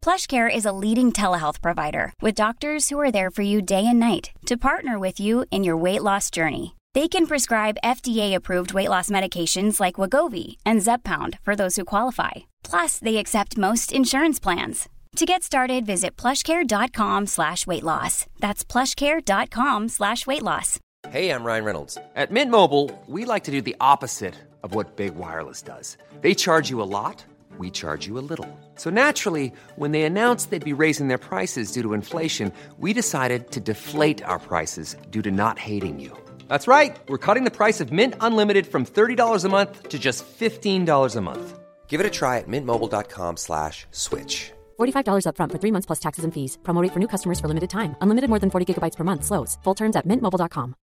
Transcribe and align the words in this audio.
PlushCare 0.00 0.48
is 0.54 0.64
a 0.64 0.72
leading 0.72 1.10
telehealth 1.10 1.60
provider 1.60 2.12
with 2.22 2.36
doctors 2.36 2.88
who 2.88 3.00
are 3.00 3.10
there 3.10 3.30
for 3.30 3.42
you 3.42 3.60
day 3.60 3.84
and 3.84 3.98
night 3.98 4.30
to 4.46 4.56
partner 4.56 4.96
with 5.00 5.18
you 5.18 5.44
in 5.50 5.64
your 5.64 5.76
weight 5.76 6.02
loss 6.02 6.30
journey. 6.30 6.76
They 6.94 7.08
can 7.08 7.26
prescribe 7.26 7.82
FDA-approved 7.82 8.72
weight 8.72 8.88
loss 8.88 9.10
medications 9.10 9.80
like 9.80 9.96
Wagovi 9.96 10.56
and 10.64 10.80
Zepbound 10.80 11.40
for 11.42 11.56
those 11.56 11.74
who 11.74 11.84
qualify. 11.84 12.46
Plus, 12.62 13.00
they 13.00 13.16
accept 13.16 13.58
most 13.58 13.92
insurance 13.92 14.38
plans. 14.38 14.88
To 15.16 15.26
get 15.26 15.42
started, 15.42 15.84
visit 15.84 16.16
plushcare.com 16.16 17.26
slash 17.26 17.66
weight 17.66 17.82
loss. 17.82 18.26
That's 18.38 18.64
plushcare.com 18.64 19.88
slash 19.88 20.26
weight 20.26 20.42
loss. 20.42 20.78
Hey, 21.08 21.30
I'm 21.30 21.44
Ryan 21.44 21.64
Reynolds. 21.64 21.98
At 22.14 22.30
Mint 22.30 22.50
Mobile, 22.50 22.90
we 23.06 23.24
like 23.24 23.44
to 23.44 23.50
do 23.50 23.62
the 23.62 23.76
opposite 23.80 24.34
of 24.62 24.74
what 24.74 24.96
Big 24.96 25.14
Wireless 25.14 25.62
does. 25.62 25.96
They 26.20 26.34
charge 26.34 26.68
you 26.70 26.82
a 26.82 26.84
lot, 26.84 27.24
we 27.58 27.70
charge 27.70 28.06
you 28.06 28.18
a 28.18 28.24
little. 28.30 28.48
So 28.76 28.90
naturally, 28.90 29.52
when 29.76 29.92
they 29.92 30.02
announced 30.02 30.50
they'd 30.50 30.72
be 30.72 30.80
raising 30.84 31.08
their 31.08 31.24
prices 31.30 31.72
due 31.72 31.82
to 31.82 31.94
inflation, 31.94 32.52
we 32.78 32.92
decided 32.92 33.50
to 33.52 33.60
deflate 33.60 34.22
our 34.24 34.38
prices 34.38 34.96
due 35.10 35.22
to 35.22 35.30
not 35.30 35.58
hating 35.58 35.98
you. 35.98 36.10
That's 36.48 36.68
right. 36.68 36.96
We're 37.08 37.24
cutting 37.26 37.44
the 37.44 37.56
price 37.56 37.80
of 37.80 37.92
Mint 37.92 38.14
Unlimited 38.20 38.66
from 38.66 38.84
$30 38.84 39.44
a 39.44 39.48
month 39.48 39.88
to 39.88 39.98
just 39.98 40.24
$15 40.38 41.16
a 41.16 41.20
month. 41.20 41.58
Give 41.88 42.00
it 42.00 42.06
a 42.06 42.10
try 42.10 42.38
at 42.38 42.48
mintmobile.com 42.48 43.36
slash 43.38 43.86
switch. 43.92 44.52
$45 44.78 45.24
upfront 45.28 45.52
for 45.52 45.58
three 45.58 45.72
months 45.72 45.86
plus 45.86 46.00
taxes 46.00 46.24
and 46.24 46.34
fees. 46.34 46.58
Promote 46.62 46.92
for 46.92 46.98
new 46.98 47.08
customers 47.08 47.40
for 47.40 47.48
limited 47.48 47.70
time. 47.70 47.96
Unlimited 48.02 48.28
more 48.28 48.40
than 48.40 48.50
40 48.50 48.74
gigabytes 48.74 48.96
per 48.96 49.04
month. 49.04 49.24
Slows. 49.24 49.56
Full 49.64 49.74
terms 49.74 49.96
at 49.96 50.06
mintmobile.com. 50.06 50.74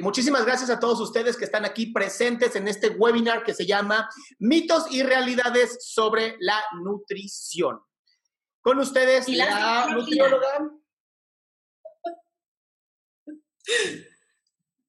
Muchísimas 0.00 0.44
gracias 0.44 0.70
a 0.70 0.80
todos 0.80 1.00
ustedes 1.00 1.36
que 1.36 1.44
están 1.44 1.64
aquí 1.64 1.86
presentes 1.86 2.56
en 2.56 2.68
este 2.68 2.88
webinar 2.88 3.42
que 3.42 3.54
se 3.54 3.66
llama 3.66 4.08
Mitos 4.38 4.90
y 4.90 5.02
Realidades 5.02 5.78
sobre 5.80 6.36
la 6.40 6.62
Nutrición. 6.82 7.80
Con 8.60 8.78
ustedes, 8.78 9.28
Y 9.28 9.36
la 9.36 9.88
nutrióloga. 9.90 10.70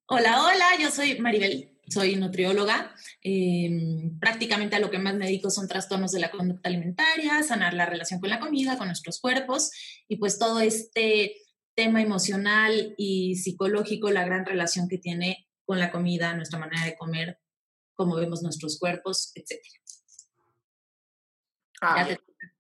Hola, 0.07 0.43
hola, 0.43 0.65
yo 0.79 0.89
soy 0.89 1.19
Maribel, 1.19 1.77
soy 1.87 2.15
nutrióloga. 2.15 2.95
Eh, 3.23 4.11
prácticamente 4.19 4.75
a 4.75 4.79
lo 4.79 4.89
que 4.89 4.97
más 4.97 5.15
me 5.15 5.25
dedico 5.25 5.49
son 5.49 5.67
trastornos 5.67 6.11
de 6.11 6.19
la 6.19 6.31
conducta 6.31 6.69
alimentaria, 6.69 7.43
sanar 7.43 7.73
la 7.73 7.85
relación 7.85 8.19
con 8.19 8.29
la 8.29 8.39
comida, 8.39 8.77
con 8.77 8.87
nuestros 8.87 9.19
cuerpos 9.19 9.71
y 10.07 10.17
pues 10.17 10.39
todo 10.39 10.59
este 10.59 11.35
tema 11.79 12.01
emocional 12.01 12.93
y 12.97 13.37
psicológico, 13.37 14.09
la 14.11 14.25
gran 14.25 14.45
relación 14.45 14.89
que 14.89 14.97
tiene 14.97 15.47
con 15.63 15.79
la 15.79 15.91
comida, 15.91 16.35
nuestra 16.35 16.59
manera 16.59 16.83
de 16.83 16.97
comer, 16.97 17.39
cómo 17.95 18.17
vemos 18.17 18.41
nuestros 18.41 18.77
cuerpos, 18.77 19.31
etc. 19.33 19.61
Ah, 21.79 22.05
te- 22.05 22.19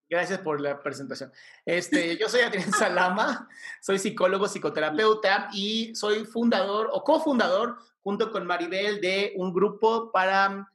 Gracias 0.09 0.39
por 0.39 0.61
la 0.61 0.81
presentación. 0.81 1.33
Este, 1.65 2.17
yo 2.17 2.29
soy 2.29 2.41
Adrián 2.41 2.71
Salama, 2.71 3.49
soy 3.81 3.99
psicólogo, 3.99 4.47
psicoterapeuta 4.47 5.49
y 5.51 5.93
soy 5.95 6.23
fundador 6.23 6.89
o 6.93 7.03
cofundador 7.03 7.77
junto 8.01 8.31
con 8.31 8.47
Maribel 8.47 9.01
de 9.01 9.33
un 9.35 9.53
grupo 9.53 10.13
para, 10.13 10.71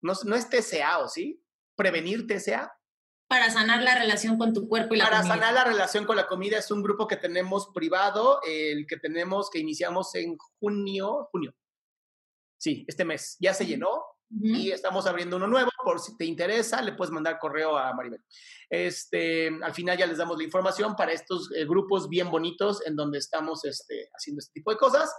no, 0.00 0.12
no 0.24 0.36
es 0.36 0.48
TCA, 0.48 0.98
¿o 1.00 1.08
sí? 1.08 1.42
Prevenir 1.74 2.24
TCA. 2.28 2.72
Para 3.28 3.50
sanar 3.50 3.82
la 3.82 3.94
relación 3.94 4.38
con 4.38 4.54
tu 4.54 4.66
cuerpo 4.66 4.94
y 4.94 4.98
la 4.98 5.04
Para 5.04 5.18
comida. 5.18 5.34
sanar 5.34 5.54
la 5.54 5.64
relación 5.64 6.06
con 6.06 6.16
la 6.16 6.26
comida 6.26 6.58
es 6.58 6.70
un 6.70 6.82
grupo 6.82 7.06
que 7.06 7.16
tenemos 7.16 7.68
privado, 7.74 8.40
el 8.46 8.86
que 8.86 8.96
tenemos, 8.96 9.50
que 9.50 9.58
iniciamos 9.58 10.14
en 10.14 10.36
junio, 10.58 11.28
junio. 11.30 11.54
Sí, 12.58 12.84
este 12.88 13.04
mes. 13.04 13.36
Ya 13.38 13.52
se 13.52 13.66
llenó 13.66 14.02
y 14.30 14.70
estamos 14.70 15.06
abriendo 15.06 15.36
uno 15.36 15.46
nuevo. 15.46 15.70
Por 15.84 16.00
si 16.00 16.16
te 16.16 16.24
interesa, 16.24 16.80
le 16.80 16.92
puedes 16.92 17.12
mandar 17.12 17.38
correo 17.38 17.76
a 17.76 17.92
Maribel. 17.92 18.24
Este, 18.70 19.48
al 19.62 19.74
final 19.74 19.98
ya 19.98 20.06
les 20.06 20.18
damos 20.18 20.38
la 20.38 20.44
información 20.44 20.96
para 20.96 21.12
estos 21.12 21.50
eh, 21.54 21.66
grupos 21.66 22.08
bien 22.08 22.30
bonitos 22.30 22.84
en 22.86 22.96
donde 22.96 23.18
estamos 23.18 23.64
este, 23.64 24.08
haciendo 24.14 24.40
este 24.40 24.52
tipo 24.54 24.70
de 24.70 24.78
cosas. 24.78 25.14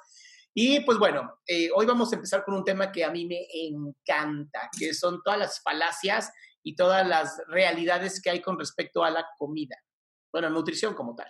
Y 0.54 0.80
pues 0.82 0.98
bueno, 0.98 1.40
eh, 1.48 1.70
hoy 1.76 1.86
vamos 1.86 2.12
a 2.12 2.16
empezar 2.16 2.44
con 2.44 2.56
un 2.56 2.64
tema 2.64 2.92
que 2.92 3.06
a 3.06 3.12
mí 3.12 3.26
me 3.26 3.46
encanta, 3.54 4.68
que 4.78 4.96
son 4.96 5.22
todas 5.24 5.40
las 5.40 5.62
falacias 5.62 6.32
y 6.70 6.76
todas 6.76 7.08
las 7.08 7.42
realidades 7.48 8.22
que 8.22 8.30
hay 8.30 8.42
con 8.42 8.60
respecto 8.60 9.04
a 9.04 9.10
la 9.10 9.26
comida. 9.40 9.76
Bueno, 10.32 10.52
nutrición 10.52 10.94
como 10.94 11.16
tal. 11.16 11.28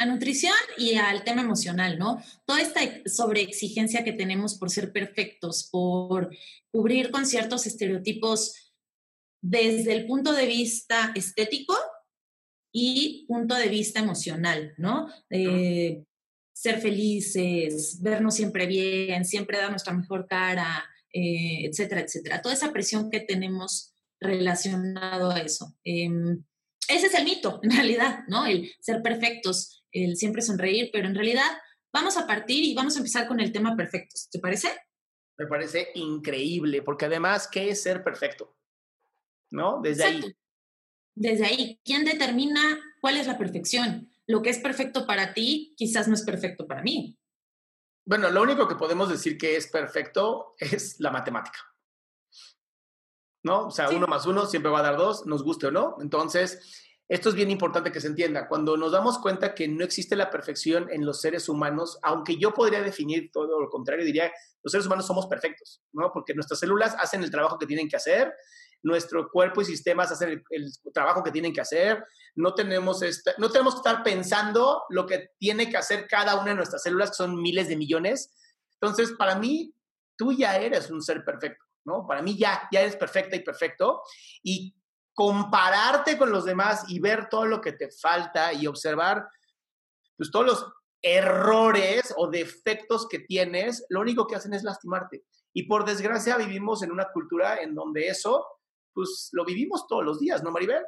a 0.00 0.04
nutrición 0.04 0.54
y 0.76 0.94
al 0.94 1.24
tema 1.24 1.40
emocional, 1.40 1.98
¿no? 1.98 2.22
Toda 2.44 2.60
esta 2.60 2.80
sobreexigencia 3.06 4.04
que 4.04 4.12
tenemos 4.12 4.56
por 4.58 4.70
ser 4.70 4.92
perfectos, 4.92 5.68
por 5.72 6.30
cubrir 6.70 7.10
con 7.10 7.24
ciertos 7.24 7.66
estereotipos 7.66 8.74
desde 9.42 9.94
el 9.94 10.06
punto 10.06 10.32
de 10.34 10.46
vista 10.46 11.10
estético 11.16 11.74
y 12.72 13.24
punto 13.26 13.54
de 13.54 13.68
vista 13.68 13.98
emocional, 14.00 14.74
¿no? 14.76 15.08
Eh, 15.30 16.04
ser 16.52 16.80
felices, 16.80 17.98
vernos 18.02 18.34
siempre 18.34 18.66
bien, 18.66 19.24
siempre 19.24 19.58
dar 19.58 19.70
nuestra 19.70 19.94
mejor 19.94 20.26
cara, 20.28 20.84
eh, 21.12 21.66
etcétera, 21.66 22.02
etcétera. 22.02 22.42
Toda 22.42 22.54
esa 22.54 22.72
presión 22.72 23.10
que 23.10 23.20
tenemos 23.20 23.94
relacionado 24.20 25.30
a 25.30 25.40
eso. 25.40 25.76
Em, 25.84 26.44
ese 26.88 27.06
es 27.06 27.14
el 27.14 27.24
mito, 27.24 27.60
en 27.62 27.70
realidad, 27.70 28.20
¿no? 28.28 28.46
El 28.46 28.70
ser 28.80 29.02
perfectos, 29.02 29.84
el 29.92 30.16
siempre 30.16 30.42
sonreír, 30.42 30.90
pero 30.92 31.06
en 31.06 31.14
realidad 31.14 31.50
vamos 31.92 32.16
a 32.16 32.26
partir 32.26 32.64
y 32.64 32.74
vamos 32.74 32.96
a 32.96 32.98
empezar 32.98 33.26
con 33.26 33.40
el 33.40 33.52
tema 33.52 33.76
perfectos, 33.76 34.28
¿te 34.30 34.38
parece? 34.38 34.68
Me 35.38 35.46
parece 35.46 35.88
increíble, 35.94 36.82
porque 36.82 37.06
además, 37.06 37.48
¿qué 37.48 37.70
es 37.70 37.82
ser 37.82 38.02
perfecto? 38.02 38.56
¿No? 39.50 39.80
Desde 39.80 40.04
Exacto. 40.04 40.26
ahí. 40.26 40.34
Desde 41.14 41.46
ahí, 41.46 41.80
¿quién 41.84 42.04
determina 42.04 42.78
cuál 43.00 43.16
es 43.16 43.26
la 43.26 43.38
perfección? 43.38 44.08
Lo 44.26 44.42
que 44.42 44.50
es 44.50 44.58
perfecto 44.58 45.06
para 45.06 45.34
ti 45.34 45.74
quizás 45.76 46.06
no 46.06 46.14
es 46.14 46.22
perfecto 46.22 46.66
para 46.66 46.82
mí. 46.82 47.17
Bueno, 48.08 48.30
lo 48.30 48.40
único 48.40 48.66
que 48.66 48.74
podemos 48.74 49.10
decir 49.10 49.36
que 49.36 49.54
es 49.56 49.66
perfecto 49.66 50.54
es 50.58 50.98
la 50.98 51.10
matemática. 51.10 51.58
¿No? 53.42 53.66
O 53.66 53.70
sea, 53.70 53.88
Sí. 53.88 53.96
uno 53.96 54.06
más 54.06 54.24
uno 54.24 54.46
siempre 54.46 54.72
va 54.72 54.78
a 54.78 54.82
dar 54.82 54.96
dos, 54.96 55.26
nos 55.26 55.42
guste 55.44 55.66
o 55.66 55.70
no. 55.70 55.96
Entonces, 56.00 56.86
esto 57.06 57.28
es 57.28 57.34
bien 57.34 57.50
importante 57.50 57.92
que 57.92 58.00
se 58.00 58.06
entienda. 58.06 58.48
Cuando 58.48 58.78
nos 58.78 58.92
damos 58.92 59.18
cuenta 59.18 59.54
que 59.54 59.68
no 59.68 59.84
existe 59.84 60.16
la 60.16 60.30
perfección 60.30 60.88
en 60.90 61.04
los 61.04 61.20
seres 61.20 61.50
humanos, 61.50 61.98
aunque 62.02 62.38
yo 62.38 62.54
podría 62.54 62.82
definir 62.82 63.30
todo 63.30 63.60
lo 63.60 63.68
contrario, 63.68 64.06
diría, 64.06 64.32
los 64.62 64.72
seres 64.72 64.86
humanos 64.86 65.06
somos 65.06 65.26
perfectos, 65.26 65.82
¿no? 65.92 66.10
Porque 66.10 66.32
nuestras 66.32 66.60
células 66.60 66.96
hacen 66.98 67.22
el 67.22 67.30
trabajo 67.30 67.58
que 67.58 67.66
tienen 67.66 67.90
que 67.90 67.96
hacer, 67.96 68.32
nuestro 68.82 69.30
cuerpo 69.30 69.60
y 69.60 69.64
sistemas 69.64 70.12
hacen 70.12 70.44
el, 70.50 70.72
trabajo 70.92 71.22
que 71.22 71.30
tienen 71.30 71.52
que 71.52 71.60
hacer, 71.60 72.04
no 72.36 72.54
tenemos, 72.54 73.02
esta, 73.02 73.34
no 73.38 73.50
tenemos 73.50 73.74
que 73.74 73.78
estar 73.78 74.02
pensando 74.02 74.84
lo 74.90 75.06
que 75.06 75.30
tiene 75.38 75.68
que 75.68 75.76
hacer 75.76 76.06
cada 76.06 76.36
una 76.36 76.50
de 76.50 76.54
nuestras 76.54 76.82
células, 76.82 77.10
que 77.10 77.16
son 77.16 77.40
miles 77.40 77.68
de 77.68 77.76
millones. 77.76 78.32
Entonces, 78.80 79.12
para 79.18 79.36
mí, 79.36 79.74
tú 80.16 80.32
ya 80.32 80.56
eres 80.56 80.90
un 80.90 81.02
ser 81.02 81.24
perfecto, 81.24 81.64
¿no? 81.84 82.06
Para 82.06 82.22
mí 82.22 82.36
ya, 82.36 82.68
ya 82.72 82.80
eres 82.80 82.96
perfecta 82.96 83.36
y 83.36 83.40
perfecto. 83.40 84.02
Y 84.42 84.74
compararte 85.14 86.16
con 86.16 86.30
los 86.30 86.44
demás 86.44 86.84
y 86.88 87.00
ver 87.00 87.28
todo 87.28 87.44
lo 87.44 87.60
que 87.60 87.72
te 87.72 87.90
falta 87.90 88.52
y 88.52 88.68
observar 88.68 89.28
pues, 90.16 90.30
todos 90.30 90.46
los 90.46 90.72
errores 91.02 92.14
o 92.16 92.28
defectos 92.28 93.08
que 93.08 93.20
tienes, 93.20 93.84
lo 93.88 94.00
único 94.00 94.26
que 94.26 94.36
hacen 94.36 94.54
es 94.54 94.62
lastimarte. 94.62 95.24
Y 95.52 95.64
por 95.64 95.84
desgracia 95.84 96.36
vivimos 96.36 96.82
en 96.82 96.92
una 96.92 97.10
cultura 97.12 97.60
en 97.60 97.74
donde 97.74 98.08
eso, 98.08 98.46
pues 98.98 99.28
lo 99.30 99.44
vivimos 99.44 99.86
todos 99.86 100.04
los 100.04 100.18
días, 100.18 100.42
¿no, 100.42 100.50
Maribel? 100.50 100.82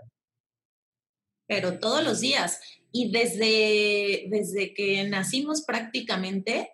Pero 1.47 1.79
todos 1.79 2.03
los 2.03 2.19
días. 2.19 2.61
Y 2.91 3.13
desde, 3.13 4.27
desde 4.31 4.75
que 4.75 5.05
nacimos 5.05 5.63
prácticamente 5.63 6.73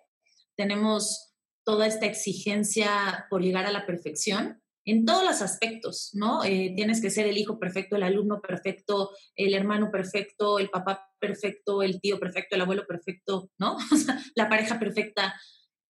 tenemos 0.55 1.35
toda 1.63 1.85
esta 1.85 2.07
exigencia 2.07 3.27
por 3.29 3.43
llegar 3.43 3.67
a 3.67 3.71
la 3.71 3.85
perfección 3.85 4.63
en 4.83 5.05
todos 5.05 5.23
los 5.23 5.43
aspectos, 5.43 6.09
¿no? 6.13 6.43
Eh, 6.43 6.73
tienes 6.75 7.01
que 7.03 7.11
ser 7.11 7.27
el 7.27 7.37
hijo 7.37 7.59
perfecto, 7.59 7.97
el 7.97 8.03
alumno 8.03 8.41
perfecto, 8.41 9.11
el 9.35 9.53
hermano 9.53 9.91
perfecto, 9.91 10.57
el 10.57 10.71
papá 10.71 11.07
perfecto, 11.19 11.83
el 11.83 12.01
tío 12.01 12.19
perfecto, 12.19 12.55
el 12.55 12.61
abuelo 12.61 12.87
perfecto, 12.87 13.51
¿no? 13.59 13.77
O 13.93 13.95
sea, 13.95 14.19
la 14.33 14.49
pareja 14.49 14.79
perfecta, 14.79 15.39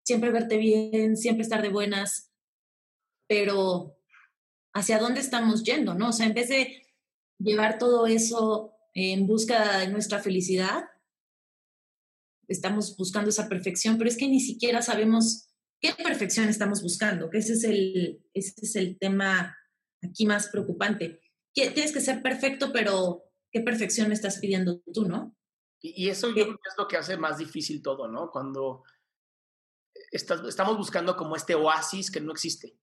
siempre 0.04 0.30
verte 0.30 0.58
bien, 0.58 1.16
siempre 1.16 1.44
estar 1.44 1.62
de 1.62 1.70
buenas, 1.70 2.34
pero 3.30 3.97
¿hacia 4.78 5.00
dónde 5.00 5.22
estamos 5.22 5.64
yendo, 5.64 5.96
no? 5.96 6.10
O 6.10 6.14
sea, 6.14 6.28
en 6.28 6.34
vez 6.34 6.50
de 6.50 6.86
llevar 7.40 7.78
todo 7.80 8.06
eso 8.06 8.74
en 8.94 9.26
busca 9.26 9.80
de 9.80 9.88
nuestra 9.88 10.20
felicidad, 10.20 10.86
estamos 12.48 12.96
buscando 12.96 13.30
esa 13.30 13.50
perfección, 13.50 13.98
pero 13.98 14.10
es 14.10 14.18
que 14.18 14.28
ni 14.28 14.40
siquiera 14.40 14.82
sabemos 14.82 15.50
qué 15.82 15.94
perfección 15.94 16.48
estamos 16.48 16.82
buscando, 16.82 17.30
que 17.30 17.40
ese 17.40 17.54
es 17.54 17.64
el, 17.64 18.24
ese 18.34 18.54
es 18.62 18.76
el 18.76 18.98
tema 18.98 19.58
aquí 20.04 20.26
más 20.26 20.48
preocupante. 20.50 21.22
Tienes 21.54 21.92
que 21.92 22.02
ser 22.02 22.22
perfecto, 22.22 22.72
pero 22.72 23.24
¿qué 23.52 23.62
perfección 23.62 24.10
me 24.10 24.14
estás 24.14 24.38
pidiendo 24.38 24.80
tú, 24.94 25.08
no? 25.08 25.36
Y, 25.82 26.10
eso 26.10 26.28
yo 26.30 26.46
creo 26.46 26.58
que 26.58 26.70
es 26.70 26.76
lo 26.78 26.88
que 26.88 26.98
hace 26.98 27.18
más 27.18 27.38
difícil 27.38 27.82
todo, 27.82 28.08
¿no? 28.08 28.30
Cuando 28.32 28.84
estamos 30.12 30.78
buscando 30.78 31.16
como 31.16 31.36
este 31.36 31.56
oasis 31.56 32.12
que 32.12 32.22
no 32.22 32.32
existe. 32.32 32.78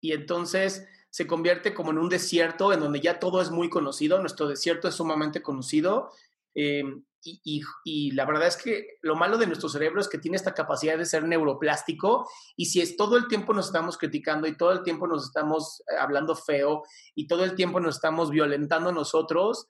Y 0.00 0.12
entonces 0.12 0.84
se 1.12 1.26
convierte 1.26 1.74
como 1.74 1.90
en 1.90 1.98
un 1.98 2.08
desierto 2.08 2.72
en 2.72 2.80
donde 2.80 2.98
ya 2.98 3.18
todo 3.18 3.42
es 3.42 3.50
muy 3.50 3.68
conocido, 3.68 4.18
nuestro 4.18 4.48
desierto 4.48 4.88
es 4.88 4.94
sumamente 4.94 5.42
conocido. 5.42 6.10
Em, 6.54 7.04
y, 7.22 8.10
la 8.12 8.24
verdad 8.24 8.48
es 8.48 8.56
que 8.56 8.98
lo 9.02 9.14
malo 9.14 9.36
de 9.36 9.46
nuestro 9.46 9.68
cerebro 9.68 10.00
es 10.00 10.08
que 10.08 10.16
tiene 10.16 10.38
esta 10.38 10.54
capacidad 10.54 10.96
de 10.96 11.04
ser 11.04 11.24
neuroplástico 11.24 12.28
y 12.56 12.66
si 12.66 12.80
es 12.80 12.96
todo 12.96 13.16
el 13.16 13.28
tiempo 13.28 13.52
nos 13.52 13.66
estamos 13.66 13.98
criticando 13.98 14.48
y 14.48 14.56
todo 14.56 14.72
el 14.72 14.82
tiempo 14.82 15.06
nos 15.06 15.26
estamos 15.26 15.82
eh, 15.82 15.96
hablando 16.00 16.34
feo 16.34 16.82
y 17.14 17.26
todo 17.26 17.44
el 17.44 17.54
tiempo 17.54 17.78
nos 17.78 17.96
estamos 17.96 18.30
violentando 18.30 18.90
nosotros, 18.90 19.68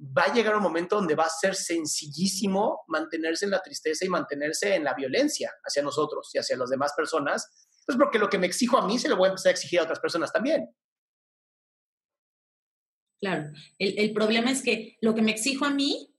va 0.00 0.22
a 0.22 0.32
llegar 0.32 0.56
un 0.56 0.62
momento 0.62 0.96
donde 0.96 1.14
va 1.14 1.24
a 1.24 1.30
ser 1.30 1.54
sencillísimo 1.54 2.84
mantenerse 2.88 3.44
en 3.44 3.50
la 3.50 3.62
tristeza 3.62 4.06
y 4.06 4.08
mantenerse 4.08 4.74
en 4.74 4.84
la 4.84 4.94
violencia 4.94 5.52
hacia 5.62 5.82
nosotros 5.82 6.30
y 6.32 6.38
hacia 6.38 6.56
las 6.56 6.70
demás 6.70 6.94
personas. 6.96 7.68
Pues 7.90 7.98
porque 7.98 8.20
lo 8.20 8.30
que 8.30 8.38
me 8.38 8.46
exijo 8.46 8.78
a 8.78 8.86
mí 8.86 9.00
se 9.00 9.08
lo 9.08 9.16
voy 9.16 9.26
a 9.26 9.30
empezar 9.30 9.50
a 9.50 9.52
exigir 9.54 9.80
a 9.80 9.82
otras 9.82 9.98
personas 9.98 10.32
también. 10.32 10.68
Claro, 13.20 13.50
el, 13.78 13.98
el 13.98 14.12
problema 14.12 14.52
es 14.52 14.62
que 14.62 14.96
lo 15.00 15.12
que 15.12 15.22
me 15.22 15.32
exijo 15.32 15.64
a 15.64 15.74
mí, 15.74 16.14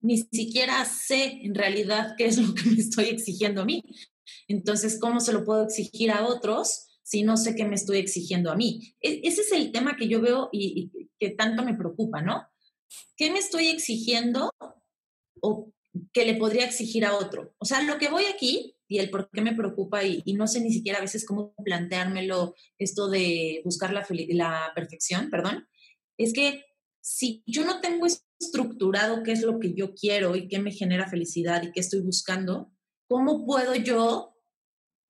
ni 0.00 0.18
siquiera 0.18 0.84
sé 0.84 1.40
en 1.44 1.54
realidad 1.54 2.14
qué 2.18 2.26
es 2.26 2.38
lo 2.38 2.52
que 2.52 2.68
me 2.70 2.78
estoy 2.78 3.04
exigiendo 3.04 3.62
a 3.62 3.64
mí. 3.64 3.84
Entonces, 4.48 4.98
¿cómo 5.00 5.20
se 5.20 5.32
lo 5.32 5.44
puedo 5.44 5.62
exigir 5.62 6.10
a 6.10 6.26
otros 6.26 6.88
si 7.04 7.22
no 7.22 7.36
sé 7.36 7.54
qué 7.54 7.64
me 7.64 7.76
estoy 7.76 7.98
exigiendo 7.98 8.50
a 8.50 8.56
mí? 8.56 8.96
E, 9.00 9.20
ese 9.22 9.42
es 9.42 9.52
el 9.52 9.70
tema 9.70 9.96
que 9.96 10.08
yo 10.08 10.20
veo 10.20 10.48
y, 10.50 10.90
y 10.92 11.10
que 11.16 11.30
tanto 11.30 11.62
me 11.62 11.74
preocupa, 11.74 12.22
¿no? 12.22 12.42
¿qué 13.16 13.30
me 13.30 13.38
estoy 13.38 13.68
exigiendo 13.68 14.50
o 15.40 15.72
que 16.12 16.24
le 16.24 16.34
podría 16.34 16.64
exigir 16.64 17.04
a 17.04 17.16
otro? 17.16 17.54
O 17.58 17.64
sea, 17.64 17.82
lo 17.82 17.98
que 17.98 18.08
voy 18.08 18.24
aquí 18.24 18.77
y 18.88 18.98
el 18.98 19.10
por 19.10 19.30
qué 19.30 19.42
me 19.42 19.54
preocupa 19.54 20.02
y, 20.02 20.22
no 20.32 20.48
sé 20.48 20.60
ni 20.60 20.72
siquiera 20.72 20.98
a 20.98 21.02
veces 21.02 21.26
cómo 21.26 21.54
planteármelo 21.62 22.54
esto 22.78 23.08
de 23.08 23.60
buscar 23.64 23.92
la, 23.92 24.06
la 24.30 24.72
perfección, 24.74 25.28
perdón, 25.30 25.68
es 26.16 26.32
que 26.32 26.64
si 27.00 27.42
yo 27.46 27.64
no 27.64 27.80
tengo 27.80 28.06
estructurado 28.06 29.22
qué 29.22 29.32
es 29.32 29.42
lo 29.42 29.60
que 29.60 29.74
yo 29.74 29.94
quiero 29.94 30.34
y 30.34 30.48
qué 30.48 30.58
me 30.58 30.72
genera 30.72 31.08
felicidad 31.08 31.62
y 31.62 31.70
qué 31.70 31.80
estoy 31.80 32.00
buscando, 32.00 32.72
¿cómo 33.08 33.46
puedo 33.46 33.74
yo 33.74 34.34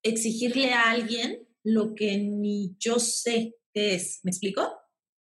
exigirle 0.03 0.73
a 0.75 0.91
alguien 0.91 1.49
lo 1.63 1.95
que 1.95 2.19
ni 2.19 2.77
yo 2.79 2.99
sé 2.99 3.57
qué 3.73 3.95
es? 3.95 4.21
¿Me 4.25 4.31
explico? 4.31 4.77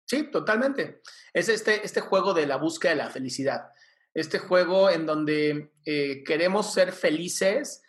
Sí, 0.06 0.30
totalmente. 0.30 1.02
Es 1.32 1.48
este, 1.48 1.84
este 1.84 2.00
juego 2.00 2.32
de 2.32 2.46
la 2.46 2.56
búsqueda 2.56 2.92
de 2.92 2.98
la 2.98 3.10
felicidad. 3.10 3.62
Este 4.14 4.38
juego 4.38 4.88
en 4.88 5.04
donde 5.04 5.72
eh, 5.84 6.22
queremos 6.24 6.72
ser 6.72 6.92
felices 6.92 7.82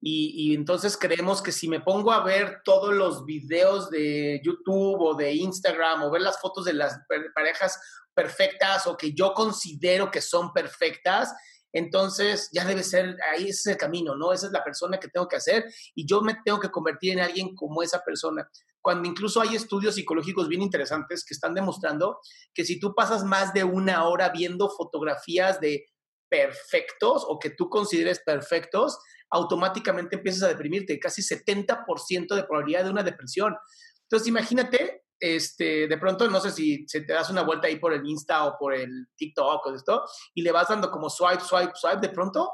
y, 0.00 0.54
entonces 0.54 0.96
creemos 0.96 1.42
que 1.42 1.50
si 1.50 1.68
me 1.68 1.80
pongo 1.80 2.12
a 2.12 2.22
ver 2.22 2.62
todos 2.64 2.94
los 2.94 3.24
videos 3.24 3.90
de 3.90 4.40
YouTube 4.44 5.00
o 5.00 5.14
de 5.14 5.32
Instagram 5.32 6.04
o 6.04 6.10
ver 6.10 6.22
las 6.22 6.40
fotos 6.40 6.64
de 6.64 6.74
las 6.74 7.00
parejas 7.34 7.80
perfectas 8.14 8.86
o 8.86 8.96
que 8.96 9.12
yo 9.12 9.34
considero 9.34 10.10
que 10.10 10.20
son 10.20 10.52
perfectas, 10.52 11.34
entonces 11.72 12.48
ya 12.52 12.64
debe 12.64 12.82
ser, 12.82 13.16
ahí 13.32 13.48
es 13.48 13.66
el 13.66 13.76
camino, 13.76 14.14
¿no? 14.14 14.32
Esa 14.32 14.46
es 14.46 14.52
la 14.52 14.64
persona 14.64 14.98
que 14.98 15.08
tengo 15.08 15.28
que 15.28 15.36
hacer 15.36 15.64
y 15.94 16.06
yo 16.06 16.22
me 16.22 16.36
tengo 16.44 16.60
que 16.60 16.70
convertir 16.70 17.12
en 17.12 17.20
alguien 17.20 17.54
como 17.54 17.82
esa 17.82 18.02
persona 18.02 18.48
cuando 18.80 19.08
incluso 19.08 19.40
hay 19.40 19.54
estudios 19.54 19.96
psicológicos 19.96 20.48
bien 20.48 20.62
interesantes 20.62 21.24
que 21.24 21.34
están 21.34 21.52
demostrando 21.52 22.20
que 22.54 22.64
si 22.64 22.78
tú 22.80 22.94
pasas 22.94 23.24
más 23.24 23.52
de 23.52 23.64
una 23.64 24.08
hora 24.08 24.30
viendo 24.30 24.70
fotografías 24.70 25.60
de 25.60 25.86
perfectos 26.28 27.24
o 27.26 27.38
que 27.38 27.50
tú 27.50 27.68
consideres 27.68 28.20
perfectos, 28.20 28.98
automáticamente 29.30 30.16
empiezas 30.16 30.44
a 30.44 30.48
deprimirte, 30.48 30.98
casi 30.98 31.22
70% 31.22 32.34
de 32.34 32.44
probabilidad 32.44 32.84
de 32.84 32.90
una 32.90 33.02
depresión. 33.02 33.56
Entonces, 34.02 34.28
imagínate, 34.28 35.04
este, 35.20 35.86
de 35.88 35.98
pronto, 35.98 36.28
no 36.28 36.40
sé 36.40 36.50
si, 36.50 36.84
se 36.86 37.02
te 37.02 37.12
das 37.12 37.30
una 37.30 37.42
vuelta 37.42 37.66
ahí 37.66 37.76
por 37.76 37.92
el 37.92 38.06
Insta 38.06 38.46
o 38.46 38.56
por 38.58 38.74
el 38.74 39.08
TikTok 39.16 39.66
o 39.66 39.74
esto, 39.74 40.04
y 40.34 40.42
le 40.42 40.52
vas 40.52 40.68
dando 40.68 40.90
como 40.90 41.10
swipe, 41.10 41.40
swipe, 41.40 41.72
swipe, 41.74 42.00
de 42.00 42.10
pronto, 42.10 42.52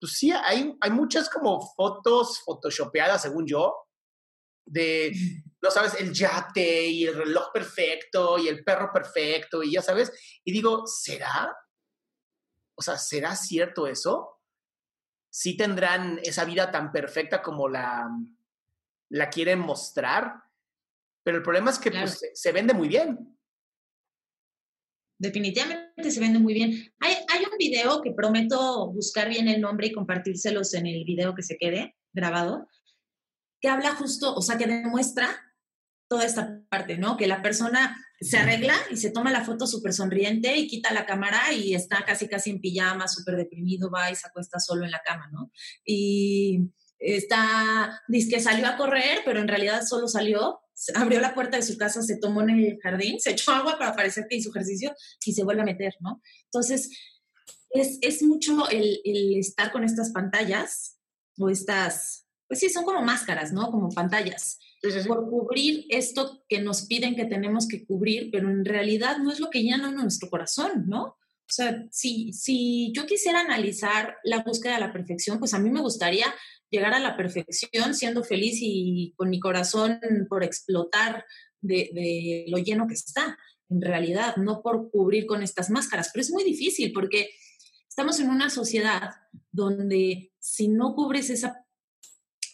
pues 0.00 0.12
sí, 0.12 0.32
hay, 0.32 0.76
hay 0.80 0.90
muchas 0.90 1.28
como 1.28 1.60
fotos 1.74 2.42
photoshopeadas, 2.44 3.22
según 3.22 3.46
yo, 3.46 3.74
de, 4.66 5.12
no 5.62 5.70
sabes, 5.70 5.94
el 6.00 6.12
yate 6.12 6.86
y 6.86 7.06
el 7.06 7.14
reloj 7.14 7.52
perfecto 7.52 8.36
y 8.38 8.48
el 8.48 8.64
perro 8.64 8.90
perfecto 8.92 9.62
y 9.62 9.72
ya 9.72 9.82
sabes. 9.82 10.12
Y 10.44 10.52
digo, 10.52 10.82
¿será? 10.86 11.56
O 12.76 12.82
sea, 12.82 12.98
¿será 12.98 13.34
cierto 13.34 13.86
eso? 13.86 14.40
¿Sí 15.30 15.56
tendrán 15.56 16.20
esa 16.22 16.44
vida 16.44 16.70
tan 16.70 16.92
perfecta 16.92 17.42
como 17.42 17.68
la, 17.68 18.08
la 19.10 19.30
quieren 19.30 19.58
mostrar? 19.58 20.42
Pero 21.24 21.38
el 21.38 21.42
problema 21.42 21.70
es 21.70 21.78
que 21.78 21.90
pues, 21.90 22.20
se 22.32 22.52
vende 22.52 22.72
muy 22.72 22.88
bien. 22.88 23.36
Definitivamente 25.18 26.10
se 26.10 26.20
vende 26.20 26.38
muy 26.38 26.54
bien. 26.54 26.94
Hay, 27.00 27.14
hay 27.32 27.44
un 27.50 27.56
video 27.58 28.02
que 28.02 28.12
prometo 28.12 28.92
buscar 28.92 29.28
bien 29.28 29.48
el 29.48 29.60
nombre 29.60 29.86
y 29.86 29.92
compartírselos 29.92 30.74
en 30.74 30.86
el 30.86 31.04
video 31.04 31.34
que 31.34 31.42
se 31.42 31.56
quede 31.56 31.96
grabado, 32.12 32.68
que 33.60 33.68
habla 33.68 33.94
justo, 33.94 34.34
o 34.34 34.42
sea, 34.42 34.58
que 34.58 34.66
demuestra 34.66 35.28
toda 36.08 36.24
esta 36.24 36.60
parte, 36.68 36.98
¿no? 36.98 37.16
Que 37.16 37.26
la 37.26 37.42
persona 37.42 37.96
se 38.20 38.38
arregla 38.38 38.74
y 38.90 38.96
se 38.96 39.10
toma 39.10 39.30
la 39.30 39.44
foto 39.44 39.66
súper 39.66 39.92
sonriente 39.92 40.56
y 40.56 40.66
quita 40.66 40.92
la 40.92 41.06
cámara 41.06 41.52
y 41.52 41.74
está 41.74 42.04
casi 42.04 42.28
casi 42.28 42.50
en 42.50 42.60
pijama, 42.60 43.08
súper 43.08 43.36
deprimido, 43.36 43.90
va 43.90 44.10
y 44.10 44.16
se 44.16 44.26
acuesta 44.26 44.58
solo 44.58 44.84
en 44.84 44.90
la 44.90 45.02
cama, 45.04 45.28
¿no? 45.32 45.50
Y 45.84 46.70
está, 46.98 48.02
dice 48.08 48.30
que 48.30 48.40
salió 48.40 48.66
a 48.66 48.76
correr, 48.76 49.20
pero 49.24 49.40
en 49.40 49.48
realidad 49.48 49.82
solo 49.86 50.08
salió, 50.08 50.60
abrió 50.94 51.20
la 51.20 51.34
puerta 51.34 51.56
de 51.56 51.62
su 51.62 51.76
casa, 51.76 52.02
se 52.02 52.18
tomó 52.18 52.42
en 52.42 52.50
el 52.50 52.78
jardín, 52.82 53.20
se 53.20 53.32
echó 53.32 53.52
agua 53.52 53.78
para 53.78 53.94
parecer 53.94 54.26
que 54.28 54.36
hizo 54.36 54.50
ejercicio 54.50 54.94
y 55.24 55.32
se 55.32 55.44
vuelve 55.44 55.62
a 55.62 55.66
meter, 55.66 55.94
¿no? 56.00 56.22
Entonces, 56.44 56.90
es, 57.70 57.98
es 58.00 58.22
mucho 58.22 58.68
el, 58.70 59.00
el 59.04 59.38
estar 59.38 59.72
con 59.72 59.84
estas 59.84 60.10
pantallas 60.10 60.98
o 61.36 61.50
estas 61.50 62.26
pues 62.48 62.60
sí, 62.60 62.70
son 62.70 62.84
como 62.84 63.02
máscaras, 63.02 63.52
¿no? 63.52 63.70
Como 63.70 63.90
pantallas. 63.90 64.58
Por 65.06 65.28
cubrir 65.28 65.86
esto 65.88 66.44
que 66.48 66.60
nos 66.60 66.86
piden 66.86 67.16
que 67.16 67.24
tenemos 67.24 67.66
que 67.68 67.84
cubrir, 67.84 68.30
pero 68.30 68.48
en 68.48 68.64
realidad 68.64 69.18
no 69.18 69.30
es 69.30 69.40
lo 69.40 69.50
que 69.50 69.62
llena 69.62 69.90
nuestro 69.90 70.28
corazón, 70.28 70.84
¿no? 70.86 71.02
O 71.48 71.52
sea, 71.52 71.86
si, 71.92 72.32
si 72.32 72.92
yo 72.92 73.06
quisiera 73.06 73.40
analizar 73.40 74.16
la 74.24 74.42
búsqueda 74.42 74.74
de 74.74 74.80
la 74.80 74.92
perfección, 74.92 75.38
pues 75.38 75.54
a 75.54 75.60
mí 75.60 75.70
me 75.70 75.80
gustaría 75.80 76.26
llegar 76.70 76.92
a 76.92 77.00
la 77.00 77.16
perfección 77.16 77.94
siendo 77.94 78.24
feliz 78.24 78.58
y 78.60 79.14
con 79.16 79.30
mi 79.30 79.38
corazón 79.38 80.00
por 80.28 80.42
explotar 80.42 81.24
de, 81.60 81.90
de 81.94 82.44
lo 82.48 82.58
lleno 82.58 82.88
que 82.88 82.94
está, 82.94 83.38
en 83.68 83.80
realidad, 83.80 84.36
no 84.36 84.60
por 84.62 84.90
cubrir 84.90 85.26
con 85.26 85.42
estas 85.42 85.70
máscaras. 85.70 86.10
Pero 86.12 86.22
es 86.22 86.30
muy 86.32 86.42
difícil 86.42 86.92
porque 86.92 87.30
estamos 87.88 88.18
en 88.20 88.28
una 88.28 88.50
sociedad 88.50 89.10
donde 89.52 90.32
si 90.38 90.68
no 90.68 90.94
cubres 90.94 91.30
esa 91.30 91.65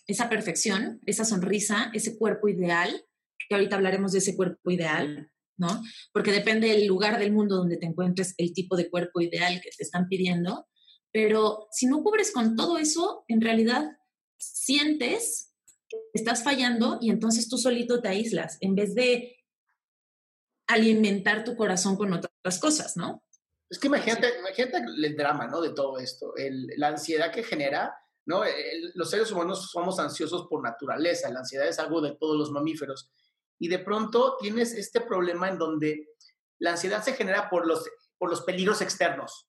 esa 0.06 0.28
perfección, 0.28 1.00
esa 1.06 1.24
sonrisa, 1.24 1.90
ese 1.94 2.18
cuerpo 2.18 2.48
ideal, 2.48 3.04
que 3.48 3.54
ahorita 3.54 3.76
hablaremos 3.76 4.12
de 4.12 4.18
ese 4.18 4.36
cuerpo 4.36 4.70
ideal, 4.70 5.30
¿no? 5.56 5.82
Porque 6.12 6.32
depende 6.32 6.68
del 6.68 6.86
lugar 6.86 7.18
del 7.18 7.32
mundo 7.32 7.56
donde 7.56 7.76
te 7.76 7.86
encuentres, 7.86 8.34
el 8.38 8.52
tipo 8.52 8.76
de 8.76 8.90
cuerpo 8.90 9.20
ideal 9.20 9.60
que 9.60 9.70
te 9.70 9.82
están 9.82 10.08
pidiendo, 10.08 10.66
pero 11.12 11.68
si 11.70 11.86
no 11.86 12.02
cubres 12.02 12.32
con 12.32 12.56
todo 12.56 12.78
eso, 12.78 13.24
en 13.28 13.40
realidad 13.40 13.98
sientes 14.38 15.54
que 15.88 15.98
estás 16.14 16.42
fallando 16.42 16.98
y 17.00 17.10
entonces 17.10 17.48
tú 17.48 17.58
solito 17.58 18.00
te 18.00 18.08
aíslas 18.08 18.56
en 18.60 18.74
vez 18.74 18.94
de 18.94 19.36
alimentar 20.66 21.44
tu 21.44 21.54
corazón 21.54 21.96
con 21.96 22.12
otras 22.12 22.58
cosas, 22.58 22.96
¿no? 22.96 23.22
Es 23.68 23.78
que 23.78 23.86
imagínate, 23.88 24.38
imagínate 24.38 24.78
el 24.78 25.16
drama, 25.16 25.46
¿no? 25.46 25.60
De 25.60 25.74
todo 25.74 25.98
esto, 25.98 26.34
la 26.76 26.88
ansiedad 26.88 27.32
que 27.32 27.42
genera 27.42 27.94
¿no? 28.26 28.42
los 28.94 29.10
seres 29.10 29.30
humanos 29.32 29.70
somos 29.70 29.98
ansiosos 29.98 30.46
por 30.48 30.62
naturaleza, 30.62 31.30
la 31.30 31.40
ansiedad 31.40 31.66
es 31.66 31.78
algo 31.78 32.00
de 32.00 32.16
todos 32.16 32.36
los 32.36 32.50
mamíferos. 32.50 33.10
Y 33.58 33.68
de 33.68 33.78
pronto 33.78 34.36
tienes 34.40 34.72
este 34.74 35.00
problema 35.00 35.48
en 35.48 35.58
donde 35.58 36.08
la 36.58 36.72
ansiedad 36.72 37.02
se 37.02 37.14
genera 37.14 37.50
por 37.50 37.66
los, 37.66 37.88
por 38.18 38.30
los 38.30 38.42
peligros 38.42 38.80
externos, 38.80 39.48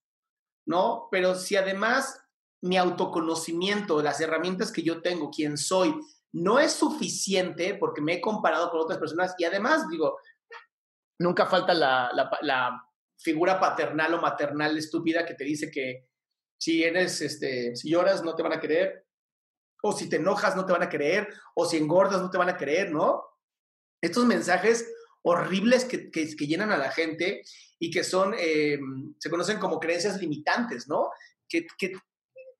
¿no? 0.65 1.07
Pero 1.11 1.35
si 1.35 1.55
además 1.55 2.19
mi 2.61 2.77
autoconocimiento, 2.77 4.01
las 4.01 4.21
herramientas 4.21 4.71
que 4.71 4.83
yo 4.83 5.01
tengo, 5.01 5.29
quién 5.29 5.57
soy, 5.57 5.95
no 6.31 6.59
es 6.59 6.73
suficiente 6.73 7.75
porque 7.75 8.01
me 8.01 8.13
he 8.13 8.21
comparado 8.21 8.71
con 8.71 8.81
otras 8.81 8.99
personas 8.99 9.35
y 9.37 9.45
además, 9.45 9.87
digo, 9.89 10.17
nunca 11.19 11.45
falta 11.45 11.73
la, 11.73 12.09
la 12.41 12.83
figura 13.17 13.59
paternal 13.59 14.13
o 14.15 14.21
maternal 14.21 14.77
estúpida 14.77 15.25
que 15.25 15.35
te 15.35 15.43
dice 15.43 15.69
que 15.69 16.09
si 16.63 16.81
eres, 16.81 17.19
este, 17.19 17.75
si 17.75 17.89
lloras 17.89 18.23
no 18.23 18.35
te 18.35 18.41
van 18.41 18.53
a 18.53 18.61
querer, 18.61 19.05
o 19.81 19.91
si 19.91 20.07
te 20.07 20.15
enojas 20.15 20.55
no 20.55 20.65
te 20.65 20.71
van 20.71 20.83
a 20.83 20.87
querer, 20.87 21.27
o 21.55 21.65
si 21.65 21.75
engordas 21.75 22.21
no 22.21 22.29
te 22.29 22.37
van 22.37 22.47
a 22.47 22.55
querer, 22.55 22.89
¿no? 22.89 23.21
Estos 24.01 24.25
mensajes 24.25 24.89
horribles 25.23 25.83
que, 25.83 26.09
que, 26.09 26.25
llenan 26.47 26.71
a 26.71 26.77
la 26.77 26.89
gente 26.89 27.41
y 27.79 27.91
que 27.91 28.05
son, 28.05 28.33
eh, 28.37 28.79
se 29.19 29.29
conocen 29.29 29.59
como 29.59 29.77
creencias 29.77 30.21
limitantes, 30.21 30.87
¿no? 30.87 31.09
Que, 31.49 31.67
que, 31.77 31.91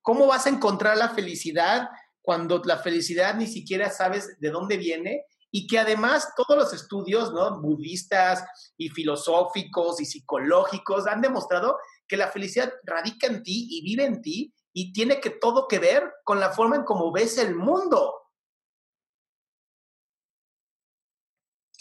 ¿Cómo 0.02 0.28
vas 0.28 0.48
a 0.48 0.50
encontrar 0.50 0.98
la 0.98 1.12
felicidad 1.12 1.88
cuando 2.22 2.62
la 2.66 2.80
felicidad 2.80 3.36
ni 3.36 3.48
siquiera 3.48 3.90
sabes 3.90 4.38
de 4.38 4.50
dónde 4.50 4.76
viene? 4.76 5.26
Y 5.50 5.66
que 5.66 5.80
además 5.80 6.34
todos 6.36 6.62
los 6.62 6.74
estudios, 6.74 7.32
¿no? 7.32 7.62
Budistas 7.62 8.44
y 8.76 8.90
filosóficos 8.90 10.02
y 10.02 10.06
psicológicos 10.06 11.08
han 11.08 11.22
demostrado 11.22 11.78
que 12.14 12.18
la 12.18 12.32
felicidad 12.32 12.72
radica 12.84 13.26
en 13.26 13.42
ti 13.42 13.66
y 13.72 13.82
vive 13.82 14.06
en 14.06 14.22
ti 14.22 14.54
y 14.72 14.94
tiene 14.94 15.20
que 15.20 15.32
todo 15.32 15.68
que 15.68 15.80
ver 15.80 16.04
con 16.24 16.40
la 16.40 16.52
forma 16.52 16.76
en 16.76 16.84
cómo 16.84 17.12
ves 17.12 17.40
el 17.40 17.56
mundo. 17.56 18.14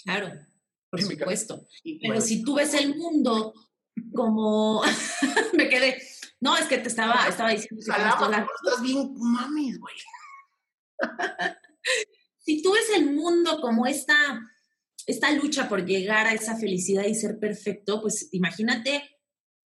Claro, 0.03 0.33
por 0.89 1.03
supuesto. 1.03 1.67
Pero 2.01 2.23
si 2.23 2.43
tú 2.43 2.55
ves 2.55 2.73
el 2.73 2.97
mundo 2.97 3.53
como... 4.15 4.83
me 5.53 5.69
quedé... 5.69 6.01
No, 6.41 6.57
es 6.57 6.65
que 6.65 6.79
te 6.79 6.89
estaba, 6.89 7.29
estaba 7.29 7.51
diciendo... 7.51 7.79
estás 7.79 8.83
bien 8.83 9.13
mames, 9.15 9.79
güey. 9.79 9.95
si 12.39 12.63
tú 12.63 12.73
ves 12.73 12.89
el 12.97 13.13
mundo 13.13 13.61
como 13.61 13.87
esta, 13.87 14.41
esta 15.07 15.31
lucha 15.33 15.69
por 15.69 15.85
llegar 15.85 16.27
a 16.27 16.33
esa 16.33 16.57
felicidad 16.57 17.05
y 17.05 17.15
ser 17.15 17.39
perfecto, 17.39 18.01
pues 18.01 18.31
imagínate 18.33 19.11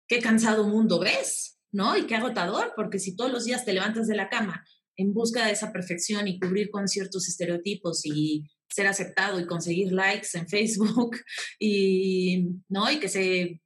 qué 0.07 0.19
cansado 0.19 0.67
mundo 0.67 0.99
ves, 0.99 1.59
¿no? 1.71 1.97
Y 1.97 2.05
qué 2.07 2.15
agotador, 2.15 2.73
porque 2.75 2.99
si 2.99 3.15
todos 3.15 3.31
los 3.31 3.45
días 3.45 3.65
te 3.65 3.73
levantas 3.73 4.07
de 4.07 4.15
la 4.15 4.29
cama 4.29 4.65
en 4.97 5.13
busca 5.13 5.45
de 5.45 5.51
esa 5.51 5.71
perfección 5.71 6.27
y 6.27 6.39
cubrir 6.39 6.69
con 6.69 6.87
ciertos 6.87 7.27
estereotipos 7.27 8.05
y 8.05 8.45
ser 8.69 8.87
aceptado 8.87 9.39
y 9.39 9.45
conseguir 9.45 9.91
likes 9.91 10.29
en 10.33 10.47
Facebook 10.47 11.17
y, 11.59 12.47
¿no? 12.69 12.89
Y 12.91 12.99
que 12.99 13.09
se 13.09 13.61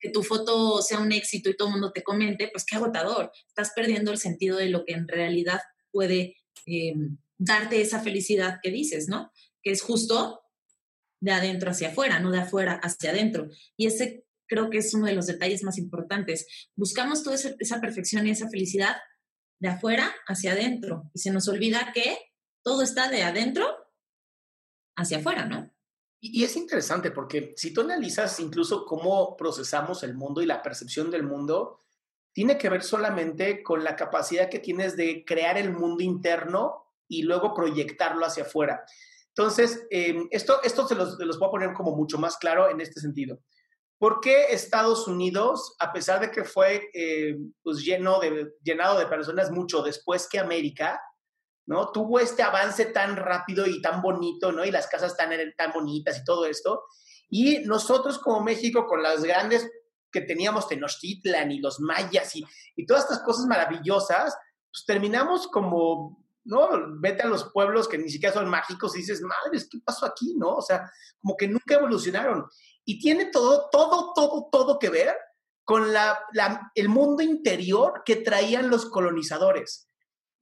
que 0.00 0.10
tu 0.10 0.22
foto 0.22 0.82
sea 0.82 0.98
un 0.98 1.12
éxito 1.12 1.50
y 1.50 1.56
todo 1.56 1.68
el 1.68 1.74
mundo 1.74 1.92
te 1.92 2.02
comente, 2.02 2.48
pues 2.52 2.64
qué 2.64 2.76
agotador. 2.76 3.30
Estás 3.46 3.70
perdiendo 3.74 4.10
el 4.10 4.18
sentido 4.18 4.56
de 4.56 4.68
lo 4.68 4.84
que 4.84 4.94
en 4.94 5.06
realidad 5.06 5.60
puede 5.92 6.36
eh, 6.66 6.94
darte 7.38 7.80
esa 7.80 8.00
felicidad 8.00 8.58
que 8.62 8.70
dices, 8.70 9.08
¿no? 9.08 9.30
Que 9.62 9.70
es 9.70 9.82
justo 9.82 10.40
de 11.20 11.32
adentro 11.32 11.70
hacia 11.70 11.88
afuera, 11.88 12.18
no 12.18 12.30
de 12.30 12.40
afuera 12.40 12.80
hacia 12.82 13.10
adentro. 13.10 13.48
Y 13.76 13.86
ese 13.86 14.24
creo 14.50 14.68
que 14.68 14.78
es 14.78 14.92
uno 14.92 15.06
de 15.06 15.14
los 15.14 15.26
detalles 15.26 15.62
más 15.62 15.78
importantes. 15.78 16.68
Buscamos 16.74 17.22
toda 17.22 17.36
esa 17.36 17.80
perfección 17.80 18.26
y 18.26 18.30
esa 18.30 18.50
felicidad 18.50 18.96
de 19.60 19.68
afuera 19.68 20.12
hacia 20.26 20.52
adentro 20.52 21.10
y 21.14 21.20
se 21.20 21.30
nos 21.30 21.46
olvida 21.48 21.92
que 21.94 22.18
todo 22.62 22.82
está 22.82 23.08
de 23.08 23.22
adentro 23.22 23.64
hacia 24.96 25.18
afuera, 25.18 25.46
¿no? 25.46 25.70
Y, 26.18 26.44
es 26.44 26.56
interesante 26.56 27.10
porque 27.10 27.54
si 27.56 27.72
tú 27.72 27.82
analizas 27.82 28.40
incluso 28.40 28.84
cómo 28.84 29.36
procesamos 29.36 30.02
el 30.02 30.14
mundo 30.14 30.42
y 30.42 30.46
la 30.46 30.62
percepción 30.62 31.10
del 31.10 31.22
mundo, 31.22 31.78
tiene 32.32 32.58
que 32.58 32.68
ver 32.68 32.82
solamente 32.82 33.62
con 33.62 33.84
la 33.84 33.96
capacidad 33.96 34.50
que 34.50 34.58
tienes 34.58 34.96
de 34.96 35.24
crear 35.24 35.56
el 35.56 35.72
mundo 35.72 36.02
interno 36.02 36.84
y 37.08 37.22
luego 37.22 37.54
proyectarlo 37.54 38.26
hacia 38.26 38.44
afuera. 38.44 38.84
Entonces, 39.28 39.86
em, 39.90 40.28
esto, 40.30 40.60
esto 40.62 40.86
se 40.86 40.94
los, 40.94 41.18
los 41.18 41.38
voy 41.38 41.48
a 41.48 41.50
poner 41.50 41.72
como 41.72 41.96
mucho 41.96 42.18
más 42.18 42.36
claro 42.36 42.68
en 42.68 42.80
este 42.80 43.00
sentido. 43.00 43.40
¿Por 44.00 44.20
qué 44.20 44.54
Estados 44.54 45.06
Unidos, 45.06 45.76
a 45.78 45.92
pesar 45.92 46.20
de 46.20 46.30
que 46.30 46.42
fue 46.42 46.88
eh, 46.94 47.36
pues 47.62 47.84
lleno 47.84 48.18
de, 48.18 48.54
llenado 48.62 48.98
de 48.98 49.04
personas 49.04 49.50
mucho 49.50 49.82
después 49.82 50.26
que 50.26 50.38
América, 50.38 50.98
¿no? 51.66 51.92
Tuvo 51.92 52.18
este 52.18 52.42
avance 52.42 52.86
tan 52.86 53.14
rápido 53.14 53.66
y 53.66 53.82
tan 53.82 54.00
bonito, 54.00 54.52
¿no? 54.52 54.64
Y 54.64 54.70
las 54.70 54.86
casas 54.86 55.18
tan, 55.18 55.28
tan 55.54 55.72
bonitas 55.72 56.16
y 56.16 56.24
todo 56.24 56.46
esto. 56.46 56.84
Y 57.28 57.58
nosotros 57.66 58.18
como 58.18 58.42
México, 58.42 58.86
con 58.86 59.02
las 59.02 59.22
grandes 59.22 59.70
que 60.10 60.22
teníamos 60.22 60.66
Tenochtitlan 60.66 61.52
y 61.52 61.58
los 61.58 61.78
mayas 61.78 62.34
y, 62.36 62.44
y 62.76 62.86
todas 62.86 63.02
estas 63.02 63.22
cosas 63.22 63.44
maravillosas, 63.44 64.34
pues 64.72 64.82
terminamos 64.86 65.46
como, 65.48 66.24
¿no? 66.44 66.70
Vete 67.00 67.24
a 67.24 67.28
los 67.28 67.52
pueblos 67.52 67.86
que 67.86 67.98
ni 67.98 68.08
siquiera 68.08 68.32
son 68.32 68.48
mágicos 68.48 68.96
y 68.96 69.00
dices, 69.00 69.20
madre, 69.20 69.62
¿qué 69.70 69.78
pasó 69.84 70.06
aquí, 70.06 70.36
no? 70.38 70.54
O 70.56 70.62
sea, 70.62 70.90
como 71.20 71.36
que 71.36 71.48
nunca 71.48 71.74
evolucionaron. 71.74 72.46
Y 72.90 72.98
tiene 72.98 73.26
todo, 73.26 73.68
todo, 73.70 74.12
todo, 74.14 74.48
todo 74.50 74.78
que 74.80 74.90
ver 74.90 75.16
con 75.62 75.92
la, 75.92 76.18
el 76.74 76.88
mundo 76.88 77.22
interior 77.22 78.02
que 78.04 78.16
traían 78.16 78.68
los 78.68 78.86
colonizadores. 78.86 79.88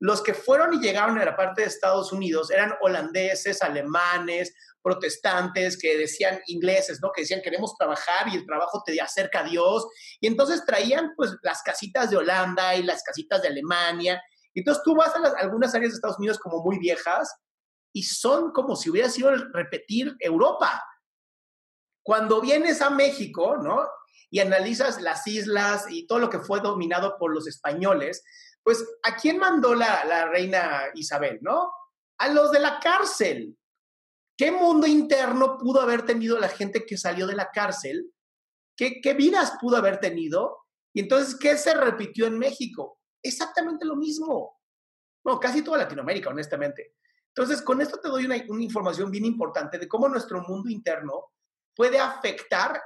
Los 0.01 0.23
que 0.23 0.33
fueron 0.33 0.73
y 0.73 0.81
llegaron 0.81 1.19
a 1.19 1.27
la 1.27 1.37
parte 1.37 1.61
de 1.61 1.69
Estados 1.69 2.11
Unidos 2.11 2.51
eran 2.51 2.73
holandeses, 2.81 3.61
alemanes, 3.61 4.55
protestantes, 4.81 5.77
que 5.79 5.99
decían 5.99 6.41
ingleses, 6.47 7.01
¿no? 7.03 7.13
Que 7.13 7.21
decían 7.21 7.43
queremos 7.43 7.75
trabajar 7.77 8.29
y 8.29 8.37
el 8.37 8.47
trabajo 8.47 8.83
te 8.83 8.99
acerca 8.99 9.41
a 9.41 9.45
Dios. 9.45 9.87
Y 10.19 10.27
entonces 10.27 10.65
traían 10.65 11.13
pues 11.19 11.37
las 11.43 11.63
casitas 11.63 12.09
de 12.09 12.17
Holanda 12.17 12.77
y 12.77 12.83
las 12.83 13.03
casitas 13.03 13.43
de 13.43 13.49
Alemania. 13.49 14.23
Entonces 14.55 14.83
tú 14.83 14.95
vas 14.95 15.15
a 15.15 15.39
algunas 15.39 15.75
áreas 15.75 15.93
de 15.93 15.97
Estados 15.97 16.19
Unidos 16.19 16.39
como 16.39 16.65
muy 16.65 16.79
viejas 16.79 17.31
y 17.93 18.05
son 18.05 18.53
como 18.53 18.75
si 18.75 18.89
hubiera 18.89 19.11
sido 19.11 19.35
repetir 19.53 20.17
Europa. 20.19 20.83
Cuando 22.09 22.41
vienes 22.41 22.81
a 22.81 22.89
México, 22.89 23.59
¿no? 23.59 23.87
Y 24.31 24.39
analizas 24.39 24.99
las 25.03 25.27
islas 25.27 25.85
y 25.91 26.07
todo 26.07 26.19
lo 26.19 26.31
que 26.31 26.39
fue 26.39 26.61
dominado 26.61 27.19
por 27.19 27.35
los 27.35 27.47
españoles, 27.47 28.25
pues 28.63 28.83
¿a 29.03 29.15
quién 29.17 29.37
mandó 29.37 29.75
la, 29.75 30.25
reina 30.33 30.85
Isabel, 30.95 31.39
no? 31.43 31.71
A 32.17 32.29
los 32.29 32.51
de 32.51 32.61
la 32.61 32.81
cárcel. 32.81 33.55
¿Qué 34.39 34.51
mundo 34.51 34.87
interno 34.87 35.59
pudo 35.59 35.83
haber 35.83 36.07
tenido 36.07 36.39
la 36.39 36.49
gente 36.49 36.87
que 36.87 36.97
salió 36.97 37.27
de 37.27 37.37
la 37.37 37.51
cárcel? 37.51 38.11
¿Qué, 38.75 39.03
¿Qué, 39.03 39.13
vidas 39.13 39.59
pudo 39.61 39.77
haber 39.77 40.01
tenido? 40.01 40.61
Y 40.95 41.01
entonces, 41.01 41.35
¿qué 41.39 41.59
se 41.59 41.75
repitió 41.75 42.27
en 42.27 42.39
México? 42.39 43.01
Exactamente 43.23 43.85
lo 43.85 43.97
mismo. 43.97 44.59
No, 45.27 45.39
casi 45.39 45.61
toda 45.61 45.77
Latinoamérica, 45.77 46.31
honestamente. 46.31 46.95
Entonces, 47.37 47.61
con 47.61 47.83
esto 47.83 48.01
te 48.01 48.09
doy 48.09 48.25
una, 48.25 48.43
una 48.49 48.65
información 48.65 49.11
bien 49.11 49.27
importante 49.27 49.77
de 49.77 49.87
cómo 49.87 50.09
nuestro 50.09 50.41
mundo 50.41 50.71
interno 50.71 51.33
puede 51.79 52.01
afectar 52.01 52.83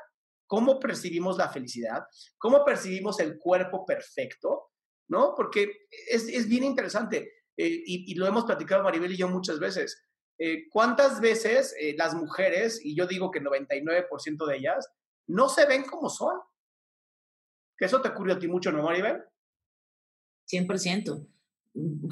cómo 0.46 0.78
percibimos 0.78 1.38
la 1.38 1.48
felicidad, 1.48 2.04
cómo 2.36 2.62
percibimos 2.62 3.18
el 3.20 3.38
cuerpo 3.38 3.86
perfecto, 3.86 4.70
¿no? 5.08 5.34
Porque 5.34 5.86
es, 6.10 6.28
es 6.28 6.46
bien 6.46 6.62
interesante 6.62 7.32
eh, 7.56 7.82
y, 7.86 8.14
lo 8.16 8.26
hemos 8.26 8.44
platicado 8.44 8.82
Maribel 8.82 9.12
y 9.12 9.16
yo 9.16 9.28
muchas 9.28 9.58
veces. 9.58 10.04
Eh, 10.38 10.68
¿Cuántas 10.68 11.22
veces 11.22 11.74
eh, 11.80 11.94
las 11.96 12.14
mujeres, 12.14 12.84
y 12.84 12.94
yo 12.94 13.06
digo 13.06 13.30
que 13.30 13.40
99% 13.40 14.46
de 14.46 14.56
ellas, 14.58 14.86
no 15.26 15.48
se 15.48 15.64
ven 15.64 15.84
como 15.84 16.10
son? 16.10 16.38
Que 17.78 17.86
eso 17.86 18.02
te 18.02 18.08
ocurrió 18.08 18.34
a 18.34 18.38
ti 18.38 18.46
mucho, 18.46 18.72
¿no, 18.72 18.82
Maribel? 18.82 19.22
100%. 20.52 21.28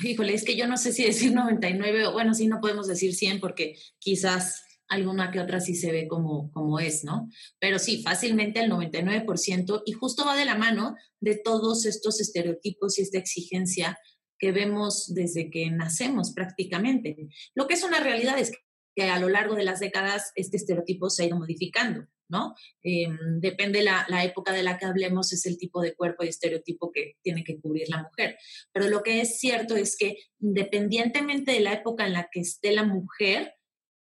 Híjole, 0.03 0.33
es 0.33 0.47
que 0.47 0.57
yo 0.57 0.67
no 0.67 0.79
sé 0.79 0.95
si 0.95 1.05
decir 1.05 1.35
99 1.35 2.07
o 2.07 2.13
bueno, 2.13 2.33
sí, 2.33 2.47
no 2.47 2.59
podemos 2.59 2.87
decir 2.87 3.15
100 3.15 3.39
porque 3.39 3.79
quizás 3.99 4.65
alguna 4.91 5.31
que 5.31 5.41
otra 5.41 5.61
sí 5.61 5.75
se 5.75 5.93
ve 5.93 6.09
como, 6.09 6.51
como 6.53 6.81
es, 6.81 7.05
¿no? 7.05 7.31
Pero 7.59 7.79
sí, 7.79 8.03
fácilmente 8.03 8.61
el 8.61 8.71
99% 8.71 9.83
y 9.87 9.93
justo 9.93 10.27
va 10.27 10.37
de 10.37 10.45
la 10.45 10.57
mano 10.57 10.97
de 11.21 11.37
todos 11.37 11.87
estos 11.87 12.21
estereotipos 12.21 12.99
y 12.99 13.03
esta 13.03 13.19
exigencia 13.19 13.99
que 14.39 14.51
vemos 14.53 15.15
desde 15.15 15.49
que 15.49 15.71
nacemos 15.71 16.33
prácticamente. 16.33 17.17
Lo 17.55 17.69
que 17.69 17.75
es 17.75 17.85
una 17.85 18.01
realidad 18.01 18.39
es 18.39 18.51
que 18.97 19.05
a 19.05 19.21
lo 19.21 19.29
largo 19.29 19.55
de 19.55 19.65
las 19.65 19.79
décadas 19.79 20.33
este 20.35 20.57
estereotipo 20.57 21.09
se 21.09 21.23
ha 21.23 21.27
ido 21.27 21.39
modificando, 21.39 22.09
¿no? 22.29 22.55
Em, 22.83 23.39
depende 23.39 23.83
la, 23.83 24.05
la 24.09 24.25
época 24.25 24.53
de 24.53 24.65
la 24.65 24.77
que 24.77 24.87
hablemos, 24.87 25.33
es 25.33 25.47
el 25.47 25.57
tipo 25.57 25.81
de 25.81 25.95
cuerpo 25.95 26.25
y 26.25 26.29
estereotipo 26.29 26.91
que 26.91 27.17
tiene 27.23 27.45
que 27.45 27.61
cubrir 27.61 27.89
la 27.91 28.03
mujer. 28.03 28.39
Pero 28.73 28.89
lo 28.89 29.05
que 29.05 29.21
es 29.21 29.39
cierto 29.39 29.77
es 29.77 29.97
que 29.97 30.17
independientemente 30.41 31.53
de 31.53 31.61
la 31.61 31.75
época 31.75 32.07
en 32.07 32.15
la 32.15 32.29
que 32.33 32.41
esté 32.41 32.73
la 32.73 32.83
mujer, 32.83 33.55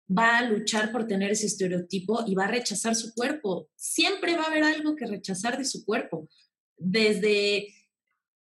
va 0.09 0.39
a 0.39 0.43
luchar 0.43 0.91
por 0.91 1.05
tener 1.07 1.31
ese 1.31 1.45
estereotipo 1.45 2.23
y 2.25 2.35
va 2.35 2.45
a 2.45 2.51
rechazar 2.51 2.95
su 2.95 3.13
cuerpo. 3.13 3.69
Siempre 3.75 4.35
va 4.35 4.43
a 4.43 4.47
haber 4.47 4.63
algo 4.63 4.95
que 4.95 5.05
rechazar 5.05 5.57
de 5.57 5.65
su 5.65 5.85
cuerpo. 5.85 6.27
Desde 6.77 7.67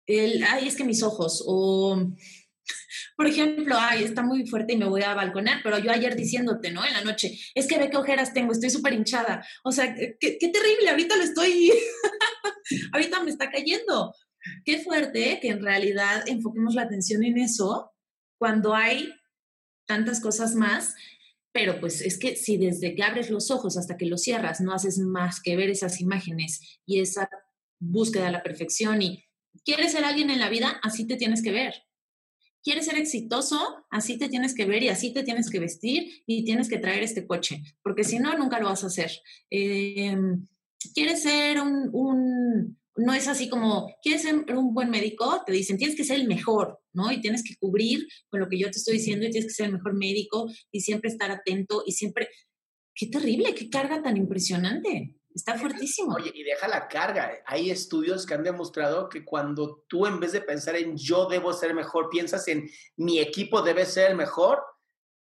el, 0.07 0.45
ay, 0.45 0.69
es 0.69 0.77
que 0.77 0.85
mis 0.85 1.03
ojos, 1.03 1.43
o, 1.47 2.01
por 3.17 3.27
ejemplo, 3.27 3.75
ay, 3.79 4.05
está 4.05 4.23
muy 4.23 4.47
fuerte 4.47 4.75
y 4.75 4.77
me 4.77 4.89
voy 4.89 5.03
a 5.03 5.15
balconar, 5.15 5.61
pero 5.63 5.79
yo 5.79 5.91
ayer 5.91 6.15
diciéndote, 6.15 6.71
¿no? 6.71 6.85
En 6.87 6.93
la 6.93 7.03
noche, 7.03 7.39
es 7.55 7.67
que 7.67 7.79
ve 7.79 7.91
qué 7.91 7.97
ojeras 7.97 8.33
tengo, 8.33 8.53
estoy 8.53 8.71
súper 8.71 8.93
hinchada. 8.93 9.45
O 9.65 9.73
sea, 9.73 9.95
qué, 9.95 10.17
qué 10.19 10.49
terrible, 10.49 10.91
ahorita 10.91 11.17
lo 11.17 11.25
estoy, 11.25 11.73
ahorita 12.93 13.23
me 13.25 13.31
está 13.31 13.51
cayendo. 13.51 14.15
Qué 14.65 14.79
fuerte 14.79 15.39
que 15.43 15.49
en 15.49 15.63
realidad 15.63 16.23
enfoquemos 16.27 16.75
la 16.75 16.83
atención 16.83 17.25
en 17.25 17.39
eso 17.39 17.93
cuando 18.39 18.75
hay 18.75 19.13
tantas 19.87 20.21
cosas 20.21 20.55
más 20.55 20.95
pero 21.53 21.81
pues 21.81 22.01
es 22.01 22.19
que 22.19 22.37
si 22.37 22.57
desde 22.57 22.95
que 22.95 23.03
abres 23.03 23.31
los 23.31 23.51
ojos 23.51 23.77
hasta 23.77 23.97
que 23.97 24.07
los 24.07 24.23
cierras 24.23 24.61
no 24.61 24.73
haces 24.73 24.99
más 24.99 25.41
que 25.41 25.57
ver 25.57 25.71
esas 25.71 26.01
imágenes 26.01 26.81
y 26.87 27.01
esa 27.01 27.29
búsqueda 27.79 28.27
de 28.27 28.33
la 28.33 28.43
perfección 28.43 29.03
y 29.03 29.25
¿Quieres 29.65 29.93
ser 29.93 30.05
alguien 30.05 30.31
en 30.31 30.39
la 30.39 30.49
vida? 30.49 30.81
Así 30.83 31.07
te 31.07 31.17
tienes 31.17 31.43
que 31.43 31.53
ver. 31.53 31.75
¿Quieres 32.63 32.87
ser 32.87 32.97
exitoso? 32.99 33.87
Así 33.91 34.19
te 34.19 34.29
tienes 34.29 34.55
que 34.55 34.67
ver 34.67 34.83
y 34.83 34.89
así 34.89 35.13
te 35.13 35.23
tienes 35.23 35.51
que 35.51 35.61
vestir 35.61 36.23
y 36.27 36.45
tienes 36.45 36.69
que 36.69 36.79
traer 36.79 37.03
este 37.03 37.27
coche, 37.27 37.63
porque 37.83 38.05
si 38.05 38.19
no, 38.19 38.37
nunca 38.37 38.61
lo 38.61 38.67
vas 38.67 38.85
a 38.85 38.89
hacer. 38.89 39.11
Em, 39.49 40.47
¿Quieres 40.95 41.23
ser 41.23 41.61
un, 41.61 42.79
no 43.01 43.15
es 43.15 43.29
así 43.29 43.49
como, 43.49 43.95
¿quieres 44.03 44.23
ser 44.23 44.35
un 44.35 44.75
buen 44.75 44.91
médico? 44.91 45.43
Te 45.47 45.53
dicen, 45.53 45.79
tienes 45.79 45.97
que 45.97 46.05
ser 46.05 46.21
el 46.21 46.29
mejor, 46.29 46.79
¿no? 46.93 47.11
Y 47.11 47.21
tienes 47.21 47.43
que 47.43 47.57
cubrir 47.57 48.07
con 48.29 48.41
lo 48.41 48.49
que 48.49 48.59
yo 48.59 48.71
te 48.71 48.79
estoy 48.79 48.95
diciendo 48.99 49.27
y 49.27 49.31
tienes 49.31 49.49
que 49.49 49.55
ser 49.55 49.67
el 49.67 49.73
mejor 49.73 49.95
médico 49.95 50.49
y 50.71 50.81
siempre 50.81 51.11
estar 51.11 51.31
atento 51.31 51.83
y 51.87 51.93
siempre... 51.93 52.29
Qué 52.93 53.07
terrible, 53.07 53.55
qué 53.55 53.71
carga 53.71 54.03
tan 54.03 54.17
impresionante. 54.19 55.17
Está 55.35 55.57
fuertísimo. 55.57 56.17
Oye, 56.17 56.33
y 56.35 56.43
deja 56.43 56.69
la 56.69 56.89
carga. 56.89 57.33
Hay 57.47 57.71
estudios 57.71 58.27
que 58.27 58.35
han 58.35 58.43
demostrado 58.43 59.09
que 59.09 59.25
cuando 59.25 59.85
tú 59.89 60.07
en 60.07 60.21
vez 60.21 60.33
de 60.33 60.43
pensar 60.43 60.77
en 60.77 60.99
yo 60.99 61.27
debo 61.27 61.53
ser 61.55 61.73
mejor, 61.73 62.11
piensas 62.11 62.47
en 62.49 62.69
mi 62.97 63.21
equipo 63.21 63.63
debe 63.63 63.87
ser 63.87 64.11
el 64.11 64.17
mejor, 64.17 64.61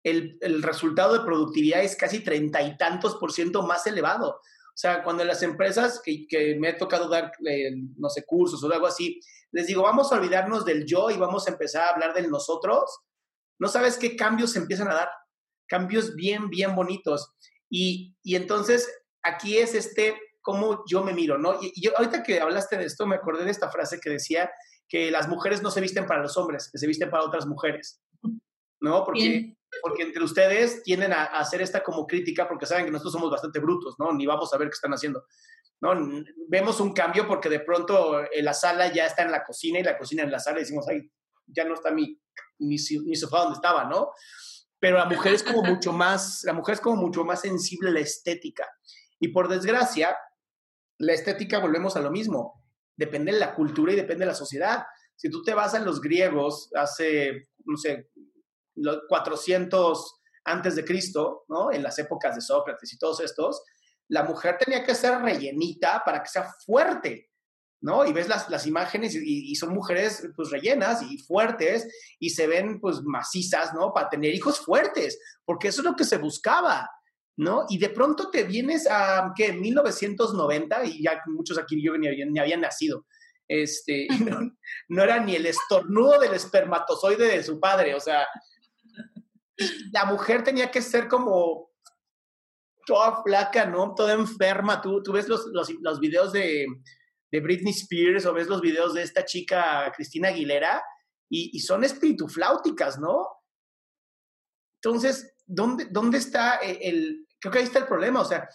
el, 0.04 0.38
el 0.40 0.62
resultado 0.62 1.18
de 1.18 1.24
productividad 1.26 1.82
es 1.82 1.96
casi 1.96 2.20
treinta 2.20 2.62
y 2.62 2.76
tantos 2.78 3.16
por 3.16 3.32
ciento 3.32 3.62
más 3.62 3.86
elevado. 3.86 4.40
O 4.76 4.78
sea, 4.78 5.02
cuando 5.02 5.24
las 5.24 5.42
empresas 5.42 6.02
que, 6.04 6.26
que 6.26 6.54
me 6.56 6.68
ha 6.68 6.76
tocado 6.76 7.08
dar, 7.08 7.32
eh, 7.48 7.72
no 7.96 8.10
sé, 8.10 8.26
cursos 8.26 8.62
o 8.62 8.70
algo 8.70 8.86
así, 8.86 9.18
les 9.52 9.66
digo, 9.66 9.82
vamos 9.82 10.12
a 10.12 10.16
olvidarnos 10.16 10.66
del 10.66 10.84
yo 10.84 11.08
y 11.08 11.16
vamos 11.16 11.48
a 11.48 11.52
empezar 11.52 11.84
a 11.84 11.90
hablar 11.94 12.12
del 12.12 12.28
nosotros, 12.28 12.84
no 13.58 13.68
sabes 13.68 13.96
qué 13.96 14.16
cambios 14.16 14.52
se 14.52 14.58
empiezan 14.58 14.88
a 14.88 14.94
dar. 14.94 15.08
Cambios 15.66 16.14
bien, 16.14 16.50
bien 16.50 16.74
bonitos. 16.74 17.32
Y, 17.70 18.14
y 18.22 18.36
entonces 18.36 18.86
aquí 19.22 19.56
es 19.56 19.74
este, 19.74 20.14
cómo 20.42 20.84
yo 20.86 21.02
me 21.02 21.14
miro, 21.14 21.38
¿no? 21.38 21.58
Y, 21.62 21.72
yo, 21.80 21.92
ahorita 21.96 22.22
que 22.22 22.38
hablaste 22.38 22.76
de 22.76 22.84
esto, 22.84 23.06
me 23.06 23.16
acordé 23.16 23.46
de 23.46 23.52
esta 23.52 23.70
frase 23.70 23.98
que 23.98 24.10
decía 24.10 24.50
que 24.86 25.10
las 25.10 25.26
mujeres 25.26 25.62
no 25.62 25.70
se 25.70 25.80
visten 25.80 26.06
para 26.06 26.20
los 26.20 26.36
hombres, 26.36 26.68
que 26.70 26.76
se 26.76 26.86
visten 26.86 27.08
para 27.08 27.24
otras 27.24 27.46
mujeres, 27.46 28.02
¿no? 28.82 29.04
Porque 29.06 29.56
porque 29.82 30.02
entre 30.02 30.22
ustedes 30.22 30.82
tienden 30.82 31.12
a, 31.12 31.24
hacer 31.24 31.62
esta 31.62 31.82
como 31.82 32.06
crítica 32.06 32.48
porque 32.48 32.66
saben 32.66 32.84
que 32.84 32.90
nosotros 32.90 33.12
somos 33.12 33.30
bastante 33.30 33.58
brutos, 33.58 33.96
¿no? 33.98 34.12
Ni 34.12 34.26
vamos 34.26 34.52
a 34.52 34.58
ver 34.58 34.68
qué 34.68 34.74
están 34.74 34.92
haciendo. 34.92 35.24
¿no? 35.80 35.92
Vemos 36.48 36.80
un 36.80 36.92
cambio 36.92 37.26
porque 37.26 37.48
de 37.48 37.60
pronto 37.60 38.22
eh, 38.22 38.42
la 38.42 38.54
sala 38.54 38.92
ya 38.92 39.06
está 39.06 39.22
en 39.22 39.30
la 39.30 39.44
cocina 39.44 39.78
y 39.78 39.82
la 39.82 39.98
cocina 39.98 40.22
en 40.22 40.30
la 40.30 40.38
sala 40.38 40.58
y 40.58 40.62
decimos, 40.62 40.86
ay, 40.88 41.10
ya 41.46 41.64
no 41.64 41.74
está 41.74 41.90
mi, 41.90 42.20
mi, 42.58 42.78
sofá 42.78 43.40
donde 43.40 43.56
estaba, 43.56 43.84
¿no? 43.84 44.12
Pero 44.78 44.98
la 44.98 45.06
mujer 45.06 45.34
es 45.34 45.42
como 45.42 45.62
mucho 45.62 45.92
más, 45.92 46.42
la 46.44 46.52
mujer 46.52 46.74
es 46.74 46.80
como 46.80 46.96
mucho 46.96 47.24
más 47.24 47.40
sensible 47.40 47.90
a 47.90 47.92
la 47.92 48.00
estética. 48.00 48.68
Y 49.18 49.28
por 49.28 49.48
desgracia, 49.48 50.16
la 50.98 51.12
estética 51.12 51.58
volvemos 51.58 51.96
a 51.96 52.00
lo 52.00 52.10
mismo. 52.10 52.64
Depende 52.96 53.32
de 53.32 53.38
la 53.38 53.54
cultura 53.54 53.92
y 53.92 53.96
depende 53.96 54.24
de 54.24 54.30
la 54.30 54.34
sociedad. 54.34 54.84
Si 55.14 55.30
tú 55.30 55.42
te 55.42 55.54
vas 55.54 55.74
a 55.74 55.78
los 55.78 56.00
griegos 56.00 56.70
hace, 56.74 57.48
no 57.64 57.76
sé, 57.76 58.10
los 58.76 59.00
400 59.08 60.20
antes 60.44 60.76
de 60.76 60.84
Cristo, 60.84 61.44
¿no? 61.48 61.72
En 61.72 61.82
las 61.82 61.98
épocas 61.98 62.34
de 62.34 62.40
Sócrates 62.40 62.92
y 62.92 62.98
todos 62.98 63.20
estos, 63.20 63.62
la 64.08 64.22
mujer 64.22 64.56
tenía 64.58 64.84
que 64.84 64.94
ser 64.94 65.20
rellenita 65.20 66.02
para 66.04 66.22
que 66.22 66.28
sea 66.28 66.48
fuerte, 66.64 67.30
¿no? 67.80 68.06
Y 68.06 68.12
ves 68.12 68.28
las, 68.28 68.48
las 68.48 68.66
imágenes 68.66 69.14
y, 69.14 69.54
son 69.56 69.74
mujeres 69.74 70.28
pues 70.36 70.50
rellenas 70.50 71.02
y 71.02 71.18
fuertes 71.18 71.88
y 72.18 72.30
se 72.30 72.46
ven 72.46 72.80
pues 72.80 73.02
macizas, 73.02 73.74
¿no? 73.74 73.92
Para 73.92 74.08
tener 74.08 74.34
hijos 74.34 74.60
fuertes, 74.60 75.18
porque 75.44 75.68
eso 75.68 75.80
es 75.80 75.86
lo 75.86 75.96
que 75.96 76.04
se 76.04 76.18
buscaba, 76.18 76.88
¿no? 77.36 77.66
Y 77.68 77.78
de 77.78 77.90
pronto 77.90 78.30
te 78.30 78.44
vienes 78.44 78.86
a, 78.88 79.32
¿qué? 79.34 79.52
1990 79.52 80.84
y 80.84 81.02
ya 81.02 81.20
muchos 81.26 81.58
aquí 81.58 81.82
yo 81.82 81.96
ni 81.98 82.06
habían, 82.06 82.32
ni 82.32 82.38
habían 82.38 82.60
nacido. 82.60 83.04
Este, 83.48 84.06
no, 84.24 84.40
no 84.88 85.02
era 85.02 85.18
ni 85.18 85.34
el 85.34 85.46
estornudo 85.46 86.20
del 86.20 86.34
espermatozoide 86.34 87.26
de 87.26 87.42
su 87.42 87.58
padre, 87.58 87.94
o 87.94 88.00
sea, 88.00 88.26
la 89.92 90.04
mujer 90.04 90.44
tenía 90.44 90.70
que 90.70 90.82
ser 90.82 91.08
como 91.08 91.70
toda 92.86 93.22
flaca, 93.22 93.66
¿no? 93.66 93.94
Toda 93.94 94.14
enferma. 94.14 94.80
Tú, 94.80 95.02
tú 95.02 95.12
ves 95.12 95.28
los, 95.28 95.46
los, 95.46 96.00
videos 96.00 96.32
de, 96.32 96.66
Britney 97.30 97.72
Spears 97.72 98.24
o 98.26 98.32
ves 98.32 98.46
los 98.46 98.60
videos 98.60 98.94
de 98.94 99.02
esta 99.02 99.24
chica 99.24 99.92
Cristina 99.94 100.28
Aguilera 100.28 100.82
y, 101.28 101.50
y 101.52 101.60
son 101.60 101.84
espiritufláuticas, 101.84 102.98
¿no? 102.98 103.28
Entonces, 104.80 105.34
¿dónde, 105.44 105.86
¿dónde 105.90 106.18
está 106.18 106.56
el, 106.56 107.26
Creo 107.40 107.52
que 107.52 107.58
ahí 107.58 107.64
está 107.64 107.80
el 107.80 107.86
problema, 107.86 108.20
o 108.20 108.24
sea, 108.24 108.48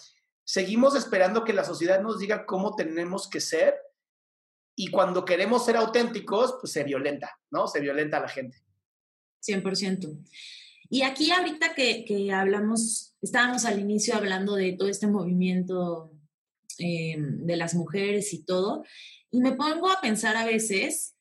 seguimos 0.43 0.95
esperando 0.95 1.43
que 1.43 1.53
la 1.53 1.63
sociedad 1.63 2.01
nos 2.01 2.19
diga 2.19 2.45
cómo 2.45 2.75
tenemos 2.75 3.29
que 3.29 3.39
ser 3.39 3.75
y 4.75 4.87
cuando 4.89 5.23
queremos 5.23 5.65
ser 5.65 5.77
auténticos, 5.77 6.57
pues 6.59 6.73
se 6.73 6.83
violenta, 6.83 7.37
¿no? 7.51 7.67
Se 7.67 7.79
violenta 7.79 8.17
a 8.17 8.21
la 8.21 8.27
gente. 8.27 8.57
100%. 9.47 10.25
Y 10.93 11.03
aquí 11.03 11.31
ahorita 11.31 11.73
que, 11.73 12.03
que 12.03 12.33
hablamos, 12.33 13.15
estábamos 13.21 13.63
al 13.63 13.79
inicio 13.79 14.13
hablando 14.13 14.55
de 14.55 14.73
todo 14.73 14.89
este 14.89 15.07
movimiento 15.07 16.11
eh, 16.79 17.15
de 17.17 17.55
las 17.55 17.75
mujeres 17.75 18.33
y 18.33 18.43
todo, 18.43 18.83
y 19.31 19.39
me 19.39 19.53
pongo 19.53 19.89
a 19.89 20.01
pensar 20.01 20.35
a 20.35 20.43
veces, 20.43 21.15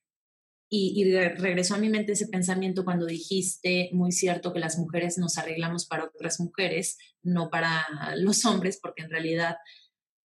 y, 0.68 1.00
y 1.00 1.12
regresó 1.12 1.76
a 1.76 1.78
mi 1.78 1.88
mente 1.88 2.12
ese 2.12 2.26
pensamiento 2.26 2.84
cuando 2.84 3.06
dijiste, 3.06 3.90
muy 3.92 4.10
cierto, 4.10 4.52
que 4.52 4.58
las 4.58 4.76
mujeres 4.76 5.18
nos 5.18 5.38
arreglamos 5.38 5.86
para 5.86 6.06
otras 6.06 6.40
mujeres, 6.40 6.98
no 7.22 7.48
para 7.48 7.86
los 8.16 8.44
hombres, 8.46 8.80
porque 8.82 9.04
en 9.04 9.10
realidad 9.10 9.56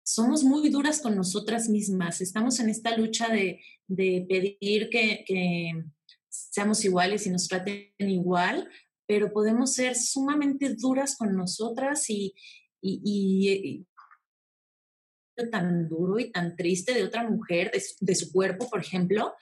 somos 0.04 0.44
muy 0.44 0.68
duras 0.68 1.00
con 1.00 1.16
nosotras 1.16 1.68
mismas. 1.68 2.20
Estamos 2.20 2.60
en 2.60 2.70
esta 2.70 2.96
lucha 2.96 3.28
de, 3.28 3.60
de 3.88 4.24
pedir 4.28 4.88
que, 4.88 5.24
que, 5.26 5.72
seamos 6.32 6.84
iguales 6.84 7.26
y 7.26 7.30
nos 7.30 7.46
traten 7.46 7.92
igual, 7.98 8.68
pero 9.06 9.32
podemos 9.32 9.74
ser 9.74 9.96
sumamente 9.96 10.74
duras 10.74 11.16
con 11.16 11.36
nosotras 11.36 12.08
y, 12.08 12.34
y, 12.80 13.86
tan 15.50 15.88
duro 15.88 16.18
y 16.18 16.30
tan 16.30 16.56
triste 16.56 16.94
de 16.94 17.04
otra 17.04 17.28
mujer, 17.28 17.72
de, 18.00 18.14
su 18.14 18.30
cuerpo, 18.32 18.68
por 18.70 18.80
ejemplo, 18.80 19.34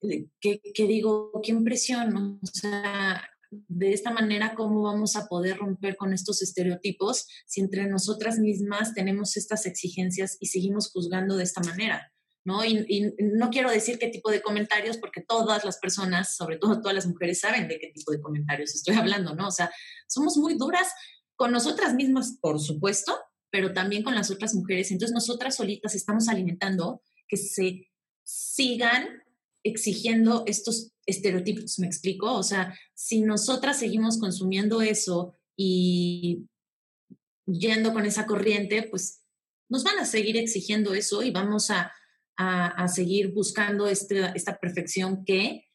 que, 0.00 0.60
que, 0.60 0.86
digo, 0.86 1.32
qué 1.42 1.52
impresión, 1.52 2.38
o 2.42 2.46
sea, 2.46 3.28
de 3.50 3.92
esta 3.92 4.10
manera, 4.10 4.54
¿cómo 4.54 4.82
vamos 4.82 5.16
a 5.16 5.26
poder 5.26 5.56
romper 5.56 5.96
con 5.96 6.12
estos 6.12 6.42
estereotipos 6.42 7.26
si 7.46 7.60
entre 7.60 7.86
nosotras 7.86 8.38
mismas 8.38 8.94
tenemos 8.94 9.36
estas 9.36 9.66
exigencias 9.66 10.36
y 10.40 10.46
seguimos 10.46 10.90
juzgando 10.90 11.36
de 11.36 11.44
esta 11.44 11.62
manera? 11.62 12.12
¿No? 12.44 12.64
Y, 12.64 13.14
no 13.18 13.50
quiero 13.50 13.70
decir 13.70 13.98
qué 13.98 14.08
tipo 14.08 14.30
de 14.30 14.42
comentarios, 14.42 14.96
porque 14.96 15.20
todas 15.20 15.64
las 15.64 15.78
personas, 15.78 16.36
sobre 16.36 16.56
todo 16.56 16.80
todas 16.80 16.94
las 16.94 17.06
mujeres, 17.06 17.40
saben 17.40 17.68
de 17.68 17.78
qué 17.78 17.88
tipo 17.88 18.12
de 18.12 18.20
comentarios 18.20 18.74
estoy 18.74 18.96
hablando, 18.96 19.34
¿no? 19.34 19.48
O 19.48 19.52
sea, 19.52 19.70
somos 20.06 20.36
muy 20.36 20.54
duras 20.54 20.88
con 21.36 21.52
nosotras 21.52 21.94
mismas, 21.94 22.38
por 22.40 22.60
supuesto, 22.60 23.16
pero 23.50 23.72
también 23.72 24.02
con 24.02 24.14
las 24.14 24.30
otras 24.30 24.54
mujeres. 24.54 24.90
Entonces, 24.90 25.14
nosotras 25.14 25.56
solitas 25.56 25.94
estamos 25.94 26.28
alimentando 26.28 27.02
que 27.28 27.36
se 27.36 27.88
sigan 28.24 29.22
exigiendo 29.64 30.44
estos 30.46 30.92
estereotipos, 31.06 31.78
¿me 31.78 31.86
explico? 31.86 32.34
O 32.34 32.42
sea, 32.42 32.74
si 32.94 33.22
nosotras 33.22 33.78
seguimos 33.78 34.18
consumiendo 34.18 34.82
eso 34.82 35.34
y 35.56 36.46
yendo 37.46 37.92
con 37.92 38.04
esa 38.04 38.26
corriente, 38.26 38.82
pues 38.84 39.22
nos 39.68 39.84
van 39.84 39.98
a 39.98 40.04
seguir 40.04 40.36
exigiendo 40.36 40.94
eso 40.94 41.22
y 41.22 41.30
vamos 41.30 41.70
a 41.70 41.92
a, 42.38 42.86
seguir 42.86 43.34
buscando 43.34 43.88
este, 43.88 44.30
esta 44.34 44.58
perfección 44.58 45.24
que 45.24 45.68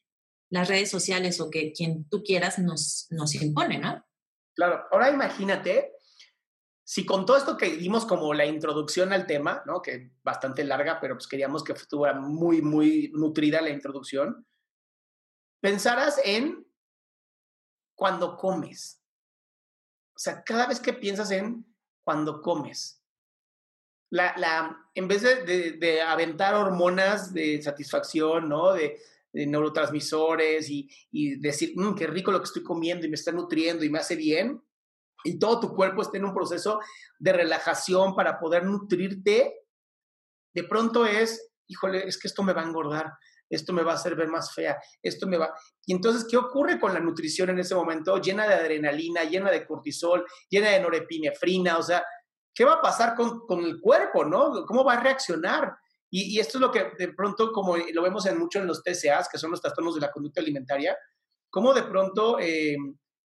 las 0.50 0.68
redes 0.68 0.90
sociales 0.90 1.40
o 1.40 1.50
que 1.50 1.72
quien 1.72 2.08
tú 2.08 2.22
quieras 2.22 2.58
nos, 2.58 3.06
nos 3.10 3.34
impone, 3.34 3.78
¿no? 3.78 4.04
Claro, 4.54 4.84
ahora 4.90 5.10
imagínate 5.10 5.92
si 6.86 7.04
con 7.04 7.26
todo 7.26 7.36
esto 7.36 7.56
que 7.56 7.76
dimos 7.76 8.06
como 8.06 8.32
la 8.34 8.46
introducción 8.46 9.12
al 9.12 9.26
tema, 9.26 9.62
¿no? 9.66 9.82
Que 9.82 10.12
bastante 10.22 10.64
larga, 10.64 11.00
pero 11.00 11.14
pues 11.14 11.26
queríamos 11.26 11.64
que 11.64 11.72
estuviera 11.72 12.18
muy, 12.18 12.62
muy 12.62 13.10
nutrida 13.14 13.60
la 13.60 13.70
introducción, 13.70 14.46
pensaras 15.60 16.20
en 16.24 16.66
cuando 17.94 18.36
comes. 18.36 19.02
O 20.14 20.18
sea, 20.18 20.44
cada 20.44 20.66
vez 20.66 20.78
que 20.78 20.92
piensas 20.92 21.30
en 21.30 21.66
cuando 22.04 22.40
comes, 22.40 23.03
la, 24.14 24.88
en 24.94 25.08
vez 25.08 25.22
de, 25.22 26.02
aventar 26.02 26.54
hormonas 26.54 27.34
de 27.34 27.60
satisfacción, 27.60 28.48
¿no? 28.48 28.72
De, 28.72 28.98
neurotransmisores 29.32 30.70
y, 30.70 31.36
decir, 31.40 31.72
mm, 31.74 31.96
qué 31.96 32.06
rico 32.06 32.30
lo 32.30 32.38
que 32.38 32.44
estoy 32.44 32.62
comiendo 32.62 33.04
y 33.04 33.08
me 33.08 33.16
está 33.16 33.32
nutriendo 33.32 33.84
y 33.84 33.90
me 33.90 33.98
hace 33.98 34.14
bien, 34.14 34.62
y 35.24 35.40
todo 35.40 35.58
tu 35.58 35.74
cuerpo 35.74 36.02
esté 36.02 36.18
en 36.18 36.26
un 36.26 36.34
proceso 36.34 36.78
de 37.18 37.32
relajación 37.32 38.14
para 38.14 38.38
poder 38.38 38.64
nutrirte, 38.64 39.52
de 40.54 40.62
pronto 40.62 41.04
es, 41.04 41.50
híjole, 41.66 42.06
es 42.06 42.16
que 42.16 42.28
esto 42.28 42.44
me 42.44 42.52
va 42.52 42.62
a 42.62 42.66
engordar, 42.66 43.12
esto 43.50 43.72
me 43.72 43.82
va 43.82 43.92
a 43.92 43.96
hacer 43.96 44.14
ver 44.14 44.28
más 44.28 44.54
fea, 44.54 44.78
esto 45.02 45.26
me 45.26 45.36
va... 45.36 45.52
Y 45.84 45.94
entonces, 45.94 46.24
¿qué 46.30 46.36
ocurre 46.36 46.78
con 46.78 46.94
la 46.94 47.00
nutrición 47.00 47.50
en 47.50 47.58
ese 47.58 47.74
momento? 47.74 48.16
Llena 48.18 48.46
de 48.46 48.54
adrenalina, 48.54 49.24
llena 49.24 49.50
de 49.50 49.66
cortisol, 49.66 50.24
llena 50.48 50.70
de 50.70 50.80
norepinefrina, 50.80 51.76
o 51.76 51.82
sea, 51.82 52.04
¿qué 52.54 52.64
va 52.64 52.74
a 52.74 52.82
pasar 52.82 53.14
con, 53.14 53.46
con, 53.46 53.64
el 53.64 53.80
cuerpo, 53.80 54.24
no? 54.24 54.64
¿Cómo 54.66 54.84
va 54.84 54.94
a 54.94 55.00
reaccionar? 55.00 55.76
Y, 56.16 56.38
esto 56.38 56.58
es 56.58 56.62
lo 56.62 56.70
que 56.70 56.92
de 56.96 57.12
pronto, 57.12 57.50
como 57.50 57.76
lo 57.76 58.02
vemos 58.02 58.24
en 58.26 58.38
mucho 58.38 58.60
en 58.60 58.68
los 58.68 58.84
TCAs, 58.84 59.28
que 59.28 59.36
son 59.36 59.50
los 59.50 59.60
trastornos 59.60 59.96
de 59.96 60.00
la 60.00 60.12
conducta 60.12 60.40
alimentaria, 60.40 60.96
como 61.50 61.74
de 61.74 61.82
pronto 61.82 62.38
eh, 62.38 62.76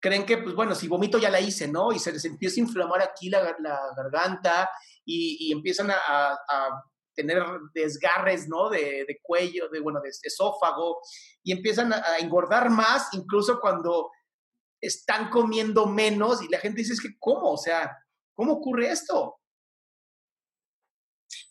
creen 0.02 0.26
que, 0.26 0.40
pues 0.40 0.56
bueno, 0.56 0.76
si 0.76 0.90
vomito 0.90 1.18
ya 1.18 1.30
la 1.30 1.40
hice, 1.40 1.70
¿no? 1.70 1.94
Y 1.94 2.00
se 2.00 2.12
les 2.12 2.26
empieza 2.26 2.60
a 2.60 2.64
inflamar 2.66 3.02
aquí 3.02 3.30
la, 3.30 3.56
garganta 3.96 4.70
y, 5.06 5.54
empiezan 5.54 5.90
a, 5.90 6.38
tener 7.14 7.42
desgarres, 7.74 8.50
¿no? 8.50 8.70
De, 8.70 9.20
cuello, 9.24 9.70
de, 9.70 9.80
bueno, 9.80 10.02
de 10.02 10.10
esófago, 10.10 11.00
y 11.44 11.54
empiezan 11.54 11.94
a, 11.94 12.18
engordar 12.20 12.70
más, 12.70 13.08
incluso 13.14 13.62
cuando 13.62 14.12
están 14.82 15.30
comiendo 15.30 15.86
menos, 15.86 16.42
y 16.42 16.50
la 16.50 16.60
gente 16.60 16.82
dice, 16.82 16.92
es 16.92 17.02
que, 17.02 17.18
¿cómo? 17.18 17.54
O 17.54 17.58
sea, 17.58 17.98
¿cómo 18.36 18.54
ocurre 18.54 18.92
esto? 18.92 19.40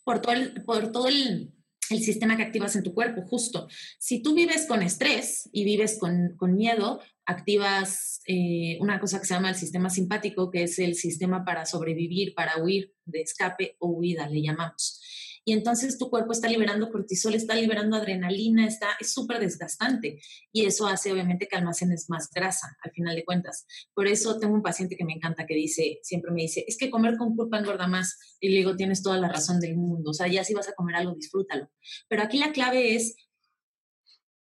Por 0.03 0.21
todo 0.21 0.33
el, 0.33 0.63
por 0.63 0.91
todo 0.91 1.07
el, 1.07 1.51
sistema 1.87 2.35
que 2.35 2.41
activas 2.41 2.75
en 2.75 2.81
tu 2.81 2.95
cuerpo, 2.95 3.21
justo. 3.27 3.67
Si 3.99 4.23
tú 4.23 4.33
vives 4.33 4.65
con 4.65 4.81
estrés 4.81 5.47
y 5.51 5.63
vives 5.65 5.99
con, 5.99 6.35
miedo, 6.55 6.99
activas 7.27 8.21
eh, 8.27 8.79
una 8.81 8.99
cosa 8.99 9.19
que 9.19 9.27
se 9.27 9.35
llama 9.35 9.49
el 9.49 9.55
sistema 9.55 9.91
simpático, 9.91 10.49
que 10.49 10.63
es 10.63 10.79
el 10.79 10.95
sistema 10.95 11.45
para 11.45 11.63
sobrevivir, 11.67 12.33
para 12.33 12.63
huir, 12.63 12.95
de 13.05 13.21
escape 13.21 13.75
o 13.77 13.89
huida, 13.89 14.27
le 14.27 14.41
llamamos 14.41 14.99
y 15.45 15.53
entonces 15.53 15.99
tu 15.99 16.09
cuerpo 16.09 16.31
está 16.31 16.49
liberando 16.49 16.91
cortisol, 16.91 17.35
está 17.35 17.53
liberando 17.53 17.95
adrenalina, 17.95 18.65
está, 18.65 18.89
es 18.99 19.13
súper 19.13 19.39
desgastante 19.39 20.19
y 20.51 20.65
eso 20.65 20.87
hace 20.87 21.11
obviamente 21.11 21.47
que 21.47 21.55
almacenes 21.55 22.09
más 22.09 22.31
grasa 22.33 22.75
al 22.81 22.91
final 22.91 23.15
de 23.15 23.23
cuentas. 23.23 23.67
Por 23.93 24.07
eso 24.07 24.39
tengo 24.39 24.55
un 24.55 24.63
paciente 24.63 24.97
que 24.97 25.05
me 25.05 25.13
encanta 25.13 25.45
que 25.45 25.53
dice, 25.53 25.99
siempre 26.01 26.31
me 26.31 26.41
dice, 26.41 26.65
es 26.67 26.77
que 26.77 26.89
comer 26.89 27.15
con 27.15 27.35
culpa 27.35 27.59
engorda 27.59 27.87
más 27.87 28.17
y 28.39 28.49
le 28.49 28.57
digo, 28.57 28.75
tienes 28.75 29.03
toda 29.03 29.17
la 29.19 29.29
razón 29.29 29.59
del 29.59 29.77
mundo, 29.77 30.09
o 30.09 30.13
sea, 30.13 30.27
ya 30.27 30.43
si 30.43 30.55
vas 30.55 30.67
a 30.67 30.73
comer 30.73 30.95
algo, 30.95 31.13
disfrútalo. 31.13 31.69
Pero 32.07 32.23
aquí 32.23 32.39
la 32.39 32.51
clave 32.51 32.95
es 32.95 33.15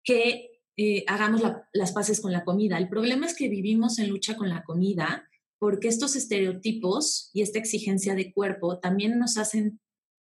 que 0.04 0.62
eh, 0.78 1.04
hagamos 1.08 1.42
las 1.74 1.92
paces 1.94 2.22
con 2.22 2.32
la 2.32 2.44
comida. 2.44 2.78
El 2.78 2.90
problema 2.90 3.26
es 3.26 3.36
que 3.36 3.50
vivimos 3.50 3.98
en 3.98 4.10
lucha 4.10 4.36
con 4.36 4.50
la 4.50 4.64
comida 4.64 5.28
porque 5.58 5.88
estos 5.88 6.16
estereotipos 6.16 7.30
y 7.34 7.42
esta 7.42 7.60
exigencia 7.60 8.16
de 8.16 8.34
cuerpo 8.34 8.80
también 8.80 9.20
nos 9.20 9.38
hacen 9.38 9.80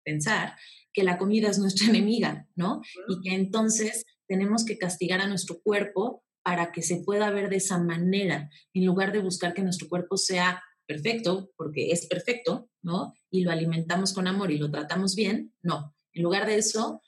pensar 0.05 0.55
que 0.93 1.05
la 1.05 1.19
comida 1.19 1.49
es 1.49 1.59
nuestra 1.59 1.87
enemiga, 1.91 2.49
¿no? 2.55 2.83
Y 3.09 3.21
que 3.21 3.35
entonces 3.35 4.05
tenemos 4.27 4.65
que 4.65 4.79
castigar 4.79 5.21
a 5.21 5.27
nuestro 5.27 5.61
cuerpo 5.63 6.23
para 6.43 6.73
que 6.73 6.83
se 6.83 6.97
pueda 6.97 7.31
ver 7.31 7.51
de 7.51 7.57
esa 7.57 7.79
manera, 7.79 8.51
en 8.75 8.85
lugar 8.85 9.13
de 9.13 9.21
buscar 9.21 9.55
que 9.55 9.63
nuestro 9.63 9.89
cuerpo 9.89 10.17
sea 10.17 10.63
perfecto, 10.87 11.53
porque 11.57 11.93
es 11.93 12.07
perfecto, 12.07 12.69
¿no? 12.83 13.15
Y 13.31 13.43
lo 13.43 13.51
alimentamos 13.51 14.13
con 14.13 14.27
amor 14.27 14.51
y 14.51 14.59
lo 14.59 14.71
tratamos 14.71 15.15
bien, 15.15 15.55
no. 15.63 15.95
En 16.13 16.23
lugar 16.23 16.47
de 16.47 16.57
eso, 16.57 17.01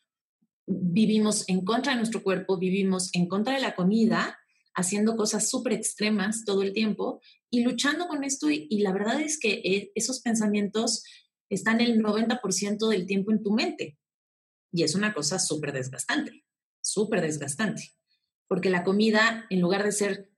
vivimos 0.67 1.49
en 1.49 1.65
contra 1.65 1.93
de 1.93 1.99
nuestro 1.99 2.23
cuerpo, 2.23 2.59
vivimos 2.59 3.11
en 3.13 3.29
contra 3.29 3.55
de 3.55 3.61
la 3.61 3.75
comida, 3.75 4.39
haciendo 4.75 5.17
cosas 5.17 5.49
súper 5.49 5.73
extremas 5.73 6.45
todo 6.45 6.63
el 6.63 6.73
tiempo 6.73 7.21
y 7.51 7.63
luchando 7.63 8.07
con 8.09 8.25
esto. 8.25 8.51
Y, 8.51 8.67
y, 8.71 8.81
la 8.81 8.93
verdad 8.93 9.21
es 9.21 9.39
que 9.39 9.61
eh, 9.65 9.93
esos 9.95 10.21
pensamientos 10.21 11.05
están 11.49 11.81
el 11.81 12.03
90% 12.03 12.89
del 12.89 13.07
tiempo 13.07 13.33
en 13.33 13.43
tu 13.43 13.53
mente. 13.53 13.99
Y 14.73 14.83
es 14.83 14.95
una 14.95 15.15
cosa 15.15 15.39
súper 15.39 15.73
desgastante, 15.73 16.45
súper 16.81 17.21
desgastante. 17.21 17.93
Porque 18.49 18.71
la 18.71 18.85
comida, 18.85 19.47
en 19.51 19.61
lugar 19.61 19.85
de 19.85 19.93
ser 19.93 20.31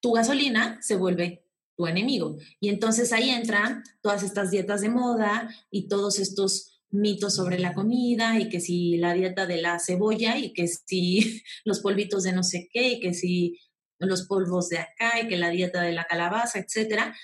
tu 0.00 0.12
gasolina, 0.12 0.80
se 0.80 0.96
vuelve 0.96 1.44
tu 1.76 1.86
enemigo. 1.86 2.36
Y 2.60 2.68
entonces 2.68 3.12
ahí 3.12 3.30
entran 3.30 3.82
todas 4.00 4.22
estas 4.22 4.50
dietas 4.50 4.80
de 4.80 4.90
moda 4.90 5.48
y 5.70 5.88
todos 5.88 6.18
estos 6.18 6.82
mitos 6.90 7.34
sobre 7.34 7.58
la 7.58 7.74
comida 7.74 8.38
y 8.38 8.48
que 8.48 8.60
si 8.60 8.96
la 8.96 9.12
dieta 9.12 9.46
de 9.46 9.60
la 9.60 9.78
cebolla 9.78 10.38
y 10.38 10.52
que 10.52 10.66
si 10.68 11.42
los 11.64 11.80
polvitos 11.80 12.22
de 12.24 12.32
no 12.32 12.42
sé 12.42 12.68
qué 12.72 12.92
y 12.92 13.00
que 13.00 13.14
si 13.14 13.58
los 13.98 14.26
polvos 14.26 14.68
de 14.68 14.78
acá 14.78 15.20
y 15.20 15.28
que 15.28 15.36
la 15.36 15.50
dieta 15.50 15.82
de 15.82 15.92
la 15.92 16.04
calabaza, 16.04 16.58
etcétera, 16.58 17.16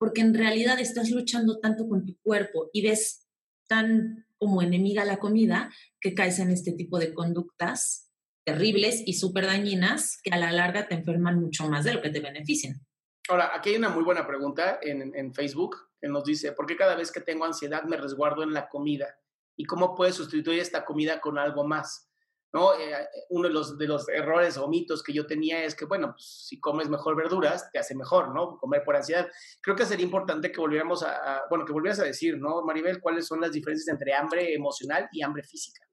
porque 0.00 0.22
en 0.22 0.32
realidad 0.32 0.80
estás 0.80 1.10
luchando 1.10 1.60
tanto 1.60 1.86
con 1.86 2.06
tu 2.06 2.18
cuerpo 2.22 2.70
y 2.72 2.80
ves 2.80 3.28
tan 3.68 4.26
como 4.38 4.62
enemiga 4.62 5.04
la 5.04 5.18
comida 5.18 5.70
que 6.00 6.14
caes 6.14 6.38
en 6.38 6.50
este 6.50 6.72
tipo 6.72 6.98
de 6.98 7.12
conductas 7.12 8.10
terribles 8.42 9.02
y 9.04 9.12
súper 9.12 9.44
dañinas 9.44 10.18
que 10.22 10.30
a 10.30 10.38
la 10.38 10.52
larga 10.52 10.88
te 10.88 10.94
enferman 10.94 11.38
mucho 11.38 11.68
más 11.68 11.84
de 11.84 11.92
lo 11.92 12.00
que 12.00 12.08
te 12.08 12.20
benefician. 12.20 12.80
Ahora, 13.28 13.50
aquí 13.54 13.70
hay 13.70 13.76
una 13.76 13.90
muy 13.90 14.02
buena 14.02 14.26
pregunta 14.26 14.80
en, 14.82 15.34
Facebook 15.34 15.76
que 16.00 16.08
nos 16.08 16.24
dice, 16.24 16.52
¿por 16.52 16.64
qué 16.64 16.76
cada 16.76 16.96
vez 16.96 17.12
que 17.12 17.20
tengo 17.20 17.44
ansiedad 17.44 17.84
me 17.84 17.98
resguardo 17.98 18.42
en 18.42 18.54
la 18.54 18.70
comida? 18.70 19.18
¿Y 19.54 19.66
cómo 19.66 19.94
puedes 19.94 20.14
sustituir 20.14 20.60
esta 20.60 20.86
comida 20.86 21.20
con 21.20 21.38
algo 21.38 21.64
más? 21.64 22.09
¿No? 22.52 22.74
Eh, 22.74 22.92
uno 23.30 23.48
de 23.48 23.54
los, 23.54 23.78
de 23.78 23.86
los 23.86 24.08
errores 24.08 24.56
o 24.56 24.68
mitos 24.68 25.02
que 25.02 25.12
yo 25.12 25.26
tenía 25.26 25.64
es 25.64 25.74
que, 25.74 25.84
bueno, 25.84 26.12
pues, 26.12 26.46
si 26.48 26.58
comes 26.60 26.88
mejor 26.88 27.16
verduras, 27.16 27.70
te 27.72 27.78
hace 27.78 27.94
mejor, 27.94 28.34
¿no? 28.34 28.58
Comer 28.58 28.82
por 28.84 28.96
ansiedad. 28.96 29.28
Creo 29.60 29.76
que 29.76 29.86
sería 29.86 30.04
importante 30.04 30.50
que 30.50 30.60
volviéramos 30.60 31.02
a, 31.02 31.42
bueno, 31.48 31.64
que 31.64 31.72
volvieras 31.72 32.00
a 32.00 32.04
decir, 32.04 32.38
¿no, 32.38 32.62
Maribel, 32.62 33.00
cuáles 33.00 33.26
son 33.26 33.40
las 33.40 33.52
diferencias 33.52 33.88
entre 33.88 34.14
hambre 34.14 34.54
emocional 34.54 35.08
y 35.12 35.22
hambre 35.22 35.42
física? 35.42 35.86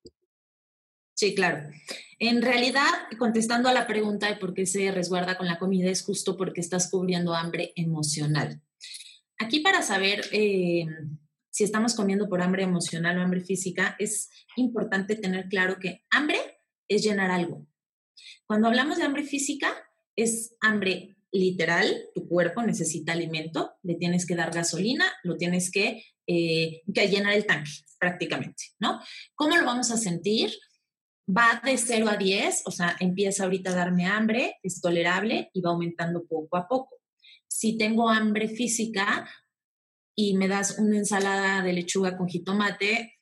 Sí, 1.14 1.34
claro. 1.34 1.68
En 2.20 2.44
realidad, 2.44 2.92
contestando 3.18 3.70
a 3.70 3.74
la 3.74 3.88
pregunta 3.88 4.28
de 4.28 4.36
por 4.36 4.54
qué 4.54 4.68
se 4.68 4.92
resguarda 4.92 5.36
con 5.36 5.48
la 5.48 5.58
comida, 5.58 5.90
es 5.90 6.04
justo 6.04 6.38
porque 6.38 6.62
estás 6.62 6.92
cubriendo 6.92 7.34
hambre 7.34 7.74
emocional. 7.76 8.62
Aquí 9.40 9.60
para 9.62 9.82
saber 9.82 10.26
eh, 10.32 10.86
si 11.58 11.64
estamos 11.64 11.96
comiendo 11.96 12.30
por 12.30 12.44
hambre 12.44 12.62
emocional 12.62 13.18
o 13.18 13.22
hambre 13.24 13.42
física, 13.42 13.96
es 13.98 14.30
importante 14.58 15.16
tener 15.16 15.50
claro 15.50 15.80
que 15.80 16.06
hambre 16.12 16.38
es 16.88 17.02
llenar 17.02 17.32
algo. 17.32 17.66
Cuando 18.46 18.68
hablamos 18.68 19.00
de 19.00 19.06
hambre 19.06 19.24
física, 19.24 19.74
es 20.16 20.56
hambre 20.62 21.18
literal, 21.32 22.10
tu 22.14 22.28
cuerpo 22.28 22.62
necesita 22.62 23.14
alimento, 23.14 23.72
le 23.82 23.96
tienes 23.96 24.28
que 24.28 24.36
dar 24.36 24.54
gasolina, 24.54 25.12
lo 25.24 25.36
tienes 25.36 25.72
que, 25.72 26.04
eh, 26.28 26.84
que 26.94 27.08
llenar 27.08 27.34
el 27.34 27.48
tanque 27.48 27.72
prácticamente, 27.98 28.66
¿no? 28.78 29.02
¿Cómo 29.34 29.58
lo 29.58 29.66
vamos 29.66 29.90
a 29.90 29.98
sentir? 29.98 30.52
Va 31.28 31.60
de 31.66 31.76
0 31.76 32.08
a 32.08 32.18
10, 32.18 32.68
o 32.68 32.72
sea, 32.72 32.96
empieza 33.00 33.46
ahorita 33.46 33.72
a 33.72 33.76
darme 33.76 34.06
hambre, 34.06 34.58
es 34.62 34.80
tolerable 34.80 35.50
y 35.56 35.62
va 35.62 35.72
aumentando 35.72 36.24
poco 36.28 36.56
a 36.56 36.68
poco. 36.68 36.98
Si 37.48 37.80
tengo 37.80 38.10
hambre 38.10 38.48
física, 38.48 39.28
y 40.20 40.36
me 40.36 40.48
das 40.48 40.80
una 40.80 40.98
ensalada 40.98 41.62
de 41.62 41.74
lechuga 41.74 42.18
con 42.18 42.28
jitomate, 42.28 43.20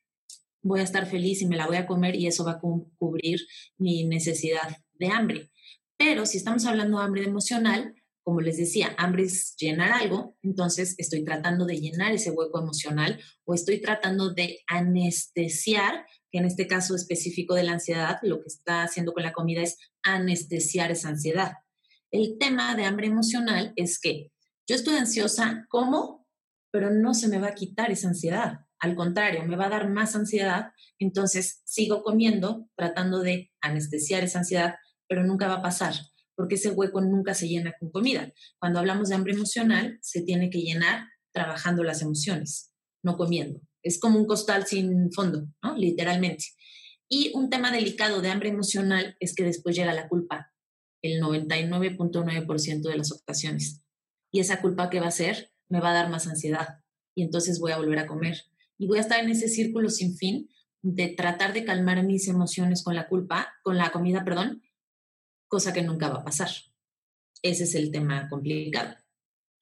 voy 0.63 0.79
a 0.79 0.83
estar 0.83 1.05
feliz 1.05 1.41
y 1.41 1.45
me 1.45 1.57
la 1.57 1.67
voy 1.67 1.75
a 1.75 1.85
comer 1.85 2.15
y 2.15 2.25
eso 2.25 2.45
va 2.45 2.53
a 2.53 2.59
cubrir 2.59 3.41
mi 3.77 4.05
necesidad 4.05 4.77
de 4.93 5.07
hambre. 5.07 5.51
Pero 5.97 6.25
si 6.25 6.37
estamos 6.37 6.65
hablando 6.65 6.97
de 6.97 7.03
hambre 7.03 7.23
emocional, 7.25 7.93
como 8.23 8.39
les 8.39 8.57
decía, 8.57 8.95
hambre 8.97 9.23
es 9.23 9.55
llenar 9.57 9.91
algo, 9.91 10.37
entonces 10.41 10.95
estoy 10.97 11.25
tratando 11.25 11.65
de 11.65 11.79
llenar 11.81 12.13
ese 12.13 12.31
hueco 12.31 12.61
emocional 12.61 13.19
o 13.43 13.53
estoy 13.53 13.81
tratando 13.81 14.33
de 14.33 14.61
anestesiar, 14.67 16.05
que 16.31 16.39
en 16.39 16.45
este 16.45 16.65
caso 16.65 16.95
específico 16.95 17.55
de 17.55 17.63
la 17.63 17.73
ansiedad, 17.73 18.19
lo 18.23 18.39
que 18.39 18.47
está 18.47 18.83
haciendo 18.83 19.11
con 19.11 19.23
la 19.23 19.33
comida 19.33 19.61
es 19.61 19.77
anestesiar 20.01 20.91
esa 20.91 21.09
ansiedad. 21.09 21.55
El 22.09 22.37
tema 22.39 22.73
de 22.75 22.85
hambre 22.85 23.07
emocional 23.07 23.73
es 23.75 23.99
que 23.99 24.31
yo 24.65 24.75
estoy 24.77 24.95
ansiosa, 24.95 25.65
¿cómo? 25.69 26.24
Pero 26.75 26.91
no 26.91 27.13
se 27.13 27.29
me 27.29 27.39
va 27.39 27.47
a 27.47 27.55
quitar 27.55 27.89
esa 27.89 28.09
ansiedad. 28.09 28.65
Al 28.79 28.95
contrario, 28.95 29.45
me 29.45 29.55
va 29.55 29.67
a 29.67 29.69
dar 29.69 29.89
más 29.89 30.13
ansiedad, 30.13 30.73
entonces 30.99 31.61
sigo 31.63 32.03
comiendo, 32.03 32.69
tratando 32.75 33.21
de 33.21 33.49
anestesiar 33.61 34.25
esa 34.25 34.39
ansiedad, 34.39 34.75
pero 35.07 35.23
nunca 35.23 35.47
va 35.47 35.53
a 35.53 35.61
pasar, 35.61 35.93
porque 36.35 36.55
ese 36.55 36.71
hueco 36.71 36.99
nunca 36.99 37.33
se 37.33 37.47
llena 37.47 37.73
con 37.79 37.91
comida. 37.91 38.29
Cuando 38.59 38.79
hablamos 38.79 39.07
de 39.07 39.15
hambre 39.15 39.31
emocional, 39.31 39.97
se 40.01 40.21
tiene 40.23 40.49
que 40.49 40.59
llenar 40.59 41.05
trabajando 41.33 41.81
las 41.85 42.01
emociones, 42.01 42.73
no 43.05 43.15
comiendo. 43.15 43.61
Es 43.81 43.97
como 43.97 44.19
un 44.19 44.25
costal 44.25 44.65
sin 44.65 45.13
fondo, 45.13 45.47
¿no? 45.63 45.77
Literalmente. 45.77 46.43
Y 47.07 47.31
un 47.35 47.49
tema 47.49 47.71
delicado 47.71 48.19
de 48.21 48.31
hambre 48.31 48.49
emocional 48.49 49.15
es 49.21 49.33
que 49.33 49.45
después 49.45 49.77
llega 49.77 49.93
la 49.93 50.09
culpa, 50.09 50.51
el 51.01 51.21
99.9% 51.21 52.81
de 52.81 52.97
las 52.97 53.13
ocasiones. 53.13 53.81
¿Y 54.29 54.41
esa 54.41 54.59
culpa 54.59 54.89
qué 54.89 54.99
va 54.99 55.07
a 55.07 55.11
ser? 55.11 55.54
Me 55.69 55.79
va 55.79 55.91
a 55.91 55.93
dar 55.93 56.09
más 56.09 56.27
ansiedad 56.27 56.79
y 57.15 57.23
entonces 57.23 57.59
voy 57.59 57.71
a 57.71 57.77
volver 57.77 57.99
a 57.99 58.07
comer. 58.07 58.43
Y 58.77 58.87
voy 58.87 58.97
a 58.97 59.01
estar 59.01 59.23
en 59.23 59.29
ese 59.29 59.47
círculo 59.47 59.89
sin 59.89 60.15
fin 60.17 60.49
de 60.81 61.15
tratar 61.17 61.53
de 61.53 61.65
calmar 61.65 62.03
mis 62.03 62.27
emociones 62.27 62.83
con 62.83 62.93
la 62.93 63.07
culpa, 63.07 63.55
con 63.63 63.77
la 63.77 63.91
comida, 63.91 64.23
perdón, 64.23 64.61
cosa 65.47 65.73
que 65.73 65.81
nunca 65.81 66.09
va 66.09 66.19
a 66.19 66.23
pasar. 66.23 66.49
Ese 67.41 67.63
es 67.63 67.75
el 67.75 67.91
tema 67.91 68.27
complicado. 68.29 68.95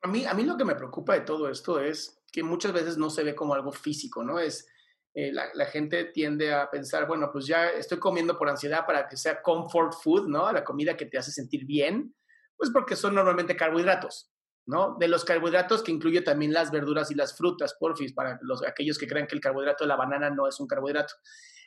A 0.02 0.08
mí, 0.08 0.26
a 0.26 0.34
mí 0.34 0.44
lo 0.44 0.58
que 0.58 0.66
me 0.66 0.76
preocupa 0.76 1.14
de 1.14 1.22
todo 1.22 1.50
esto 1.50 1.80
es 1.80 2.22
que 2.32 2.44
muchas 2.44 2.74
veces 2.74 2.98
no 2.98 3.10
se 3.10 3.24
ve 3.24 3.36
como 3.36 3.54
algo 3.54 3.72
físico, 3.72 4.24
¿no? 4.24 4.40
Es, 4.40 4.68
eh, 5.14 5.32
la, 5.32 5.46
la, 5.54 5.66
gente 5.68 6.06
tiende 6.06 6.52
a 6.52 6.70
pensar, 6.70 7.08
bueno, 7.08 7.30
pues 7.32 7.46
ya 7.46 7.70
estoy 7.70 8.00
comiendo 8.00 8.38
por 8.38 8.50
ansiedad 8.50 8.86
para 8.86 9.08
que 9.08 9.16
sea 9.16 9.42
comfort 9.42 9.94
food, 9.94 10.28
¿no? 10.28 10.52
La 10.52 10.64
comida 10.64 10.98
que 10.98 11.06
te 11.06 11.18
hace 11.18 11.32
sentir 11.32 11.66
bien, 11.66 12.16
pues 12.58 12.72
porque 12.72 12.96
son 12.96 13.16
normalmente 13.16 13.56
carbohidratos. 13.56 14.34
¿No? 14.66 14.96
De 15.00 15.08
los 15.08 15.26
carbohidratos 15.26 15.84
que 15.84 15.92
incluye 15.92 16.22
también 16.22 16.54
las 16.54 16.72
verduras 16.72 17.12
y 17.12 17.16
las 17.16 17.36
frutas, 17.38 17.76
porfis, 17.80 18.14
para 18.14 18.40
los, 18.42 18.66
aquellos 18.66 18.98
que 18.98 19.08
crean 19.08 19.28
que 19.28 19.36
el 19.36 19.42
carbohidrato 19.42 19.84
de 19.84 19.90
la 19.90 19.96
banana 19.96 20.30
no 20.30 20.48
es 20.48 20.60
un 20.60 20.68
carbohidrato. 20.68 21.14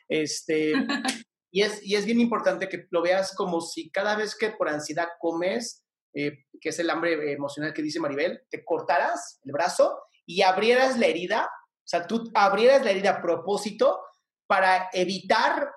Este, 0.07 0.73
y, 1.51 1.61
es, 1.61 1.83
y 1.83 1.95
es 1.95 2.05
bien 2.05 2.19
importante 2.19 2.69
que 2.69 2.87
lo 2.89 3.01
veas 3.01 3.35
como 3.35 3.61
si 3.61 3.89
cada 3.91 4.15
vez 4.15 4.35
que 4.35 4.51
por 4.51 4.69
ansiedad 4.69 5.09
comes, 5.19 5.83
eh, 6.13 6.45
que 6.59 6.69
es 6.69 6.79
el 6.79 6.89
hambre 6.89 7.33
emocional 7.33 7.73
que 7.73 7.81
dice 7.81 7.99
Maribel, 7.99 8.41
te 8.49 8.65
cortaras 8.65 9.39
el 9.43 9.51
brazo 9.51 10.01
y 10.25 10.41
abrieras 10.41 10.97
la 10.97 11.05
herida, 11.05 11.45
o 11.45 11.87
sea, 11.87 12.07
tú 12.07 12.31
abrieras 12.33 12.83
la 12.83 12.91
herida 12.91 13.11
a 13.11 13.21
propósito 13.21 13.99
para 14.47 14.89
evitar 14.93 15.71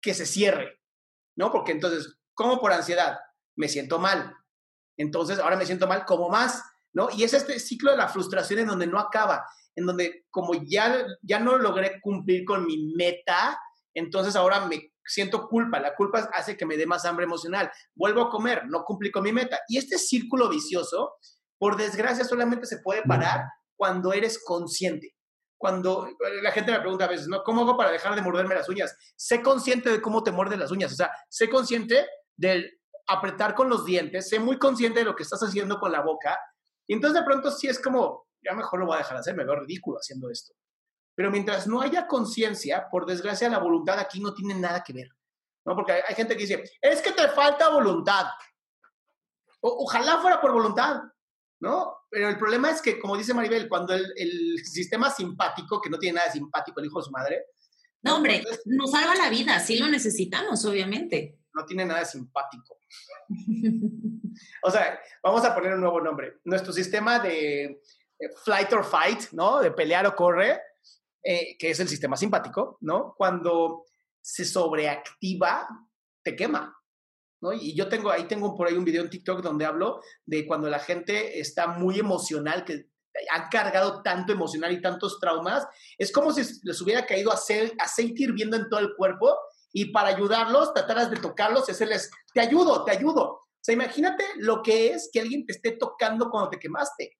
que 0.00 0.14
se 0.14 0.26
cierre, 0.26 0.80
¿no? 1.36 1.52
Porque 1.52 1.72
entonces, 1.72 2.18
como 2.34 2.60
por 2.60 2.72
ansiedad, 2.72 3.18
me 3.56 3.68
siento 3.68 3.98
mal. 3.98 4.34
Entonces, 4.96 5.38
ahora 5.38 5.56
me 5.56 5.66
siento 5.66 5.86
mal, 5.86 6.04
como 6.04 6.28
más, 6.28 6.62
¿no? 6.92 7.08
Y 7.10 7.24
es 7.24 7.34
este 7.34 7.58
ciclo 7.58 7.90
de 7.90 7.96
la 7.96 8.08
frustración 8.08 8.60
en 8.60 8.66
donde 8.66 8.86
no 8.86 8.98
acaba, 8.98 9.44
en 9.74 9.86
donde 9.86 10.26
como 10.30 10.54
ya, 10.54 11.06
ya 11.22 11.38
no 11.38 11.56
logré 11.58 12.00
cumplir 12.00 12.44
con 12.44 12.66
mi 12.66 12.92
meta, 12.94 13.58
entonces 13.94 14.36
ahora 14.36 14.66
me 14.66 14.92
siento 15.04 15.48
culpa, 15.48 15.80
la 15.80 15.94
culpa 15.94 16.30
hace 16.32 16.56
que 16.56 16.66
me 16.66 16.76
dé 16.76 16.86
más 16.86 17.04
hambre 17.04 17.24
emocional, 17.24 17.70
vuelvo 17.94 18.22
a 18.22 18.30
comer, 18.30 18.62
no 18.66 18.84
cumplí 18.84 19.10
con 19.10 19.22
mi 19.22 19.32
meta. 19.32 19.60
Y 19.68 19.78
este 19.78 19.98
círculo 19.98 20.48
vicioso, 20.48 21.14
por 21.58 21.76
desgracia, 21.76 22.24
solamente 22.24 22.66
se 22.66 22.78
puede 22.78 23.02
parar 23.02 23.44
cuando 23.76 24.12
eres 24.12 24.42
consciente. 24.44 25.14
Cuando 25.58 26.08
la 26.42 26.50
gente 26.50 26.72
me 26.72 26.80
pregunta 26.80 27.04
a 27.04 27.08
veces, 27.08 27.28
¿no? 27.28 27.42
¿Cómo 27.44 27.62
hago 27.62 27.76
para 27.76 27.92
dejar 27.92 28.14
de 28.16 28.22
morderme 28.22 28.54
las 28.54 28.68
uñas? 28.68 28.96
Sé 29.16 29.42
consciente 29.42 29.90
de 29.90 30.02
cómo 30.02 30.24
te 30.24 30.32
muerden 30.32 30.58
las 30.58 30.72
uñas, 30.72 30.92
o 30.92 30.96
sea, 30.96 31.12
sé 31.28 31.48
consciente 31.48 32.04
del 32.36 32.80
apretar 33.06 33.54
con 33.54 33.68
los 33.68 33.84
dientes, 33.84 34.28
sé 34.28 34.38
muy 34.38 34.58
consciente 34.58 35.00
de 35.00 35.04
lo 35.04 35.16
que 35.16 35.22
estás 35.22 35.40
haciendo 35.42 35.78
con 35.78 35.92
la 35.92 36.00
boca. 36.00 36.38
Y 36.86 36.94
entonces 36.94 37.20
de 37.20 37.26
pronto 37.26 37.50
sí 37.50 37.68
es 37.68 37.80
como, 37.80 38.26
ya 38.42 38.54
mejor 38.54 38.80
lo 38.80 38.86
voy 38.86 38.96
a 38.96 38.98
dejar 38.98 39.14
de 39.14 39.20
hacer, 39.20 39.36
me 39.36 39.44
veo 39.44 39.56
ridículo 39.56 39.98
haciendo 39.98 40.30
esto. 40.30 40.54
Pero 41.14 41.30
mientras 41.30 41.66
no 41.66 41.80
haya 41.80 42.06
conciencia, 42.06 42.88
por 42.90 43.06
desgracia, 43.06 43.48
la 43.48 43.58
voluntad 43.58 43.98
aquí 43.98 44.20
no 44.20 44.32
tiene 44.32 44.54
nada 44.54 44.82
que 44.82 44.92
ver. 44.92 45.08
¿no? 45.64 45.74
Porque 45.74 45.92
hay, 45.92 46.14
gente 46.14 46.36
que 46.36 46.42
dice, 46.42 46.64
es 46.80 47.02
que 47.02 47.12
te 47.12 47.28
falta 47.28 47.68
voluntad. 47.68 48.26
ojalá 49.60 50.18
fuera 50.18 50.40
por 50.40 50.52
voluntad, 50.52 51.02
¿no? 51.60 51.96
Pero 52.10 52.28
el 52.28 52.38
problema 52.38 52.70
es 52.70 52.82
que, 52.82 52.98
como 52.98 53.16
dice 53.16 53.34
Maribel, 53.34 53.68
cuando 53.68 53.94
el, 53.94 54.58
sistema 54.64 55.10
simpático, 55.10 55.80
que 55.80 55.90
no 55.90 55.98
tiene 55.98 56.16
nada 56.16 56.26
de 56.26 56.32
simpático 56.32 56.80
el 56.80 56.86
hijo 56.86 56.98
de 56.98 57.04
su 57.04 57.10
madre. 57.10 57.46
No, 58.02 58.16
hombre, 58.16 58.42
nos 58.64 58.90
salva 58.90 59.14
la 59.14 59.30
vida, 59.30 59.60
sí 59.60 59.78
lo 59.78 59.88
necesitamos, 59.88 60.64
obviamente. 60.64 61.38
No 61.54 61.64
tiene 61.64 61.84
nada 61.84 62.00
de 62.00 62.06
simpático. 62.06 62.78
o 64.62 64.70
sea, 64.70 65.00
vamos 65.22 65.44
a 65.44 65.54
poner 65.54 65.74
un 65.74 65.80
nuevo 65.80 66.00
nombre. 66.00 66.40
Nuestro 66.44 66.72
sistema 66.72 67.18
de 67.18 67.64
eh, 67.64 67.80
flight 68.44 68.72
or 68.72 68.84
fight, 68.84 69.32
¿no? 69.32 69.60
De 69.60 69.70
pelear 69.70 70.06
o 70.06 70.16
corre, 70.16 70.60
eh, 71.22 71.56
que 71.58 71.70
es 71.70 71.80
el 71.80 71.88
sistema 71.88 72.16
simpático, 72.16 72.78
¿no? 72.80 73.14
Cuando 73.16 73.84
se 74.20 74.44
sobreactiva, 74.44 75.68
te 76.22 76.36
quema. 76.36 76.76
¿no? 77.40 77.52
Y 77.52 77.74
yo 77.74 77.88
tengo, 77.88 78.10
ahí 78.10 78.24
tengo 78.24 78.56
por 78.56 78.68
ahí 78.68 78.74
un 78.74 78.84
video 78.84 79.02
en 79.02 79.10
TikTok 79.10 79.42
donde 79.42 79.64
hablo 79.64 80.00
de 80.24 80.46
cuando 80.46 80.70
la 80.70 80.78
gente 80.78 81.40
está 81.40 81.66
muy 81.66 81.98
emocional, 81.98 82.64
que 82.64 82.92
han 83.30 83.48
cargado 83.50 84.02
tanto 84.02 84.32
emocional 84.32 84.72
y 84.72 84.80
tantos 84.80 85.18
traumas, 85.20 85.66
es 85.98 86.12
como 86.12 86.32
si 86.32 86.42
les 86.62 86.80
hubiera 86.80 87.04
caído 87.04 87.32
aceite 87.32 88.22
hirviendo 88.22 88.56
en 88.56 88.68
todo 88.68 88.80
el 88.80 88.94
cuerpo 88.94 89.36
y 89.72 89.86
para 89.86 90.08
ayudarlos, 90.08 90.74
trataras 90.74 91.10
de 91.10 91.16
tocarlos 91.16 91.68
y 91.68 91.72
hacerles, 91.72 92.10
te 92.32 92.40
ayudo, 92.40 92.84
te 92.84 92.90
ayudo. 92.90 93.22
O 93.24 93.64
sea, 93.64 93.74
imagínate 93.74 94.24
lo 94.36 94.62
que 94.62 94.88
es 94.88 95.08
que 95.12 95.20
alguien 95.20 95.46
te 95.46 95.52
esté 95.52 95.72
tocando 95.72 96.30
cuando 96.30 96.50
te 96.50 96.58
quemaste. 96.58 97.16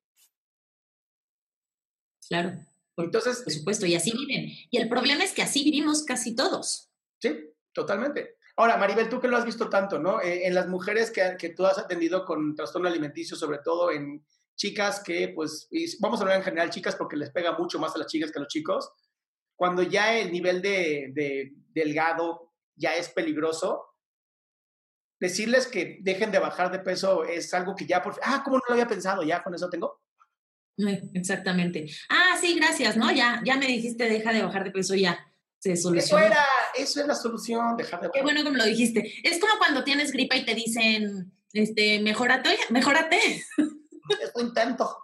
Claro. 2.28 2.52
Entonces, 2.96 3.42
por 3.42 3.52
supuesto, 3.52 3.86
y 3.86 3.94
así 3.94 4.12
viven. 4.12 4.50
Y 4.70 4.78
el 4.78 4.88
problema 4.88 5.24
es 5.24 5.32
que 5.32 5.42
así 5.42 5.64
vivimos 5.64 6.02
casi 6.04 6.34
todos. 6.34 6.90
Sí, 7.20 7.36
totalmente. 7.72 8.36
Ahora, 8.56 8.76
Maribel, 8.76 9.08
tú 9.08 9.18
que 9.18 9.28
lo 9.28 9.36
has 9.36 9.46
visto 9.46 9.70
tanto, 9.70 9.98
¿no? 9.98 10.20
Eh, 10.20 10.46
en 10.46 10.54
las 10.54 10.68
mujeres 10.68 11.10
que, 11.10 11.36
que, 11.38 11.50
tú 11.50 11.64
has 11.64 11.78
atendido 11.78 12.24
con 12.24 12.54
trastorno 12.54 12.88
alimenticio, 12.88 13.36
sobre 13.36 13.58
todo 13.58 13.90
en 13.90 14.24
chicas 14.56 15.02
que, 15.02 15.28
pues, 15.28 15.68
vamos 16.00 16.20
a 16.20 16.22
hablar 16.24 16.38
en 16.38 16.44
general 16.44 16.70
chicas 16.70 16.96
porque 16.96 17.16
les 17.16 17.30
pega 17.30 17.56
mucho 17.56 17.78
más 17.78 17.94
a 17.94 17.98
las 17.98 18.08
chicas 18.08 18.30
que 18.30 18.38
a 18.38 18.42
los 18.42 18.52
chicos, 18.52 18.90
cuando 19.56 19.82
ya 19.82 20.18
el 20.18 20.30
nivel 20.30 20.60
de, 20.60 21.12
de 21.14 21.52
delgado 21.74 22.52
ya 22.76 22.94
es 22.94 23.08
peligroso, 23.08 23.92
decirles 25.20 25.66
que 25.66 25.98
dejen 26.00 26.32
de 26.32 26.38
bajar 26.38 26.72
de 26.72 26.80
peso 26.80 27.24
es 27.24 27.52
algo 27.54 27.76
que 27.76 27.86
ya 27.86 28.02
por... 28.02 28.18
Ah, 28.22 28.42
¿cómo 28.44 28.56
no 28.56 28.62
lo 28.66 28.74
había 28.74 28.88
pensado? 28.88 29.22
Ya 29.22 29.42
con 29.42 29.54
eso 29.54 29.70
tengo. 29.70 30.00
Exactamente. 31.14 31.86
Ah, 32.08 32.36
sí, 32.40 32.54
gracias, 32.54 32.96
¿no? 32.96 33.12
Ya, 33.12 33.40
ya 33.44 33.56
me 33.56 33.66
dijiste, 33.66 34.08
deja 34.08 34.32
de 34.32 34.42
bajar 34.42 34.64
de 34.64 34.70
peso, 34.70 34.94
ya. 34.94 35.18
Se 35.58 35.76
soluciona. 35.76 36.24
Eso 36.24 36.32
era, 36.32 36.44
eso 36.76 37.00
es 37.00 37.06
la 37.06 37.14
solución, 37.14 37.76
dejar 37.76 38.00
de 38.00 38.08
bajar. 38.08 38.20
Qué 38.20 38.22
bueno 38.22 38.42
que 38.42 38.50
me 38.50 38.58
lo 38.58 38.64
dijiste. 38.64 39.12
Es 39.22 39.38
como 39.38 39.58
cuando 39.58 39.84
tienes 39.84 40.10
gripa 40.10 40.34
y 40.36 40.44
te 40.44 40.54
dicen, 40.54 41.32
este, 41.52 42.00
mejórate, 42.00 42.58
mejórate. 42.70 43.18
Es 44.20 44.32
un 44.34 44.46
intento. 44.46 44.96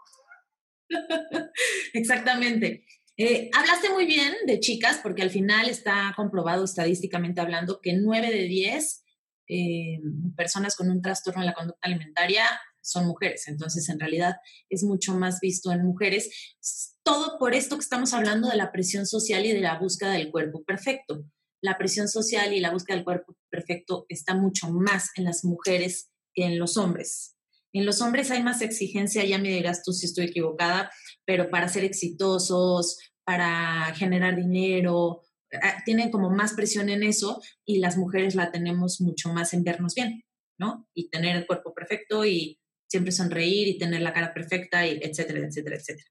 Exactamente. 1.93 2.85
Eh, 3.21 3.51
hablaste 3.53 3.91
muy 3.91 4.07
bien 4.07 4.33
de 4.47 4.61
chicas, 4.61 5.01
porque 5.03 5.23
al 5.23 5.31
final 5.31 5.69
está 5.69 6.13
comprobado 6.17 6.65
estadísticamente 6.65 7.41
hablando 7.41 7.81
que 7.83 7.93
9 7.95 8.31
de 8.31 8.45
10 8.45 9.05
eh, 9.49 10.01
personas 10.37 10.77
con 10.77 10.89
un 10.89 11.03
trastorno 11.03 11.43
en 11.43 11.47
la 11.47 11.55
conducta 11.55 11.89
alimentaria 11.89 12.45
son 12.81 13.09
mujeres. 13.09 13.49
Entonces, 13.49 13.89
en 13.89 13.99
realidad 13.99 14.37
es 14.71 14.85
mucho 14.85 15.15
más 15.15 15.41
visto 15.41 15.73
en 15.73 15.85
mujeres. 15.85 16.57
Todo 17.03 17.39
por 17.41 17.55
esto 17.55 17.75
que 17.77 17.83
estamos 17.83 18.15
hablando 18.15 18.49
de 18.49 18.57
la 18.57 18.71
presión 18.71 19.05
social 19.05 19.45
y 19.47 19.53
de 19.53 19.63
la 19.63 19.81
búsqueda 19.81 20.13
del 20.13 20.31
cuerpo 20.31 20.63
perfecto. 20.63 21.25
La 21.61 21.77
presión 21.77 22.07
social 22.07 22.53
y 22.53 22.61
la 22.61 22.71
búsqueda 22.71 22.97
del 22.97 23.05
cuerpo 23.05 23.37
perfecto 23.51 24.07
está 24.09 24.35
mucho 24.35 24.71
más 24.71 25.11
en 25.17 25.25
las 25.25 25.45
mujeres 25.45 26.13
que 26.35 26.45
en 26.45 26.57
los 26.57 26.77
hombres. 26.77 27.35
En 27.73 27.85
los 27.85 28.01
hombres 28.01 28.31
hay 28.31 28.43
más 28.43 28.63
exigencia, 28.63 29.25
ya 29.25 29.39
me 29.39 29.51
dirás 29.51 29.83
tú 29.83 29.93
si 29.93 30.07
estoy 30.07 30.27
equivocada, 30.27 30.91
pero 31.27 31.51
para 31.51 31.69
ser 31.69 31.85
exitosos, 31.85 32.99
para 33.29 33.95
generar 33.95 34.37
dinero, 34.37 35.21
ah, 35.61 35.83
tienen 35.85 36.11
como 36.11 36.31
más 36.31 36.55
presión 36.55 36.89
en 36.89 37.03
eso 37.03 37.43
y 37.63 37.79
las 37.79 37.99
mujeres 37.99 38.35
la 38.35 38.51
tenemos 38.51 39.03
mucho 39.03 39.35
más 39.35 39.53
en 39.53 39.65
vernos 39.65 39.95
bien, 39.95 40.25
¿no? 40.59 40.89
Y 40.95 41.11
tener 41.11 41.37
el 41.37 41.47
cuerpo 41.47 41.75
perfecto 41.75 42.25
y 42.25 42.59
siempre 42.87 43.13
sonreír 43.13 43.69
y 43.69 43.77
tener 43.77 44.01
la 44.01 44.15
cara 44.15 44.33
perfecta, 44.33 44.87
y 44.87 44.99
etcétera, 45.03 45.41
etcétera, 45.47 45.77
etcétera. 45.77 46.09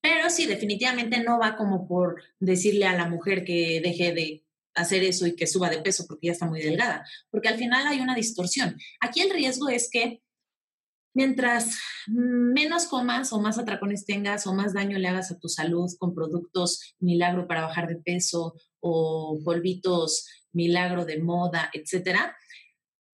Pero 0.00 0.28
sí, 0.30 0.46
definitivamente 0.46 1.22
no 1.22 1.38
va 1.38 1.54
como 1.54 1.86
por 1.86 2.20
decirle 2.40 2.86
a 2.86 2.96
la 2.96 3.08
mujer 3.08 3.44
que 3.44 3.80
deje 3.80 4.12
de 4.12 4.44
hacer 4.74 5.04
eso 5.04 5.28
y 5.28 5.36
que 5.36 5.46
suba 5.46 5.70
de 5.70 5.78
peso 5.78 6.06
porque 6.08 6.26
ya 6.26 6.32
está 6.32 6.46
muy 6.46 6.60
delgada, 6.60 7.06
porque 7.30 7.50
al 7.50 7.58
final 7.58 7.86
hay 7.86 8.00
una 8.00 8.16
distorsión. 8.16 8.76
Aquí 9.00 9.20
el 9.20 9.30
riesgo 9.30 9.68
es 9.68 9.88
que 9.92 10.22
mientras 11.14 11.78
menos 12.06 12.86
comas 12.86 13.32
o 13.32 13.40
más 13.40 13.58
atracones 13.58 14.04
tengas 14.04 14.46
o 14.46 14.54
más 14.54 14.72
daño 14.72 14.98
le 14.98 15.08
hagas 15.08 15.30
a 15.30 15.38
tu 15.38 15.48
salud 15.48 15.90
con 15.98 16.14
productos 16.14 16.94
milagro 16.98 17.46
para 17.46 17.62
bajar 17.62 17.88
de 17.88 17.96
peso 17.96 18.54
o 18.80 19.40
polvitos 19.44 20.26
milagro 20.52 21.04
de 21.04 21.20
moda, 21.20 21.70
etcétera, 21.72 22.36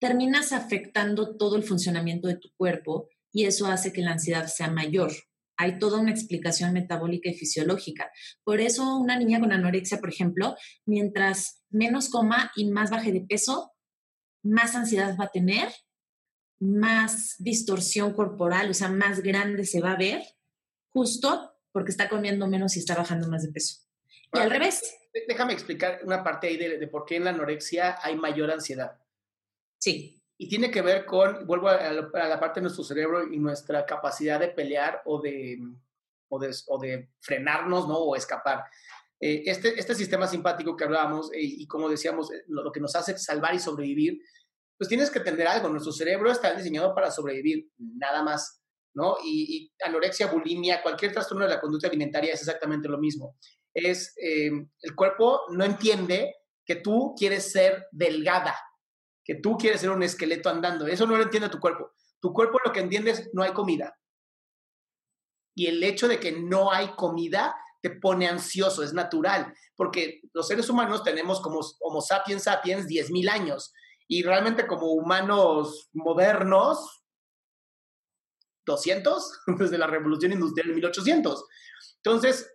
terminas 0.01 0.53
afectando 0.53 1.37
todo 1.37 1.57
el 1.57 1.63
funcionamiento 1.63 2.29
de 2.29 2.37
tu 2.37 2.51
cuerpo 2.57 3.09
y 3.33 3.45
eso 3.45 3.67
hace 3.67 3.93
que 3.93 4.03
la 4.03 4.13
ansiedad 4.13 4.47
sea 4.47 4.71
mayor. 4.71 5.13
Hay 5.57 5.79
toda 5.79 6.01
una 6.01 6.11
explicación 6.11 6.73
metabólica 6.73 7.31
y 7.31 7.35
fisiológica. 7.35 8.11
Por 8.45 8.61
eso 8.61 8.97
una 8.99 9.19
niña 9.19 9.41
con 9.41 9.53
anorexia, 9.53 9.99
por 9.99 10.09
ejemplo, 10.09 10.57
mientras 10.85 11.63
menos 11.71 12.09
coma 12.09 12.53
y 12.57 12.71
más 12.71 12.91
baje 12.91 13.13
de 13.13 13.23
peso, 13.23 13.73
más 14.43 14.75
ansiedad 14.75 15.17
va 15.19 15.25
a 15.25 15.31
tener, 15.31 15.69
más 16.65 17.37
distorsión 17.39 18.13
corporal, 18.15 18.71
o 18.71 18.75
sea, 18.75 18.89
más 18.89 19.21
grande 19.21 19.65
se 19.65 19.81
va 19.81 19.93
a 19.93 19.99
ver, 19.99 20.23
justo 20.89 21.53
porque 21.73 21.91
está 21.91 22.09
comiendo 22.09 22.47
menos 22.47 22.77
y 22.77 22.79
está 22.79 22.95
bajando 22.95 23.29
más 23.29 23.43
de 23.43 23.53
peso. 23.53 23.83
Y 24.33 24.39
al 24.39 24.51
revés. 24.51 24.97
Déjame 25.29 25.53
explicar 25.53 26.01
una 26.05 26.25
parte 26.25 26.49
ahí 26.49 26.57
de, 26.57 26.79
de 26.79 26.89
por 26.89 27.05
qué 27.05 27.17
en 27.17 27.25
la 27.25 27.31
anorexia 27.31 27.99
hay 28.03 28.17
mayor 28.17 28.51
ansiedad. 28.51 28.99
Sí. 29.79 30.21
Y 30.37 30.49
tiene 30.49 30.71
que 30.71 30.83
ver 30.83 31.05
con, 31.05 31.47
vuelvo 31.47 31.69
a 31.69 31.93
la, 31.93 32.41
parte 32.41 32.59
de 32.59 32.63
nuestro 32.63 32.83
cerebro 32.83 33.31
y 33.31 33.39
nuestra 33.39 33.87
capacidad 33.87 34.41
de 34.41 34.49
pelear 34.49 35.03
o 35.05 35.21
de, 35.21 35.59
o 36.29 36.79
de, 36.81 37.11
frenarnos, 37.21 37.87
¿no? 37.87 37.99
O 37.99 38.17
escapar. 38.17 38.65
Eh, 39.21 39.43
este, 39.47 39.79
este 39.79 39.95
sistema 39.95 40.27
simpático 40.27 40.77
que 40.77 40.85
hablábamos 40.85 41.33
eh, 41.33 41.39
y 41.41 41.67
como 41.69 41.89
decíamos, 41.89 42.33
eh, 42.33 42.45
lo, 42.49 42.73
que 42.73 42.81
nos 42.81 42.97
hace 42.97 43.17
salvar 43.17 43.55
y 43.55 43.61
sobrevivir, 43.61 44.21
pues 44.79 44.89
tienes 44.89 45.11
que 45.11 45.19
entender 45.19 45.47
algo. 45.47 45.69
Nuestro 45.69 45.93
cerebro 45.93 46.31
está 46.31 46.55
diseñado 46.55 46.95
para 46.95 47.11
sobrevivir, 47.11 47.69
nada 47.79 48.23
más, 48.23 48.63
¿no? 48.95 49.17
Y, 49.25 49.73
anorexia, 49.85 50.29
bulimia, 50.29 50.83
cualquier 50.83 51.13
trastorno 51.13 51.45
de 51.45 51.51
la 51.51 51.61
conducta 51.61 51.89
alimentaria 51.89 52.33
es 52.33 52.41
exactamente 52.41 52.89
lo 52.89 52.99
mismo. 52.99 53.37
Es, 53.73 54.15
el 54.17 54.95
cuerpo 54.95 55.43
no 55.51 55.65
entiende 55.65 56.35
que 56.65 56.77
tú 56.77 57.15
quieres 57.19 57.51
ser 57.51 57.87
delgada, 57.91 58.57
que 59.25 59.37
tú 59.37 59.57
quieres 59.57 59.81
ser 59.81 59.91
un 59.91 60.03
esqueleto 60.03 60.49
andando. 60.49 60.87
Eso 60.87 61.07
no 61.07 61.17
lo 61.17 61.25
entiende 61.25 61.49
tu 61.49 61.61
cuerpo. 61.61 61.93
Tu 62.21 62.33
cuerpo 62.33 62.59
lo 62.65 62.73
que 62.73 62.81
entiende 62.81 63.11
es 63.11 63.31
no 63.33 63.43
hay 63.43 63.53
comida. 63.53 63.99
Y 65.57 65.67
el 65.67 65.83
hecho 65.83 66.09
de 66.09 66.19
que 66.19 66.33
no 66.33 66.73
hay 66.73 66.89
comida 66.97 67.57
te 67.81 67.91
pone 67.91 68.27
ansioso, 68.27 68.83
es 68.83 68.95
natural, 68.95 69.53
porque 69.77 70.23
los 70.33 70.49
seres 70.49 70.71
humanos 70.71 71.05
tenemos 71.05 71.43
como 71.43 71.61
Homo 71.81 72.01
sapiens 72.01 72.45
sapiens 72.45 72.87
10.000 72.87 73.29
años 73.29 73.75
y 74.09 74.23
realmente 74.23 74.67
como 74.67 74.93
humanos 74.93 75.89
modernos, 75.93 77.05
200, 78.67 79.43
desde 79.59 79.79
la 79.79 79.87
revolución 79.87 80.33
industrial 80.33 80.69
de 80.69 80.75
1800. 80.75 81.45
Entonces, 81.97 82.51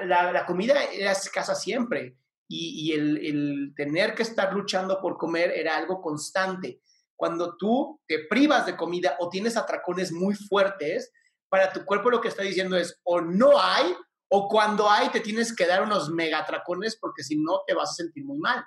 la, 0.00 0.44
comida 0.46 0.82
era 0.84 1.12
escasa 1.12 1.54
siempre 1.54 2.16
y, 2.48 2.92
el, 2.92 3.72
tener 3.76 4.14
que 4.14 4.22
estar 4.22 4.52
luchando 4.52 5.00
por 5.00 5.16
comer 5.16 5.52
era 5.52 5.76
algo 5.76 6.00
constante. 6.00 6.80
Cuando 7.16 7.56
tú 7.56 8.00
te 8.06 8.26
privas 8.28 8.66
de 8.66 8.76
comida 8.76 9.16
o 9.20 9.28
tienes 9.28 9.56
atracones 9.56 10.10
muy 10.10 10.34
fuertes, 10.34 11.12
para 11.48 11.72
tu 11.72 11.84
cuerpo 11.84 12.10
lo 12.10 12.20
que 12.20 12.28
está 12.28 12.42
diciendo 12.42 12.76
es 12.76 12.98
o 13.04 13.20
no 13.20 13.60
hay 13.60 13.94
o 14.28 14.48
cuando 14.48 14.88
hay 14.88 15.08
te 15.10 15.20
tienes 15.20 15.54
que 15.54 15.66
dar 15.66 15.82
unos 15.82 16.10
megatracones 16.10 16.96
porque 16.96 17.22
si 17.22 17.36
no 17.36 17.62
te 17.66 17.74
vas 17.74 17.90
a 17.90 17.94
sentir 17.94 18.24
muy 18.24 18.38
mal. 18.38 18.64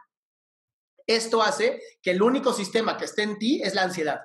Esto 1.07 1.41
hace 1.41 1.81
que 2.01 2.11
el 2.11 2.21
único 2.21 2.53
sistema 2.53 2.97
que 2.97 3.05
esté 3.05 3.23
en 3.23 3.37
ti 3.37 3.61
es 3.63 3.73
la 3.75 3.83
ansiedad. 3.83 4.21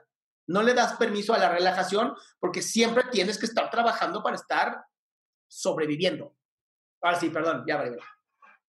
No 0.46 0.62
le 0.62 0.74
das 0.74 0.94
permiso 0.94 1.34
a 1.34 1.38
la 1.38 1.50
relajación 1.50 2.14
porque 2.38 2.62
siempre 2.62 3.04
tienes 3.10 3.38
que 3.38 3.46
estar 3.46 3.70
trabajando 3.70 4.22
para 4.22 4.36
estar 4.36 4.82
sobreviviendo. 5.48 6.34
Ahora 7.02 7.20
sí, 7.20 7.30
perdón, 7.30 7.64
ya 7.66 7.76
vale. 7.76 7.96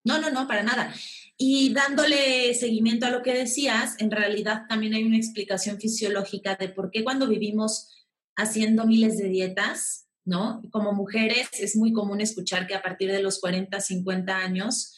No, 0.04 0.20
no, 0.20 0.30
no, 0.30 0.48
para 0.48 0.64
nada. 0.64 0.94
Y 1.38 1.74
dándole 1.74 2.54
seguimiento 2.54 3.06
a 3.06 3.10
lo 3.10 3.22
que 3.22 3.34
decías, 3.34 3.96
en 4.00 4.10
realidad 4.10 4.64
también 4.68 4.94
hay 4.94 5.04
una 5.04 5.18
explicación 5.18 5.80
fisiológica 5.80 6.56
de 6.56 6.70
por 6.70 6.92
qué 6.92 7.04
cuando 7.04 7.28
vivimos 7.28 8.08
haciendo 8.36 8.86
miles 8.86 9.18
de 9.18 9.28
dietas, 9.28 10.08
¿no? 10.24 10.62
Como 10.72 10.94
mujeres 10.94 11.50
es 11.54 11.76
muy 11.76 11.92
común 11.92 12.22
escuchar 12.22 12.68
que 12.68 12.76
a 12.76 12.82
partir 12.82 13.12
de 13.12 13.22
los 13.22 13.40
40, 13.40 13.80
50 13.80 14.38
años 14.38 14.96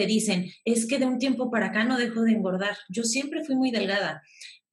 te 0.00 0.06
dicen, 0.06 0.50
es 0.64 0.86
que 0.86 0.98
de 0.98 1.04
un 1.04 1.18
tiempo 1.18 1.50
para 1.50 1.66
acá 1.66 1.84
no 1.84 1.98
dejo 1.98 2.22
de 2.22 2.32
engordar. 2.32 2.74
Yo 2.88 3.02
siempre 3.02 3.44
fui 3.44 3.54
muy 3.54 3.70
delgada. 3.70 4.22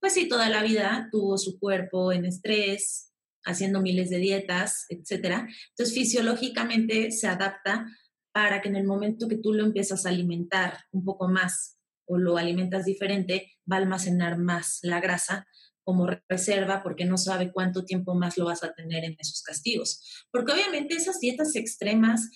Pues 0.00 0.14
sí, 0.14 0.26
toda 0.26 0.48
la 0.48 0.62
vida 0.62 1.10
tuvo 1.12 1.36
su 1.36 1.58
cuerpo 1.58 2.12
en 2.12 2.24
estrés, 2.24 3.12
haciendo 3.44 3.82
miles 3.82 4.08
de 4.08 4.16
dietas, 4.16 4.86
etcétera. 4.88 5.46
Entonces, 5.70 5.94
fisiológicamente 5.94 7.10
se 7.10 7.26
adapta 7.26 7.86
para 8.32 8.62
que 8.62 8.70
en 8.70 8.76
el 8.76 8.86
momento 8.86 9.28
que 9.28 9.36
tú 9.36 9.52
lo 9.52 9.66
empiezas 9.66 10.06
a 10.06 10.08
alimentar 10.08 10.78
un 10.92 11.04
poco 11.04 11.28
más 11.28 11.78
o 12.06 12.16
lo 12.16 12.38
alimentas 12.38 12.86
diferente, 12.86 13.52
va 13.70 13.76
a 13.76 13.80
almacenar 13.80 14.38
más 14.38 14.78
la 14.80 14.98
grasa 14.98 15.46
como 15.84 16.06
reserva 16.26 16.82
porque 16.82 17.04
no 17.04 17.18
sabe 17.18 17.52
cuánto 17.52 17.84
tiempo 17.84 18.14
más 18.14 18.38
lo 18.38 18.46
vas 18.46 18.64
a 18.64 18.72
tener 18.72 19.04
en 19.04 19.14
esos 19.18 19.42
castigos. 19.42 20.26
Porque 20.30 20.52
obviamente 20.52 20.94
esas 20.94 21.20
dietas 21.20 21.54
extremas 21.54 22.30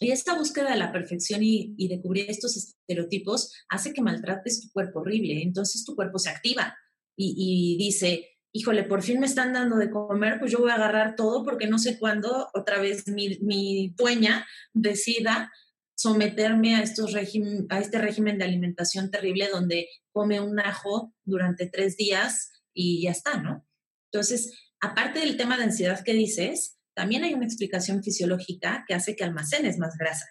y 0.00 0.10
esta 0.12 0.34
búsqueda 0.34 0.70
de 0.70 0.78
la 0.78 0.92
perfección 0.92 1.42
y, 1.42 1.88
de 1.88 2.00
cubrir 2.00 2.30
estos 2.30 2.56
estereotipos 2.56 3.52
hace 3.68 3.92
que 3.92 4.02
maltrates 4.02 4.62
tu 4.62 4.72
cuerpo 4.72 5.00
horrible. 5.00 5.42
Entonces 5.42 5.84
tu 5.84 5.96
cuerpo 5.96 6.18
se 6.18 6.30
activa 6.30 6.76
y, 7.16 7.76
dice, 7.78 8.28
híjole, 8.52 8.84
por 8.84 9.02
fin 9.02 9.18
me 9.18 9.26
están 9.26 9.52
dando 9.52 9.76
de 9.76 9.90
comer, 9.90 10.38
pues 10.38 10.52
yo 10.52 10.58
voy 10.58 10.70
a 10.70 10.74
agarrar 10.74 11.16
todo 11.16 11.44
porque 11.44 11.66
no 11.66 11.78
sé 11.78 11.98
cuándo 11.98 12.48
otra 12.54 12.80
vez 12.80 13.08
mi, 13.08 13.38
mi 13.40 13.92
dueña 13.96 14.46
decida 14.72 15.50
someterme 15.96 16.76
a, 16.76 16.82
estos 16.82 17.16
a 17.16 17.78
este 17.80 17.98
régimen 17.98 18.38
de 18.38 18.44
alimentación 18.44 19.10
terrible 19.10 19.48
donde 19.48 19.88
come 20.12 20.40
un 20.40 20.60
ajo 20.60 21.12
durante 21.24 21.66
tres 21.66 21.96
días 21.96 22.52
y 22.72 23.02
ya 23.02 23.10
está, 23.10 23.42
¿no? 23.42 23.66
Entonces, 24.12 24.52
aparte 24.80 25.18
del 25.18 25.36
tema 25.36 25.56
de 25.56 25.64
ansiedad 25.64 26.04
que 26.04 26.12
dices, 26.12 26.77
también 26.98 27.22
hay 27.22 27.32
una 27.32 27.44
explicación 27.44 28.02
fisiológica 28.02 28.84
que 28.84 28.92
hace 28.92 29.14
que 29.14 29.22
almacenes 29.22 29.78
más 29.78 29.96
grasa. 29.96 30.26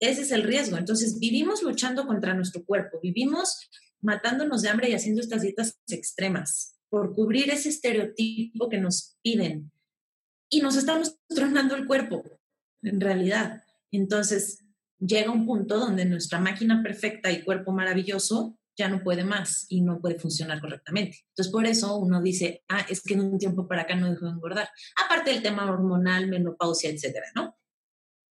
Ese 0.00 0.22
es 0.22 0.32
el 0.32 0.42
riesgo. 0.42 0.78
Entonces, 0.78 1.18
vivimos 1.20 1.62
luchando 1.62 2.06
contra 2.06 2.32
nuestro 2.32 2.64
cuerpo, 2.64 2.98
vivimos 3.02 3.68
matándonos 4.00 4.62
de 4.62 4.70
hambre 4.70 4.88
y 4.88 4.94
haciendo 4.94 5.20
estas 5.20 5.42
dietas 5.42 5.78
extremas 5.88 6.78
por 6.88 7.14
cubrir 7.14 7.50
ese 7.50 7.68
estereotipo 7.68 8.70
que 8.70 8.80
nos 8.80 9.18
piden. 9.20 9.70
Y 10.48 10.62
nos 10.62 10.76
estamos 10.76 11.18
tronando 11.28 11.76
el 11.76 11.86
cuerpo, 11.86 12.24
en 12.80 12.98
realidad. 12.98 13.62
Entonces, 13.90 14.64
llega 14.98 15.30
un 15.30 15.44
punto 15.44 15.78
donde 15.78 16.06
nuestra 16.06 16.40
máquina 16.40 16.82
perfecta 16.82 17.30
y 17.30 17.44
cuerpo 17.44 17.70
maravilloso 17.70 18.58
ya 18.76 18.88
no 18.88 19.02
puede 19.02 19.24
más 19.24 19.66
y 19.68 19.80
no 19.80 20.00
puede 20.00 20.18
funcionar 20.18 20.60
correctamente. 20.60 21.24
Entonces, 21.28 21.52
por 21.52 21.66
eso 21.66 21.96
uno 21.96 22.20
dice, 22.20 22.64
ah, 22.68 22.84
es 22.88 23.02
que 23.02 23.14
en 23.14 23.20
un 23.20 23.38
tiempo 23.38 23.66
para 23.66 23.82
acá 23.82 23.96
no 23.96 24.10
dejó 24.10 24.26
de 24.26 24.32
engordar. 24.32 24.68
Aparte 25.04 25.30
del 25.32 25.42
tema 25.42 25.70
hormonal, 25.70 26.28
menopausia, 26.28 26.90
etcétera, 26.90 27.26
¿no? 27.34 27.56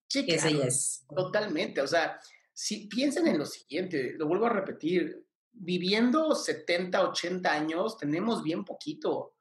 Sí, 0.08 0.26
que 0.26 0.38
claro, 0.38 0.64
es. 0.64 1.06
Totalmente. 1.14 1.82
O 1.82 1.88
sea, 1.88 2.20
si 2.54 2.88
piensen 2.88 3.28
en 3.28 3.40
lo 3.40 3.46
siguiente, 3.46 4.14
lo 4.18 4.28
vuelvo 4.28 4.46
a 4.46 4.50
repetir, 4.50 5.26
viviendo 5.52 6.36
70, 6.36 7.10
80 7.10 7.52
años, 7.52 7.98
tenemos 7.98 8.44
bien 8.44 8.64
poquito. 8.64 9.12
O 9.18 9.34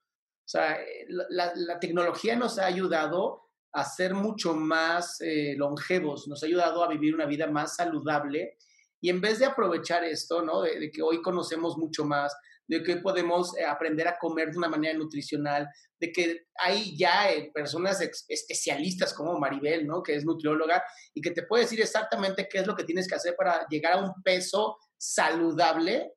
sea, 0.47 0.79
la, 1.09 1.53
la 1.55 1.79
tecnología 1.81 2.37
nos 2.37 2.59
ha 2.59 2.67
ayudado 2.67 3.45
a 3.75 3.85
ser 3.85 4.15
mucho 4.15 4.55
más 4.55 5.21
eh, 5.21 5.55
longevos, 5.57 6.29
nos 6.29 6.43
ha 6.43 6.47
ayudado 6.47 6.85
a 6.85 6.89
vivir 6.89 7.15
una 7.15 7.27
vida 7.27 7.49
más 7.49 7.77
saludable 7.77 8.57
y 9.05 9.11
en 9.11 9.21
vez 9.21 9.39
de 9.39 9.45
aprovechar 9.45 10.03
esto, 10.03 10.41
¿no? 10.41 10.63
De, 10.63 10.91
que 10.91 11.03
hoy 11.03 11.21
conocemos 11.21 11.77
mucho 11.77 12.07
más, 12.07 12.35
de 12.67 12.83
que 12.83 12.97
podemos 12.97 13.55
eh, 13.59 13.63
aprender 13.63 14.09
a 14.09 14.17
comer 14.17 14.51
de 14.51 14.57
una 14.57 14.71
manera 14.71 14.97
nutricional, 14.97 15.69
de 16.01 16.11
que 16.11 16.47
hay 16.57 16.97
ya 16.97 17.31
eh, 17.31 17.51
personas 17.53 18.01
especialistas 18.01 19.13
como 19.13 19.39
Maribel, 19.39 19.87
¿no? 19.87 20.03
Que 20.03 20.15
es 20.15 20.25
nutrióloga 20.25 20.83
y 21.13 21.21
que 21.21 21.33
te 21.33 21.43
puede 21.43 21.65
decir 21.65 21.83
exactamente 21.83 22.49
qué 22.51 22.61
es 22.61 22.67
lo 22.67 22.75
que 22.75 22.85
tienes 22.85 23.07
que 23.07 23.17
hacer 23.17 23.37
para 23.37 23.67
llegar 23.69 23.93
a 23.93 24.03
un 24.03 24.23
peso 24.23 24.79
saludable 24.97 26.15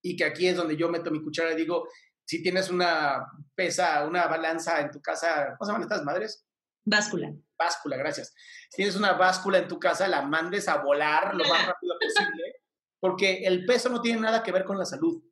y 0.00 0.14
que 0.14 0.26
aquí 0.26 0.46
es 0.46 0.54
donde 0.54 0.76
yo 0.76 0.88
meto 0.88 1.10
mi 1.10 1.20
cuchara 1.20 1.54
y 1.54 1.56
digo, 1.56 1.88
si 2.24 2.40
tienes 2.40 2.70
una 2.70 3.26
pesa, 3.56 4.06
una 4.06 4.28
balanza 4.28 4.80
en 4.80 4.92
tu 4.92 5.02
casa, 5.02 5.56
¿cómo 5.58 5.66
se 5.66 5.72
llaman 5.72 5.82
estas 5.82 6.04
madres? 6.04 6.46
Báscula. 6.84 7.34
Báscula, 7.58 7.96
gracias. 7.96 8.34
Si 8.70 8.76
tienes 8.76 8.96
una 8.96 9.14
báscula 9.14 9.58
en 9.58 9.68
tu 9.68 9.78
casa, 9.78 10.08
la 10.08 10.22
mandes 10.22 10.68
a 10.68 10.82
volar 10.82 11.34
lo 11.34 11.44
más 11.48 11.66
rápido 11.66 11.94
posible, 12.00 12.56
porque 13.00 13.44
el 13.44 13.64
peso 13.64 13.88
no 13.88 14.00
tiene 14.00 14.20
nada 14.20 14.42
que 14.42 14.52
ver 14.52 14.64
con 14.64 14.78
la 14.78 14.84
salud. 14.84 15.22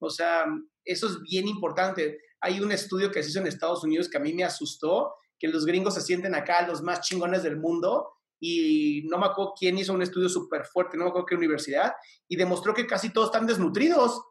O 0.00 0.10
sea, 0.10 0.46
eso 0.84 1.06
es 1.06 1.20
bien 1.22 1.46
importante. 1.48 2.18
Hay 2.40 2.60
un 2.60 2.72
estudio 2.72 3.10
que 3.10 3.22
se 3.22 3.30
hizo 3.30 3.40
en 3.40 3.46
Estados 3.46 3.84
Unidos 3.84 4.08
que 4.08 4.16
a 4.16 4.20
mí 4.20 4.32
me 4.32 4.44
asustó, 4.44 5.14
que 5.38 5.48
los 5.48 5.66
gringos 5.66 5.94
se 5.94 6.00
sienten 6.00 6.34
acá 6.34 6.66
los 6.66 6.82
más 6.82 7.00
chingones 7.00 7.42
del 7.42 7.56
mundo 7.56 8.12
y 8.40 9.06
no 9.08 9.18
me 9.18 9.26
acuerdo 9.26 9.54
quién 9.58 9.76
hizo 9.76 9.92
un 9.92 10.02
estudio 10.02 10.28
súper 10.28 10.64
fuerte, 10.64 10.96
no 10.96 11.04
me 11.04 11.10
acuerdo 11.10 11.26
qué 11.26 11.34
universidad, 11.34 11.92
y 12.26 12.36
demostró 12.36 12.72
que 12.72 12.86
casi 12.86 13.12
todos 13.12 13.28
están 13.28 13.46
desnutridos. 13.46 14.22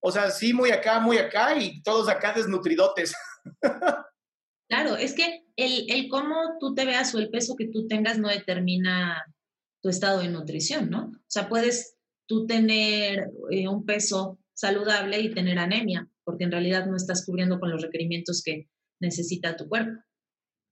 O 0.00 0.12
sea, 0.12 0.30
sí, 0.30 0.52
muy 0.52 0.70
acá, 0.70 1.00
muy 1.00 1.16
acá, 1.16 1.56
y 1.56 1.82
todos 1.82 2.08
acá 2.08 2.32
desnutridotes. 2.32 3.14
Claro, 4.68 4.96
es 4.96 5.14
que 5.14 5.44
el, 5.56 5.86
el, 5.88 6.08
cómo 6.08 6.58
tú 6.58 6.74
te 6.74 6.84
veas 6.84 7.14
o 7.14 7.18
el 7.18 7.30
peso 7.30 7.56
que 7.56 7.68
tú 7.68 7.86
tengas 7.86 8.18
no 8.18 8.28
determina 8.28 9.24
tu 9.82 9.88
estado 9.88 10.20
de 10.20 10.28
nutrición, 10.28 10.90
¿no? 10.90 11.06
O 11.06 11.24
sea, 11.28 11.48
puedes 11.48 11.96
tú 12.26 12.46
tener 12.46 13.30
eh, 13.50 13.68
un 13.68 13.84
peso 13.84 14.40
saludable 14.54 15.20
y 15.20 15.32
tener 15.32 15.58
anemia, 15.58 16.08
porque 16.24 16.44
en 16.44 16.50
realidad 16.50 16.86
no 16.86 16.96
estás 16.96 17.24
cubriendo 17.24 17.60
con 17.60 17.70
los 17.70 17.82
requerimientos 17.82 18.42
que 18.42 18.68
necesita 19.00 19.56
tu 19.56 19.68
cuerpo. 19.68 20.00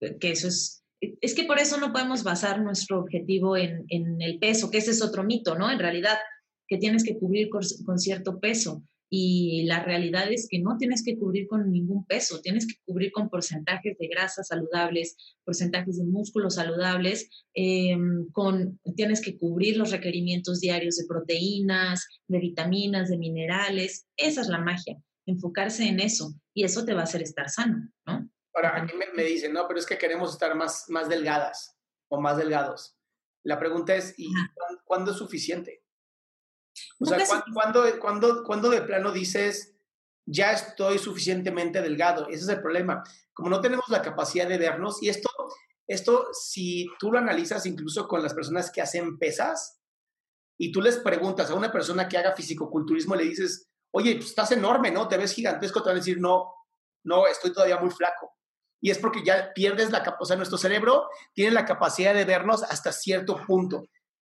Que 0.01 0.33
eso 0.33 0.49
es, 0.49 0.85
es 1.01 1.35
que 1.35 1.45
por 1.45 1.61
eso 1.61 1.79
no 1.79 1.93
podemos 1.93 2.25
basar 2.25 2.61
nuestro 2.61 2.99
objetivo 2.99 3.57
en, 3.57 3.85
en 3.89 4.21
el 4.21 4.39
peso, 4.39 4.71
que 4.71 4.79
ese 4.79 4.91
es 4.91 5.03
otro 5.03 5.23
mito, 5.23 5.55
¿no? 5.55 5.71
En 5.71 5.79
realidad, 5.79 6.19
que 6.67 6.79
tienes 6.79 7.05
que 7.05 7.19
cubrir 7.19 7.49
con 7.51 7.99
cierto 7.99 8.41
peso. 8.41 8.83
Y 9.11 9.65
la 9.67 9.83
realidad 9.83 10.33
es 10.33 10.49
que 10.51 10.59
no 10.59 10.77
tienes 10.77 11.05
que 11.05 11.17
cubrir 11.19 11.47
con 11.47 11.71
ningún 11.71 12.05
peso, 12.05 12.41
tienes 12.41 12.67
que 12.67 12.75
cubrir 12.85 13.13
con 13.13 13.29
porcentajes 13.29 13.97
de 13.99 14.09
grasas 14.09 14.49
saludables, 14.49 15.17
porcentajes 15.45 15.99
de 15.99 16.05
músculos 16.05 16.57
saludables, 16.57 17.29
em, 17.55 18.27
con, 18.33 18.81
tienes 18.97 19.21
que 19.21 19.39
cubrir 19.39 19.77
los 19.77 19.91
requerimientos 19.91 20.61
diarios 20.61 20.97
de 20.97 21.07
proteínas, 21.07 22.07
de 22.29 22.39
vitaminas, 22.39 23.09
de 23.09 23.19
minerales. 23.19 24.07
Esa 24.17 24.41
es 24.41 24.49
la 24.49 24.59
magia, 24.59 24.97
enfocarse 25.27 25.87
en 25.87 26.01
eso 26.01 26.35
y 26.55 26.65
eso 26.65 26.85
te 26.85 26.95
va 26.95 27.03
a 27.03 27.05
hacer 27.05 27.23
estar 27.23 27.49
sano, 27.49 27.89
¿no? 28.07 28.29
Ahora, 28.55 28.83
aquí 28.83 28.97
me, 28.97 29.07
me 29.15 29.25
dicen, 29.25 29.53
no, 29.53 29.67
pero 29.67 29.81
es 29.81 29.87
que 29.87 29.99
queremos 29.99 30.33
estar 30.33 30.55
más, 30.55 30.85
más 30.89 31.09
delgadas 31.09 31.77
o 32.09 32.21
más 32.21 32.37
delgados. 32.37 32.97
La 33.45 33.59
pregunta 33.59 33.95
es, 33.95 34.15
¿y 34.17 34.29
cuándo 34.85 35.11
es 35.11 35.19
suficiente? 35.19 35.84
O 37.01 37.07
sea, 37.07 37.19
¿cuándo, 37.53 38.71
de 38.71 38.83
plano 38.83 39.13
dices, 39.13 39.75
ya 40.27 40.53
estoy 40.53 40.99
suficientemente 40.99 41.83
delgado? 41.83 42.29
Ese 42.29 42.45
es 42.45 42.49
el 42.49 42.61
problema. 42.61 43.03
Como 43.33 43.51
no 43.51 43.61
tenemos 43.61 43.89
la 43.89 44.03
capacidad 44.03 44.49
de 44.49 44.59
vernos, 44.59 45.03
y 45.03 45.09
esto, 45.09 45.29
esto 45.87 46.29
si 46.33 46.89
tú 46.99 47.13
lo 47.13 47.19
analizas 47.19 47.67
incluso 47.67 48.09
con 48.09 48.23
las 48.23 48.35
personas 48.35 48.71
que 48.71 48.81
hacen 48.81 49.19
pesas, 49.19 49.81
y 50.57 50.71
tú 50.71 50.81
les 50.81 50.99
preguntas 50.99 51.51
a 51.51 51.55
una 51.55 51.73
persona 51.73 52.09
que 52.09 52.17
haga 52.17 52.35
fisicoculturismo, 52.35 53.15
le 53.17 53.25
dices, 53.25 53.69
oye, 53.91 54.15
pues 54.17 54.29
estás 54.29 54.53
enorme, 54.53 54.91
¿no? 54.91 55.09
Te 55.09 55.17
ves 55.17 55.33
gigantesco, 55.33 55.83
te 55.83 55.89
van 55.89 55.97
a 55.97 56.01
decir, 56.01 56.21
no, 56.21 56.53
no, 57.05 57.27
estoy 57.27 57.53
todavía 57.53 57.79
muy 57.79 57.91
flaco. 57.91 58.33
Y 58.81 58.91
es 58.91 58.99
porque 58.99 59.25
ya 59.25 59.53
pierdes 59.55 59.91
la 59.91 59.99
capacidad, 59.99 60.23
o 60.23 60.27
sea, 60.27 60.37
nuestro 60.37 60.59
cerebro 60.59 61.09
tiene 61.33 61.53
la 61.53 61.65
capacidad 61.65 62.15
de 62.15 62.25
vernos 62.25 62.63
hasta 62.63 62.93
cierto 62.93 63.41
punto. 63.47 63.85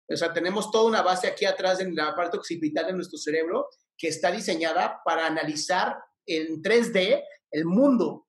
O 0.10 0.18
sea, 0.18 0.34
tenemos 0.34 0.72
toda 0.72 0.86
una 0.86 1.02
base 1.02 1.28
aquí 1.28 1.46
atrás 1.46 1.80
en 1.80 1.96
la 1.96 2.16
parte 2.16 2.38
occipital 2.38 2.88
de 2.88 2.94
nuestro 2.94 3.18
cerebro 3.18 3.70
que 3.98 4.08
está 4.08 4.32
diseñada 4.32 5.02
para 5.06 5.28
analizar 5.28 5.98
en 6.26 6.62
3D 6.62 7.24
el 7.52 7.66
mundo. 7.66 8.28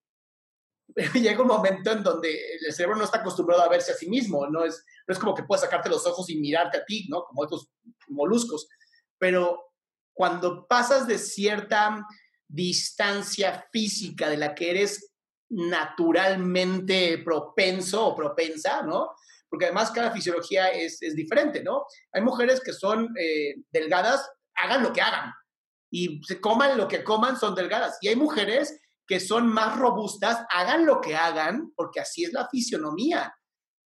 Llega 1.15 1.41
un 1.41 1.49
momento 1.49 1.93
en 1.93 2.03
donde 2.03 2.39
el 2.67 2.73
cerebro 2.73 2.97
no 2.97 3.05
está 3.05 3.19
acostumbrado 3.19 3.63
a 3.63 3.69
verse 3.69 3.93
a 3.93 3.97
sí 3.97 4.09
mismo, 4.09 4.47
no 4.47 4.65
es, 4.65 4.85
no 5.07 5.13
es 5.13 5.19
como 5.19 5.35
que 5.35 5.45
puedas 5.45 5.63
sacarte 5.63 5.89
los 5.89 6.07
ojos 6.07 6.29
y 6.29 6.37
mirarte 6.37 6.79
a 6.79 6.85
ti, 6.85 7.07
¿no? 7.09 7.25
Como 7.25 7.45
estos 7.45 7.71
moluscos. 8.09 8.69
Pero 9.19 9.73
cuando 10.13 10.67
pasas 10.67 11.07
de 11.07 11.19
cierta 11.19 12.07
distancia 12.49 13.69
física 13.73 14.29
de 14.29 14.37
la 14.37 14.55
que 14.55 14.71
eres 14.71 15.15
naturalmente 15.51 17.19
propenso 17.19 18.07
o 18.07 18.17
propensa, 18.17 18.83
¿no? 18.83 19.13
Porque 19.51 19.67
además 19.67 19.91
cada 19.91 20.13
fisiología 20.13 20.69
es, 20.69 21.03
es 21.03 21.15
diferente, 21.17 21.63
¿no? 21.63 21.85
Hay 22.13 22.23
mujeres 22.23 22.61
que 22.65 22.73
son 22.73 23.13
eh, 23.19 23.57
delgadas, 23.73 24.31
hagan 24.55 24.83
lo 24.83 24.93
que 24.93 25.01
hagan, 25.01 25.33
y 25.91 26.23
se 26.25 26.41
coman 26.41 26.79
lo 26.79 26.87
que 26.87 27.03
coman, 27.03 27.37
son 27.37 27.55
delgadas. 27.55 27.99
Y 28.01 28.09
hay 28.09 28.17
mujeres 28.17 28.81
que 29.07 29.19
son 29.19 29.49
más 29.49 29.77
robustas, 29.77 30.47
hagan 30.51 30.87
lo 30.87 31.01
que 31.01 31.17
hagan, 31.17 31.73
porque 31.75 32.01
así 32.01 32.25
es 32.25 32.33
la 32.33 32.49
fisionomía. 32.49 33.35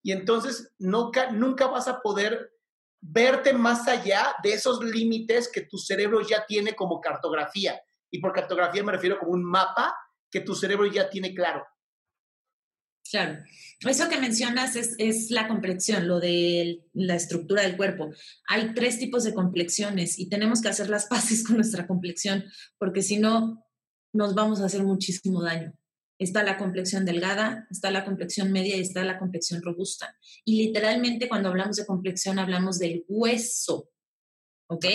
Y 0.02 0.12
entonces 0.12 0.74
nunca, 0.78 1.30
nunca 1.30 1.66
vas 1.66 1.88
a 1.88 2.00
poder 2.00 2.52
verte 3.00 3.54
más 3.54 3.88
allá 3.88 4.36
de 4.42 4.52
esos 4.52 4.84
límites 4.84 5.50
que 5.50 5.62
tu 5.62 5.78
cerebro 5.78 6.20
ya 6.20 6.44
tiene 6.46 6.76
como 6.76 7.00
cartografía. 7.00 7.80
Y 8.10 8.20
por 8.20 8.32
cartografía 8.32 8.84
me 8.84 8.92
refiero 8.92 9.18
como 9.18 9.32
un 9.32 9.44
mapa 9.44 9.96
que 10.30 10.40
tu 10.40 10.54
cerebro 10.54 10.86
ya 10.86 11.08
tiene 11.08 11.34
claro. 11.34 11.66
Claro. 13.10 13.44
Eso 13.80 14.08
que 14.08 14.18
mencionas 14.18 14.76
es, 14.76 14.94
es, 14.98 15.30
la 15.30 15.46
complexión, 15.46 16.08
lo 16.08 16.20
de 16.20 16.84
la 16.94 17.16
estructura 17.16 17.62
del 17.62 17.76
cuerpo. 17.76 18.10
Hay 18.48 18.72
tres 18.74 18.98
tipos 18.98 19.24
de 19.24 19.34
complexiones 19.34 20.18
y 20.18 20.28
tenemos 20.28 20.62
que 20.62 20.68
hacer 20.68 20.88
las 20.88 21.06
paces 21.10 21.44
con 21.44 21.56
nuestra 21.56 21.86
complexión, 21.86 22.44
porque 22.78 23.02
si 23.02 23.18
no, 23.18 23.64
nos 24.12 24.34
vamos 24.34 24.60
a 24.60 24.66
hacer 24.66 24.82
muchísimo 24.84 25.42
daño. 25.42 25.74
Está 26.18 26.44
la 26.44 26.56
complexión 26.56 27.04
delgada, 27.04 27.66
está 27.70 27.90
la 27.90 28.04
complexión 28.04 28.52
media 28.52 28.76
y 28.76 28.80
está 28.80 29.04
la 29.04 29.18
complexión 29.18 29.60
robusta. 29.62 30.16
Y 30.44 30.66
literalmente 30.66 31.28
cuando 31.28 31.48
hablamos 31.48 31.76
de 31.76 31.84
complexión 31.84 32.38
hablamos 32.38 32.78
del 32.78 33.04
hueso. 33.08 33.90
¿Ok? 34.68 34.86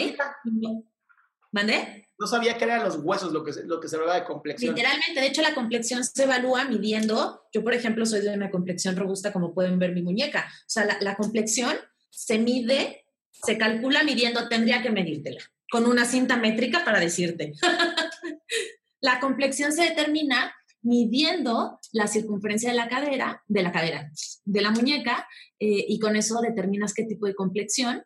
¿Mande? 1.51 2.07
No 2.19 2.27
sabía 2.27 2.57
que 2.57 2.65
eran 2.65 2.83
los 2.83 2.97
huesos 2.97 3.31
lo 3.31 3.43
que, 3.43 3.51
lo 3.65 3.79
que 3.79 3.87
se 3.87 3.95
hablaba 3.95 4.15
de 4.15 4.25
complexión. 4.25 4.75
Literalmente, 4.75 5.21
de 5.21 5.27
hecho 5.27 5.41
la 5.41 5.55
complexión 5.55 6.03
se 6.03 6.23
evalúa 6.23 6.65
midiendo. 6.65 7.43
Yo, 7.53 7.63
por 7.63 7.73
ejemplo, 7.73 8.05
soy 8.05 8.21
de 8.21 8.33
una 8.33 8.51
complexión 8.51 8.95
robusta, 8.95 9.31
como 9.31 9.53
pueden 9.53 9.79
ver 9.79 9.93
mi 9.93 10.01
muñeca. 10.01 10.47
O 10.49 10.69
sea, 10.69 10.85
la, 10.85 10.97
la 10.99 11.15
complexión 11.15 11.75
se 12.09 12.37
mide, 12.37 13.05
se 13.31 13.57
calcula 13.57 14.03
midiendo, 14.03 14.47
tendría 14.49 14.81
que 14.81 14.91
medírtela 14.91 15.41
con 15.69 15.85
una 15.85 16.05
cinta 16.05 16.37
métrica 16.37 16.83
para 16.83 16.99
decirte. 16.99 17.53
La 19.01 19.19
complexión 19.19 19.71
se 19.71 19.83
determina 19.83 20.53
midiendo 20.81 21.79
la 21.93 22.07
circunferencia 22.07 22.69
de 22.69 22.75
la 22.75 22.89
cadera, 22.89 23.43
de 23.47 23.63
la 23.63 23.71
cadera, 23.71 24.11
de 24.45 24.61
la 24.61 24.71
muñeca, 24.71 25.27
eh, 25.59 25.85
y 25.87 25.99
con 25.99 26.15
eso 26.15 26.41
determinas 26.41 26.93
qué 26.93 27.03
tipo 27.03 27.25
de 27.25 27.35
complexión 27.35 28.03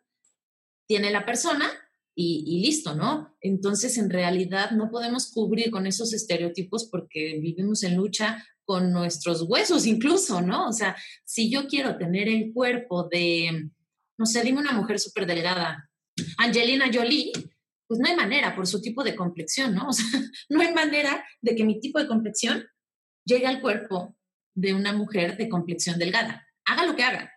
tiene 0.86 1.10
la 1.10 1.24
persona 1.24 1.70
y, 2.16 2.62
listo, 2.62 2.94
¿no? 2.94 3.34
Entonces, 3.40 3.98
en 3.98 4.08
realidad 4.08 4.70
no 4.70 4.90
podemos 4.90 5.32
cubrir 5.32 5.70
con 5.70 5.86
esos 5.86 6.12
estereotipos 6.12 6.88
porque 6.90 7.38
vivimos 7.40 7.82
en 7.82 7.96
lucha 7.96 8.44
con 8.64 8.92
nuestros 8.92 9.42
huesos 9.42 9.86
incluso, 9.86 10.40
¿no? 10.40 10.68
O 10.68 10.72
sea, 10.72 10.96
si 11.24 11.50
yo 11.50 11.66
quiero 11.66 11.96
tener 11.96 12.28
el 12.28 12.52
cuerpo 12.52 13.08
de, 13.08 13.70
no 14.16 14.26
sé, 14.26 14.42
dime 14.42 14.60
una 14.60 14.72
mujer 14.72 14.98
súper 15.00 15.26
delgada, 15.26 15.90
Angelina 16.38 16.90
Jolie, 16.92 17.32
pues 17.86 18.00
no 18.00 18.08
hay 18.08 18.16
manera 18.16 18.54
por 18.54 18.66
su 18.66 18.80
tipo 18.80 19.02
de 19.02 19.16
complexión, 19.16 19.74
¿no? 19.74 19.88
O 19.88 19.92
sea, 19.92 20.20
no 20.48 20.60
hay 20.60 20.72
manera 20.72 21.24
de 21.42 21.54
que 21.54 21.64
mi 21.64 21.80
tipo 21.80 21.98
de 21.98 22.06
complexión 22.06 22.64
llegue 23.24 23.46
al 23.46 23.60
cuerpo 23.60 24.16
de 24.54 24.72
una 24.72 24.92
mujer 24.92 25.36
de 25.36 25.48
complexión 25.48 25.98
delgada. 25.98 26.46
Haga 26.64 26.86
lo 26.86 26.94
que 26.94 27.02
haga. 27.02 27.33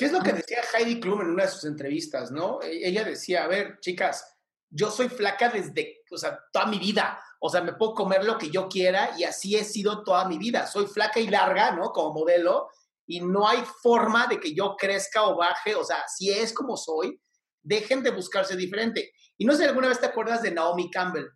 ¿Qué 0.00 0.06
es 0.06 0.12
lo 0.12 0.22
que 0.22 0.32
decía 0.32 0.62
Heidi 0.72 0.98
Klum 0.98 1.20
en 1.20 1.28
una 1.28 1.44
de 1.44 1.50
sus 1.50 1.64
entrevistas, 1.64 2.30
no? 2.30 2.62
E-, 2.62 2.88
ella 2.88 3.04
decía, 3.04 3.44
a 3.44 3.48
ver, 3.48 3.80
chicas, 3.80 4.34
yo 4.70 4.90
soy 4.90 5.10
flaca 5.10 5.50
desde, 5.50 6.04
o 6.10 6.16
sea, 6.16 6.40
toda 6.50 6.64
mi 6.64 6.78
vida. 6.78 7.22
O 7.38 7.50
sea, 7.50 7.60
me 7.60 7.74
puedo 7.74 7.92
comer 7.92 8.24
lo 8.24 8.38
que 8.38 8.48
yo 8.48 8.66
quiera 8.66 9.10
y 9.18 9.24
así 9.24 9.56
he 9.56 9.62
sido 9.62 10.02
toda 10.02 10.26
mi 10.26 10.38
vida. 10.38 10.66
Soy 10.66 10.86
flaca 10.86 11.20
y 11.20 11.26
larga, 11.26 11.72
¿no? 11.72 11.92
Como 11.92 12.14
modelo 12.14 12.70
y 13.06 13.20
no 13.20 13.46
hay 13.46 13.62
forma 13.82 14.26
de 14.26 14.40
que 14.40 14.54
yo 14.54 14.74
crezca 14.74 15.24
o 15.24 15.36
baje. 15.36 15.74
O 15.74 15.84
sea, 15.84 16.02
si 16.08 16.30
es 16.30 16.54
como 16.54 16.78
soy, 16.78 17.20
dejen 17.62 18.02
de 18.02 18.10
buscarse 18.10 18.56
diferente. 18.56 19.12
Y 19.36 19.44
no 19.44 19.52
sé 19.52 19.64
si 19.64 19.68
alguna 19.68 19.88
vez 19.88 20.00
te 20.00 20.06
acuerdas 20.06 20.40
de 20.40 20.50
Naomi 20.50 20.90
Campbell. 20.90 21.26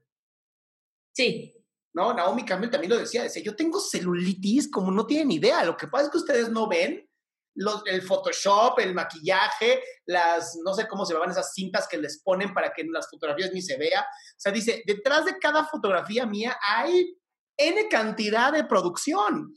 Sí. 1.12 1.54
No, 1.92 2.14
Naomi 2.14 2.46
Campbell 2.46 2.70
también 2.70 2.94
lo 2.94 2.98
decía, 2.98 3.24
decía, 3.24 3.42
yo 3.42 3.54
tengo 3.54 3.78
celulitis 3.78 4.70
como 4.70 4.90
no 4.90 5.06
tienen 5.06 5.30
idea, 5.32 5.62
lo 5.64 5.76
que 5.76 5.86
pasa 5.86 6.06
es 6.06 6.10
que 6.10 6.16
ustedes 6.16 6.48
no 6.48 6.66
ven 6.66 7.06
los, 7.54 7.82
el 7.86 8.02
Photoshop, 8.02 8.78
el 8.80 8.94
maquillaje, 8.94 9.82
las, 10.06 10.56
no 10.64 10.74
sé 10.74 10.86
cómo 10.88 11.04
se 11.06 11.14
llaman 11.14 11.30
esas 11.30 11.52
cintas 11.52 11.86
que 11.88 11.98
les 11.98 12.22
ponen 12.22 12.52
para 12.52 12.72
que 12.72 12.82
en 12.82 12.92
las 12.92 13.08
fotografías 13.08 13.52
ni 13.52 13.62
se 13.62 13.76
vea. 13.76 14.00
O 14.00 14.36
sea, 14.36 14.52
dice, 14.52 14.82
detrás 14.86 15.24
de 15.24 15.38
cada 15.38 15.66
fotografía 15.66 16.26
mía 16.26 16.56
hay 16.66 17.16
N 17.56 17.88
cantidad 17.88 18.52
de 18.52 18.64
producción. 18.64 19.54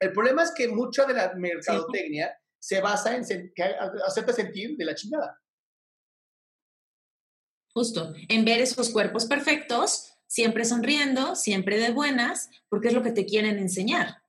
El 0.00 0.12
problema 0.12 0.42
es 0.42 0.52
que 0.54 0.68
mucha 0.68 1.04
de 1.04 1.14
la 1.14 1.32
mercadotecnia 1.34 2.34
se 2.58 2.80
basa 2.80 3.16
en 3.16 3.24
hacerte 4.06 4.32
sentir 4.32 4.76
de 4.76 4.84
la 4.84 4.94
chingada 4.94 5.40
justo, 7.74 8.12
en 8.28 8.44
ver 8.44 8.60
esos 8.60 8.90
cuerpos 8.90 9.26
perfectos, 9.26 10.12
siempre 10.26 10.64
sonriendo, 10.64 11.36
siempre 11.36 11.78
de 11.78 11.92
buenas, 11.92 12.50
porque 12.68 12.88
es 12.88 12.94
lo 12.94 13.02
que 13.02 13.12
te 13.12 13.26
quieren 13.26 13.58
enseñar. 13.58 14.19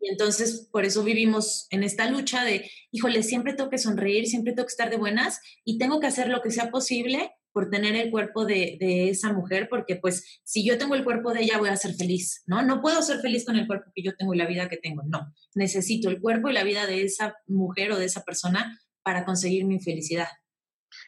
Y 0.00 0.10
entonces, 0.10 0.68
por 0.70 0.84
eso 0.84 1.02
vivimos 1.02 1.66
en 1.70 1.82
esta 1.82 2.10
lucha 2.10 2.44
de, 2.44 2.70
híjole, 2.90 3.22
siempre 3.22 3.54
tengo 3.54 3.70
que 3.70 3.78
sonreír, 3.78 4.26
siempre 4.26 4.52
tengo 4.52 4.66
que 4.66 4.72
estar 4.72 4.90
de 4.90 4.98
buenas 4.98 5.40
y 5.64 5.78
tengo 5.78 6.00
que 6.00 6.06
hacer 6.06 6.28
lo 6.28 6.42
que 6.42 6.50
sea 6.50 6.70
posible 6.70 7.32
por 7.52 7.70
tener 7.70 7.94
el 7.94 8.10
cuerpo 8.10 8.44
de, 8.44 8.76
de, 8.80 9.08
esa 9.10 9.32
mujer, 9.32 9.68
porque 9.70 9.96
pues 9.96 10.40
si 10.42 10.66
yo 10.66 10.76
tengo 10.76 10.96
el 10.96 11.04
cuerpo 11.04 11.32
de 11.32 11.42
ella 11.42 11.58
voy 11.58 11.68
a 11.68 11.76
ser 11.76 11.94
feliz, 11.94 12.42
¿no? 12.46 12.62
No 12.62 12.82
puedo 12.82 13.00
ser 13.00 13.20
feliz 13.20 13.46
con 13.46 13.56
el 13.56 13.66
cuerpo 13.66 13.92
que 13.94 14.02
yo 14.02 14.14
tengo 14.16 14.34
y 14.34 14.38
la 14.38 14.46
vida 14.46 14.68
que 14.68 14.76
tengo, 14.76 15.02
no. 15.04 15.32
Necesito 15.54 16.10
el 16.10 16.20
cuerpo 16.20 16.50
y 16.50 16.52
la 16.52 16.64
vida 16.64 16.86
de 16.86 17.04
esa 17.04 17.36
mujer 17.46 17.92
o 17.92 17.96
de 17.96 18.06
esa 18.06 18.24
persona 18.24 18.80
para 19.02 19.24
conseguir 19.24 19.64
mi 19.66 19.78
felicidad. 19.78 20.28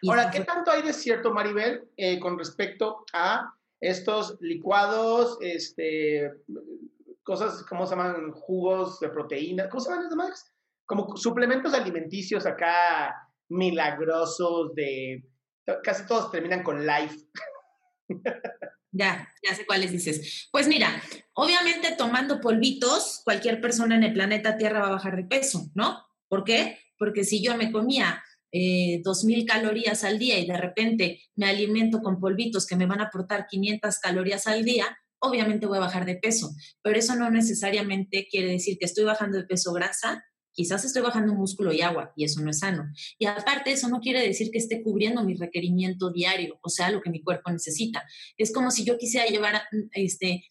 Ahora, 0.09 0.31
¿qué 0.31 0.41
tanto 0.41 0.71
hay 0.71 0.83
de 0.83 0.93
cierto, 0.93 1.33
Maribel, 1.33 1.89
eh, 1.97 2.21
con 2.21 2.39
respecto 2.39 3.05
a 3.13 3.53
estos 3.81 4.37
licuados, 4.41 5.39
este, 5.41 6.31
cosas, 7.27 7.65
¿cómo 7.65 7.87
se 7.87 7.97
llaman? 7.97 8.31
Jugos 8.31 9.01
de 9.01 9.09
proteína, 9.09 9.69
¿cómo 9.69 9.81
se 9.81 9.91
llaman 9.91 10.07
esas 10.07 10.17
madres? 10.17 10.55
Como 10.87 11.17
suplementos 11.17 11.75
alimenticios 11.75 12.47
acá 12.47 13.15
milagrosos 13.49 14.75
de... 14.75 15.29
Casi 15.83 16.07
todos 16.07 16.31
terminan 16.31 16.63
con 16.63 16.87
life. 16.87 17.17
Ya, 18.93 19.29
ya 19.47 19.55
sé 19.55 19.67
cuáles 19.67 19.91
dices. 19.91 20.49
Pues 20.51 20.69
mira, 20.69 21.03
obviamente 21.35 21.97
tomando 21.99 22.41
polvitos, 22.41 23.21
cualquier 23.25 23.61
persona 23.61 23.97
en 23.97 24.05
el 24.05 24.15
planeta 24.15 24.57
Tierra 24.57 24.81
va 24.81 24.87
a 24.87 24.93
bajar 24.93 25.17
de 25.17 25.25
peso, 25.25 25.67
¿no? 25.75 26.07
¿Por 26.29 26.45
qué? 26.45 26.79
Porque 26.97 27.25
si 27.25 27.43
yo 27.43 27.57
me 27.57 27.73
comía 27.73 28.23
eh, 28.53 29.03
2.000 29.03 29.47
calorías 29.47 30.03
al 30.05 30.19
día 30.19 30.39
y 30.39 30.47
de 30.47 30.57
repente 30.57 31.21
me 31.35 31.47
alimento 31.47 32.01
con 32.01 32.21
polvitos 32.21 32.67
que 32.67 32.77
me 32.77 32.87
van 32.87 33.01
a 33.01 33.09
aportar 33.09 33.47
500 33.49 33.99
calorías 33.99 34.47
al 34.47 34.65
día, 34.65 34.97
obviamente 35.21 35.67
voy 35.67 35.79
a 35.79 35.81
bajar 35.81 36.05
de 36.05 36.17
peso. 36.17 36.51
Pero 36.83 36.99
eso 36.99 37.15
no 37.17 37.31
necesariamente 37.31 38.29
quiere 38.31 38.49
decir 38.49 38.79
que 38.79 38.87
estoy 38.87 39.05
bajando 39.05 39.39
de 39.39 39.45
peso 39.45 39.73
grasa, 39.73 40.25
quizás 40.57 40.85
estoy 40.85 41.03
bajando 41.03 41.35
músculo 41.35 41.73
y 41.73 41.83
agua 41.83 42.13
y 42.17 42.25
eso 42.25 42.41
no 42.41 42.51
es 42.51 42.61
sano. 42.61 42.91
Y 43.19 43.27
aparte, 43.27 43.73
eso 43.73 43.89
no 43.89 44.01
quiere 44.01 44.27
decir 44.27 44.51
que 44.51 44.59
esté 44.59 44.83
cubriendo 44.83 45.23
mi 45.23 45.35
requerimiento 45.35 46.11
diario, 46.11 46.59
o 46.63 46.69
sea, 46.69 46.91
lo 46.91 47.03
que 47.03 47.11
mi 47.11 47.23
cuerpo 47.23 47.51
necesita. 47.51 48.05
Es 48.39 48.53
como 48.53 48.71
si 48.71 48.85
yo 48.85 48.97
quisiera 48.99 49.27
llevar, 49.27 49.63
este, 49.93 50.45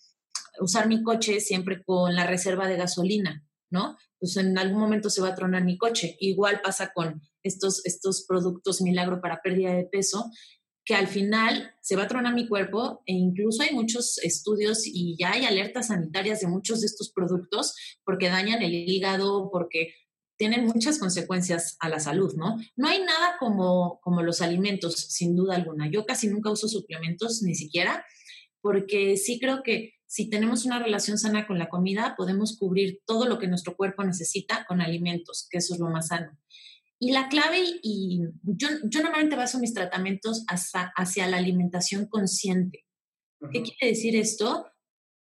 usar 0.60 0.88
mi 0.88 1.04
coche 1.04 1.40
siempre 1.42 1.84
con 1.84 2.16
la 2.16 2.28
reserva 2.28 2.68
de 2.68 2.78
gasolina, 2.78 3.44
¿no? 3.72 3.98
Pues 4.20 4.38
en 4.38 4.58
algún 4.58 4.80
momento 4.80 5.10
se 5.10 5.22
va 5.22 5.30
a 5.30 5.36
tronar 5.36 5.66
mi 5.66 5.78
coche. 5.78 6.16
Igual 6.20 6.62
pasa 6.64 6.92
con 6.94 7.22
estos, 7.44 7.86
estos 7.86 8.26
productos 8.28 8.82
milagro 8.82 9.22
para 9.22 9.42
pérdida 9.42 9.74
de 9.74 9.86
peso, 9.86 10.30
que 10.86 10.96
al 10.96 11.08
final 11.08 11.74
se 11.82 11.96
va 11.96 12.04
a 12.04 12.08
tronar 12.08 12.36
mi 12.36 12.48
cuerpo 12.48 13.02
e 13.08 13.14
incluso 13.14 13.64
hay 13.64 13.74
muchos 13.74 14.20
estudios 14.20 14.86
y 14.86 15.18
ya 15.18 15.32
hay 15.32 15.44
alertas 15.44 15.88
sanitarias 15.88 16.42
de 16.42 16.48
muchos 16.48 16.82
de 16.82 16.88
estos 16.88 17.12
productos 17.12 17.76
porque 18.04 18.30
dañan 18.30 18.62
el 18.62 18.74
hígado, 18.74 19.50
porque 19.52 19.96
tienen 20.38 20.66
muchas 20.66 21.00
consecuencias 21.00 21.76
a 21.80 21.90
la 21.90 22.00
salud, 22.00 22.36
¿no? 22.36 22.58
No 22.76 22.88
hay 22.88 23.00
nada 23.00 23.38
como, 23.40 24.00
como 24.02 24.22
los 24.22 24.42
alimentos, 24.42 24.96
sin 24.96 25.36
duda 25.36 25.56
alguna. 25.56 25.90
Yo 25.90 26.06
casi 26.06 26.28
nunca 26.28 26.52
uso 26.52 26.68
suplementos, 26.68 27.42
ni 27.42 27.56
siquiera, 27.56 28.06
porque 28.62 29.18
sí 29.18 29.40
creo 29.40 29.64
que 29.64 29.94
si 30.08 30.30
tenemos 30.30 30.66
una 30.66 30.80
relación 30.80 31.18
sana 31.18 31.48
con 31.48 31.58
la 31.58 31.70
comida, 31.70 32.16
podemos 32.16 32.58
cubrir 32.58 33.02
todo 33.06 33.26
lo 33.26 33.40
que 33.40 33.48
nuestro 33.48 33.76
cuerpo 33.76 34.04
necesita 34.04 34.66
con 34.68 34.82
alimentos, 34.82 35.48
que 35.50 35.58
eso 35.58 35.74
es 35.74 35.80
lo 35.80 35.90
más 35.90 36.10
sano. 36.10 36.38
Y 37.00 37.12
la 37.12 37.28
clave, 37.28 37.60
y 37.82 38.22
yo, 38.44 38.70
yo 38.84 39.02
normalmente 39.02 39.36
baso 39.36 39.60
mis 39.60 39.74
tratamientos 39.74 40.46
hacia, 40.48 40.94
hacia 40.96 41.28
la 41.28 41.38
alimentación 41.38 42.08
consciente. 42.08 42.86
¿Qué 43.52 43.62
quiere 43.62 43.94
decir 43.94 44.16
esto? 44.16 44.68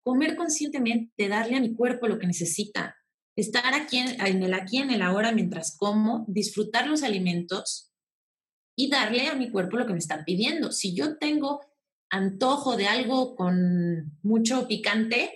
Comer 0.04 0.36
conscientemente, 0.36 1.28
darle 1.28 1.56
a 1.56 1.60
mi 1.60 1.74
cuerpo 1.74 2.08
lo 2.08 2.18
que 2.18 2.26
necesita, 2.26 2.96
estar 3.36 3.74
aquí 3.74 3.98
en, 3.98 4.42
el 4.42 4.54
aquí, 4.54 4.78
en 4.78 4.90
el 4.90 5.02
ahora 5.02 5.32
mientras 5.32 5.76
como, 5.76 6.24
disfrutar 6.28 6.88
los 6.88 7.02
alimentos 7.02 7.92
y 8.76 8.90
darle 8.90 9.28
a 9.28 9.34
mi 9.34 9.50
cuerpo 9.50 9.76
lo 9.76 9.86
que 9.86 9.92
me 9.92 9.98
está 9.98 10.24
pidiendo. 10.24 10.72
Si 10.72 10.94
yo 10.94 11.16
tengo 11.18 11.60
antojo 12.10 12.76
de 12.76 12.86
algo 12.86 13.36
con 13.36 14.18
mucho 14.22 14.66
picante, 14.66 15.30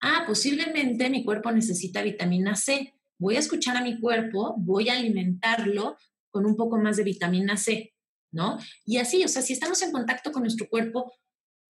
ah, 0.00 0.24
posiblemente 0.26 1.10
mi 1.10 1.24
cuerpo 1.24 1.50
necesita 1.50 2.02
vitamina 2.02 2.54
C 2.54 2.95
voy 3.18 3.36
a 3.36 3.40
escuchar 3.40 3.76
a 3.76 3.82
mi 3.82 4.00
cuerpo, 4.00 4.54
voy 4.58 4.88
a 4.88 4.94
alimentarlo 4.94 5.96
con 6.30 6.46
un 6.46 6.56
poco 6.56 6.78
más 6.78 6.96
de 6.96 7.04
vitamina 7.04 7.56
C, 7.56 7.94
¿no? 8.32 8.58
Y 8.84 8.98
así, 8.98 9.24
o 9.24 9.28
sea, 9.28 9.42
si 9.42 9.52
estamos 9.52 9.80
en 9.82 9.92
contacto 9.92 10.32
con 10.32 10.42
nuestro 10.42 10.68
cuerpo, 10.68 11.12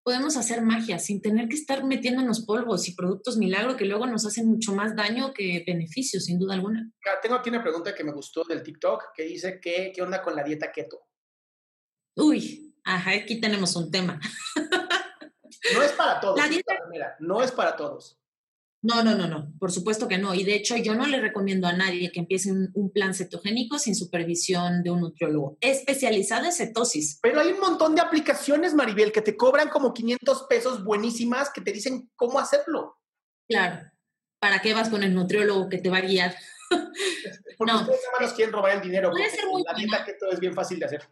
podemos 0.03 0.37
hacer 0.37 0.61
magia 0.61 0.99
sin 0.99 1.21
tener 1.21 1.47
que 1.47 1.55
estar 1.55 1.83
metiéndonos 1.83 2.45
polvos 2.45 2.87
y 2.87 2.93
productos 2.93 3.37
milagro 3.37 3.75
que 3.75 3.85
luego 3.85 4.05
nos 4.05 4.25
hacen 4.25 4.47
mucho 4.47 4.73
más 4.73 4.95
daño 4.95 5.33
que 5.33 5.63
beneficio, 5.65 6.19
sin 6.19 6.37
duda 6.37 6.53
alguna. 6.53 6.91
Tengo 7.23 7.35
aquí 7.35 7.49
una 7.49 7.63
pregunta 7.63 7.95
que 7.95 8.03
me 8.03 8.11
gustó 8.11 8.43
del 8.43 8.61
TikTok 8.61 9.13
que 9.15 9.23
dice 9.23 9.59
que, 9.59 9.91
¿qué 9.93 10.01
onda 10.01 10.21
con 10.21 10.35
la 10.35 10.43
dieta 10.43 10.71
keto? 10.71 11.07
Uy, 12.15 12.75
ajá, 12.83 13.11
aquí 13.11 13.41
tenemos 13.41 13.75
un 13.75 13.89
tema. 13.91 14.19
No 15.73 15.81
es 15.81 15.91
para 15.93 16.19
todos. 16.19 16.37
La 16.37 16.47
dieta... 16.47 16.75
no 17.19 17.41
es 17.41 17.51
para 17.51 17.75
todos. 17.75 18.19
No, 18.85 19.03
no, 19.03 19.15
no, 19.15 19.27
no, 19.27 19.51
por 19.57 19.71
supuesto 19.71 20.07
que 20.07 20.19
no. 20.19 20.35
Y 20.35 20.43
de 20.43 20.53
hecho 20.53 20.77
yo 20.77 20.93
no 20.93 21.07
le 21.07 21.19
recomiendo 21.19 21.65
a 21.65 21.73
nadie 21.73 22.11
que 22.11 22.19
empiece 22.19 22.51
un, 22.51 22.91
plan 22.93 23.15
cetogénico 23.15 23.79
sin 23.79 23.95
supervisión 23.95 24.83
de 24.83 24.91
un 24.91 25.01
nutriólogo 25.01 25.57
especializado 25.59 26.45
en 26.45 26.51
cetosis. 26.51 27.17
Pero 27.23 27.39
hay 27.39 27.47
un 27.47 27.59
montón 27.59 27.95
de 27.95 28.01
aplicaciones, 28.01 28.75
Maribel, 28.75 29.11
que 29.11 29.23
te 29.23 29.35
cobran 29.35 29.69
como 29.69 29.91
500 29.91 30.43
pesos 30.47 30.83
buenísimas 30.83 31.49
que 31.49 31.61
te 31.61 31.71
dicen 31.71 32.11
cómo 32.15 32.37
hacerlo. 32.37 32.99
Claro. 33.49 33.89
¿Para 34.39 34.61
qué 34.61 34.75
vas 34.75 34.89
con 34.89 35.01
el 35.01 35.15
nutriólogo 35.15 35.67
que 35.67 35.79
te 35.79 35.89
va 35.89 35.97
a 35.97 36.01
guiar? 36.01 36.35
Porque 37.57 37.73
no. 37.73 37.81
ustedes 37.81 37.99
nos 38.21 38.33
quieren 38.33 38.53
robar 38.53 38.75
el 38.75 38.81
dinero. 38.83 39.09
Puede 39.09 39.31
ser 39.31 39.47
muy 39.47 39.63
la 39.63 39.73
dieta 39.73 40.05
que 40.05 40.13
todo 40.13 40.31
es 40.31 40.39
bien 40.39 40.53
fácil 40.53 40.77
de 40.77 40.85
hacer. 40.85 41.09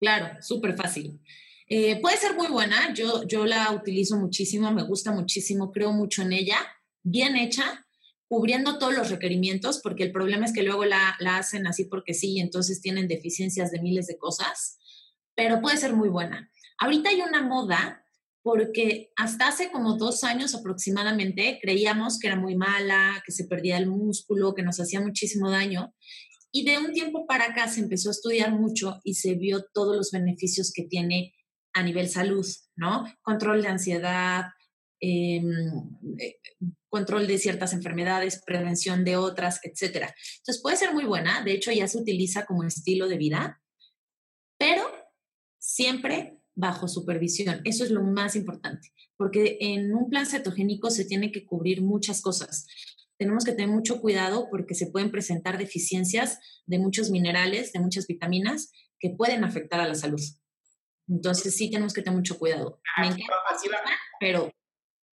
Claro, 0.00 0.40
súper 0.40 0.76
fácil. 0.76 1.20
Eh, 1.66 2.00
puede 2.00 2.16
ser 2.18 2.34
muy 2.34 2.48
buena, 2.48 2.92
yo, 2.92 3.26
yo 3.26 3.46
la 3.46 3.72
utilizo 3.72 4.16
muchísimo, 4.16 4.70
me 4.70 4.82
gusta 4.82 5.12
muchísimo, 5.12 5.72
creo 5.72 5.92
mucho 5.92 6.22
en 6.22 6.32
ella, 6.32 6.58
bien 7.02 7.36
hecha, 7.36 7.86
cubriendo 8.28 8.78
todos 8.78 8.94
los 8.94 9.10
requerimientos, 9.10 9.80
porque 9.82 10.02
el 10.02 10.12
problema 10.12 10.44
es 10.44 10.52
que 10.52 10.62
luego 10.62 10.84
la, 10.84 11.16
la 11.20 11.38
hacen 11.38 11.66
así 11.66 11.86
porque 11.86 12.12
sí, 12.12 12.34
y 12.34 12.40
entonces 12.40 12.80
tienen 12.80 13.08
deficiencias 13.08 13.70
de 13.70 13.80
miles 13.80 14.06
de 14.06 14.18
cosas, 14.18 14.78
pero 15.34 15.60
puede 15.62 15.78
ser 15.78 15.94
muy 15.94 16.08
buena. 16.08 16.50
Ahorita 16.78 17.10
hay 17.10 17.22
una 17.22 17.42
moda 17.42 18.04
porque 18.42 19.10
hasta 19.16 19.48
hace 19.48 19.70
como 19.70 19.96
dos 19.96 20.22
años 20.22 20.54
aproximadamente 20.54 21.58
creíamos 21.62 22.18
que 22.18 22.26
era 22.26 22.36
muy 22.36 22.56
mala, 22.56 23.22
que 23.24 23.32
se 23.32 23.46
perdía 23.46 23.78
el 23.78 23.86
músculo, 23.86 24.54
que 24.54 24.62
nos 24.62 24.78
hacía 24.78 25.00
muchísimo 25.00 25.50
daño. 25.50 25.94
Y 26.52 26.66
de 26.66 26.78
un 26.78 26.92
tiempo 26.92 27.26
para 27.26 27.46
acá 27.46 27.68
se 27.68 27.80
empezó 27.80 28.10
a 28.10 28.12
estudiar 28.12 28.52
mucho 28.52 29.00
y 29.02 29.14
se 29.14 29.34
vio 29.34 29.64
todos 29.72 29.96
los 29.96 30.10
beneficios 30.10 30.72
que 30.74 30.84
tiene 30.84 31.32
a 31.74 31.82
nivel 31.82 32.08
salud, 32.08 32.46
¿no? 32.76 33.04
Control 33.22 33.62
de 33.62 33.68
ansiedad, 33.68 34.46
em, 35.00 35.50
eh, 36.18 36.36
control 36.88 37.26
de 37.26 37.38
ciertas 37.38 37.72
enfermedades, 37.72 38.40
prevención 38.46 39.04
de 39.04 39.16
otras, 39.16 39.60
etcétera. 39.64 40.14
Entonces 40.38 40.62
puede 40.62 40.76
ser 40.76 40.94
muy 40.94 41.04
buena, 41.04 41.42
de 41.42 41.52
hecho 41.52 41.72
ya 41.72 41.88
se 41.88 41.98
utiliza 41.98 42.46
como 42.46 42.62
estilo 42.62 43.08
de 43.08 43.18
vida, 43.18 43.60
pero 44.58 44.82
siempre 45.58 46.38
bajo 46.54 46.86
supervisión. 46.86 47.60
Eso 47.64 47.84
es 47.84 47.90
lo 47.90 48.02
más 48.02 48.36
importante, 48.36 48.92
porque 49.16 49.58
en 49.60 49.92
un 49.92 50.08
plan 50.08 50.26
cetogénico 50.26 50.90
se 50.90 51.04
tiene 51.04 51.32
que 51.32 51.44
cubrir 51.44 51.82
muchas 51.82 52.22
cosas. 52.22 52.66
Tenemos 53.18 53.44
que 53.44 53.52
tener 53.52 53.68
mucho 53.68 54.00
cuidado 54.00 54.48
porque 54.50 54.74
se 54.74 54.86
pueden 54.86 55.10
presentar 55.10 55.58
deficiencias 55.58 56.38
de 56.66 56.78
muchos 56.78 57.10
minerales, 57.10 57.72
de 57.72 57.80
muchas 57.80 58.06
vitaminas 58.06 58.70
que 58.98 59.10
pueden 59.10 59.44
afectar 59.44 59.80
a 59.80 59.88
la 59.88 59.94
salud. 59.94 60.20
Entonces 61.08 61.56
sí 61.56 61.70
tenemos 61.70 61.92
que 61.92 62.02
tener 62.02 62.16
mucho 62.16 62.38
cuidado. 62.38 62.80
aquí, 62.96 63.22
pero... 64.20 64.52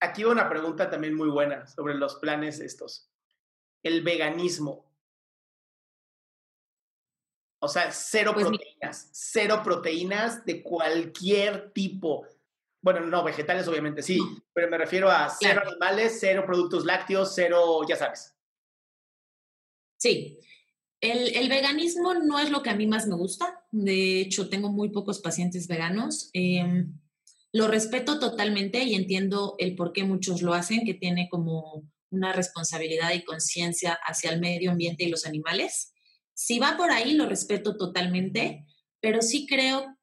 Aquí 0.00 0.24
va 0.24 0.32
una 0.32 0.48
pregunta 0.48 0.90
también 0.90 1.14
muy 1.14 1.28
buena 1.30 1.66
sobre 1.66 1.94
los 1.94 2.16
planes 2.16 2.60
estos. 2.60 3.10
El 3.82 4.02
veganismo. 4.02 4.86
O 7.58 7.68
sea, 7.68 7.90
cero 7.90 8.32
pues 8.34 8.46
proteínas, 8.46 9.08
cero 9.12 9.62
proteínas 9.64 10.44
de 10.44 10.62
cualquier 10.62 11.72
tipo. 11.72 12.26
Bueno, 12.82 13.00
no, 13.00 13.24
vegetales 13.24 13.66
obviamente 13.66 14.02
sí, 14.02 14.20
pero 14.52 14.68
me 14.68 14.78
refiero 14.78 15.10
a 15.10 15.28
cero 15.30 15.62
animales, 15.66 16.18
cero 16.20 16.44
productos 16.46 16.84
lácteos, 16.84 17.32
cero, 17.34 17.80
ya 17.88 17.96
sabes. 17.96 18.36
Sí, 19.98 20.38
el, 21.10 21.48
veganismo 21.48 22.14
no 22.14 22.38
es 22.38 22.50
lo 22.50 22.62
que 22.62 22.70
a 22.70 22.76
mí 22.76 22.86
más 22.86 23.06
me 23.06 23.16
gusta. 23.16 23.60
De 23.70 24.20
hecho, 24.20 24.48
tengo 24.48 24.70
muy 24.70 24.90
pocos 24.90 25.20
pacientes 25.20 25.68
veganos. 25.68 26.30
Em, 26.32 26.98
lo 27.52 27.68
respeto 27.68 28.18
totalmente 28.18 28.84
y 28.84 28.94
entiendo 28.94 29.54
el 29.58 29.74
por 29.76 29.92
qué 29.92 30.04
muchos 30.04 30.42
lo 30.42 30.54
hacen, 30.54 30.84
que 30.84 30.94
tiene 30.94 31.28
como 31.30 31.84
una 32.10 32.32
responsabilidad 32.32 33.12
y 33.14 33.24
conciencia 33.24 33.98
hacia 34.06 34.30
el 34.30 34.40
medio 34.40 34.70
ambiente 34.70 35.04
y 35.04 35.08
los 35.08 35.26
animales. 35.26 35.92
Si 36.34 36.58
va 36.58 36.76
por 36.76 36.90
ahí, 36.90 37.14
lo 37.14 37.26
respeto 37.26 37.76
totalmente, 37.76 38.66
pero 39.00 39.22
sí 39.22 39.46
creo 39.46 39.96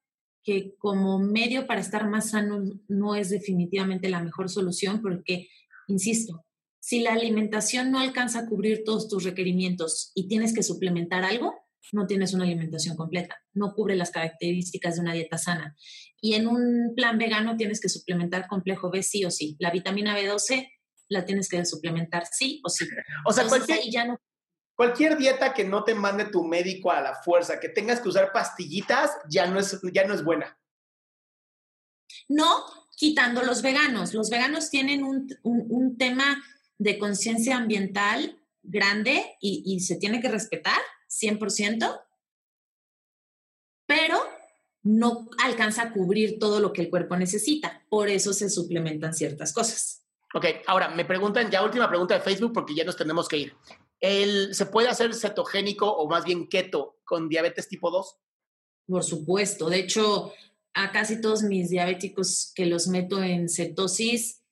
que 0.44 0.76
como 0.78 1.20
medio 1.20 1.68
para 1.68 1.80
estar 1.80 2.10
más 2.10 2.32
sano 2.32 2.64
no 2.88 3.16
es 3.16 3.30
definitivamente 3.30 4.10
la 4.10 4.22
mejor 4.22 4.50
solución 4.50 5.02
porque, 5.02 5.48
insisto, 5.88 6.46
si 6.84 7.00
la 7.00 7.14
alimentación 7.14 7.92
no 7.92 8.00
alcanza 8.00 8.40
a 8.40 8.46
cubrir 8.46 8.84
todos 8.84 9.08
tus 9.08 9.24
requerimientos 9.24 10.12
y 10.16 10.28
tienes 10.28 10.54
que 10.54 10.64
suplementar 10.64 11.24
algo, 11.24 11.56
no 11.94 12.08
tienes 12.08 12.34
una 12.34 12.44
alimentación 12.44 12.98
completa, 12.98 13.38
no 13.54 13.74
cubre 13.74 13.96
las 13.96 14.12
características 14.12 14.96
de 14.96 15.02
una 15.02 15.14
dieta 15.14 15.38
sana. 15.38 15.78
Y 16.20 16.34
en 16.34 16.46
un 16.46 16.92
plan 16.94 17.18
vegano 17.18 17.56
tienes 17.56 17.80
que 17.80 17.88
suplementar 17.88 18.48
complejo 18.48 18.92
B 18.92 19.02
sí 19.02 19.24
o 19.24 19.32
sí. 19.32 19.56
La 19.60 19.72
vitamina 19.72 20.20
B12 20.20 20.74
la 21.08 21.24
tienes 21.24 21.48
que 21.48 21.66
suplementar 21.66 22.26
sí 22.30 22.60
o 22.66 22.70
sí. 22.70 22.86
O 23.26 23.32
sea, 23.32 23.48
cualquier, 23.48 23.80
cualquier 24.76 25.18
dieta 25.18 25.54
que 25.54 25.64
no 25.64 25.86
te 25.86 25.96
mande 25.96 26.26
tu 26.26 26.44
médico 26.44 26.92
a 26.92 27.00
la 27.00 27.16
fuerza, 27.16 27.62
que 27.62 27.70
tengas 27.70 28.02
que 28.02 28.10
usar 28.10 28.34
pastillitas, 28.34 29.10
ya 29.30 29.48
no 29.48 29.58
es, 29.58 29.80
ya 29.94 30.06
no 30.06 30.14
es 30.14 30.22
buena. 30.26 30.60
No, 32.28 32.66
quitando 32.98 33.42
los 33.42 33.62
veganos. 33.62 34.14
Los 34.14 34.30
veganos 34.30 34.70
tienen 34.70 35.06
un, 35.06 35.30
un 35.44 35.98
tema 35.98 36.44
de 36.84 37.00
conciencia 37.00 37.56
ambiental 37.56 38.42
grande 38.62 39.38
y, 39.40 39.80
se 39.80 39.96
tiene 39.96 40.22
que 40.22 40.30
respetar 40.30 40.80
100%, 41.10 42.02
pero 43.88 44.18
no 44.84 45.30
alcanza 45.42 45.84
a 45.84 45.94
cubrir 45.94 46.40
todo 46.40 46.60
lo 46.60 46.74
que 46.74 46.82
el 46.82 46.90
cuerpo 46.90 47.16
necesita. 47.16 47.86
Por 47.90 48.10
eso 48.10 48.34
se 48.34 48.50
suplementan 48.50 49.14
ciertas 49.14 49.54
cosas. 49.54 50.06
Ok, 50.34 50.46
ahora 50.68 50.90
me 50.90 51.06
preguntan, 51.06 51.50
ya 51.50 51.64
última 51.64 51.88
pregunta 51.88 52.16
de 52.16 52.22
Facebook 52.22 52.54
porque 52.54 52.76
ya 52.76 52.84
nos 52.84 52.98
tenemos 52.98 53.30
que 53.30 53.38
ir. 53.38 53.54
El, 54.02 54.54
¿Se 54.54 54.66
puede 54.66 54.90
hacer 54.90 55.14
cetogénico 55.14 55.90
o 55.90 56.10
más 56.10 56.26
bien 56.26 56.48
keto 56.48 57.00
con 57.06 57.30
diabetes 57.30 57.70
tipo 57.70 57.92
2? 57.92 58.18
Por 58.88 59.04
supuesto. 59.04 59.70
De 59.70 59.80
hecho, 59.80 60.34
a 60.74 60.92
casi 60.92 61.22
todos 61.22 61.44
mis 61.44 61.70
diabéticos 61.70 62.52
que 62.56 62.66
los 62.66 62.88
meto 62.88 63.24
en 63.24 63.48
cetosis, 63.48 64.43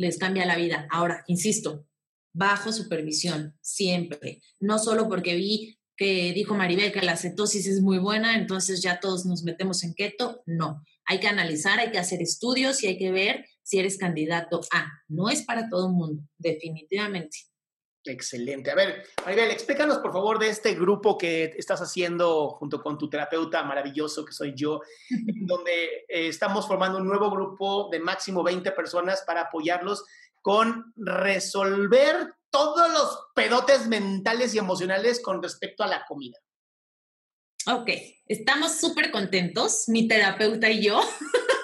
les 0.00 0.18
cambia 0.18 0.46
la 0.46 0.56
vida. 0.56 0.86
Ahora, 0.90 1.24
insisto, 1.26 1.86
bajo 2.32 2.72
supervisión, 2.72 3.56
siempre. 3.60 4.40
No 4.58 4.78
solo 4.78 5.08
porque 5.08 5.34
vi 5.34 5.78
que 5.96 6.32
dijo 6.32 6.54
Maribel 6.54 6.92
que 6.92 7.02
la 7.02 7.16
cetosis 7.16 7.66
es 7.66 7.82
muy 7.82 7.98
buena, 7.98 8.36
entonces 8.38 8.82
ya 8.82 9.00
todos 9.00 9.26
nos 9.26 9.42
metemos 9.42 9.84
en 9.84 9.94
keto. 9.94 10.42
No, 10.46 10.82
hay 11.04 11.20
que 11.20 11.28
analizar, 11.28 11.78
hay 11.78 11.90
que 11.90 11.98
hacer 11.98 12.22
estudios 12.22 12.82
y 12.82 12.86
hay 12.86 12.98
que 12.98 13.10
ver 13.10 13.44
si 13.62 13.78
eres 13.78 13.98
candidato 13.98 14.62
a. 14.72 14.90
No 15.08 15.28
es 15.28 15.42
para 15.42 15.68
todo 15.68 15.88
el 15.88 15.92
mundo, 15.92 16.22
definitivamente. 16.38 17.36
Excelente. 18.04 18.70
A 18.70 18.74
ver, 18.74 19.04
Maribel, 19.24 19.50
explícanos 19.50 19.98
por 19.98 20.12
favor 20.12 20.38
de 20.38 20.48
este 20.48 20.74
grupo 20.74 21.18
que 21.18 21.44
estás 21.56 21.80
haciendo 21.82 22.50
junto 22.50 22.82
con 22.82 22.96
tu 22.96 23.10
terapeuta 23.10 23.62
maravilloso 23.62 24.24
que 24.24 24.32
soy 24.32 24.54
yo, 24.56 24.80
donde 25.42 26.06
eh, 26.08 26.28
estamos 26.28 26.66
formando 26.66 26.98
un 26.98 27.06
nuevo 27.06 27.30
grupo 27.30 27.90
de 27.90 28.00
máximo 28.00 28.42
20 28.42 28.72
personas 28.72 29.22
para 29.26 29.42
apoyarlos 29.42 30.04
con 30.40 30.94
resolver 30.96 32.34
todos 32.50 32.90
los 32.90 33.18
pedotes 33.34 33.86
mentales 33.86 34.54
y 34.54 34.58
emocionales 34.58 35.20
con 35.22 35.42
respecto 35.42 35.84
a 35.84 35.86
la 35.86 36.04
comida. 36.06 36.38
Ok, 37.66 37.90
estamos 38.26 38.80
súper 38.80 39.10
contentos, 39.10 39.84
mi 39.88 40.08
terapeuta 40.08 40.70
y 40.70 40.82
yo, 40.82 40.98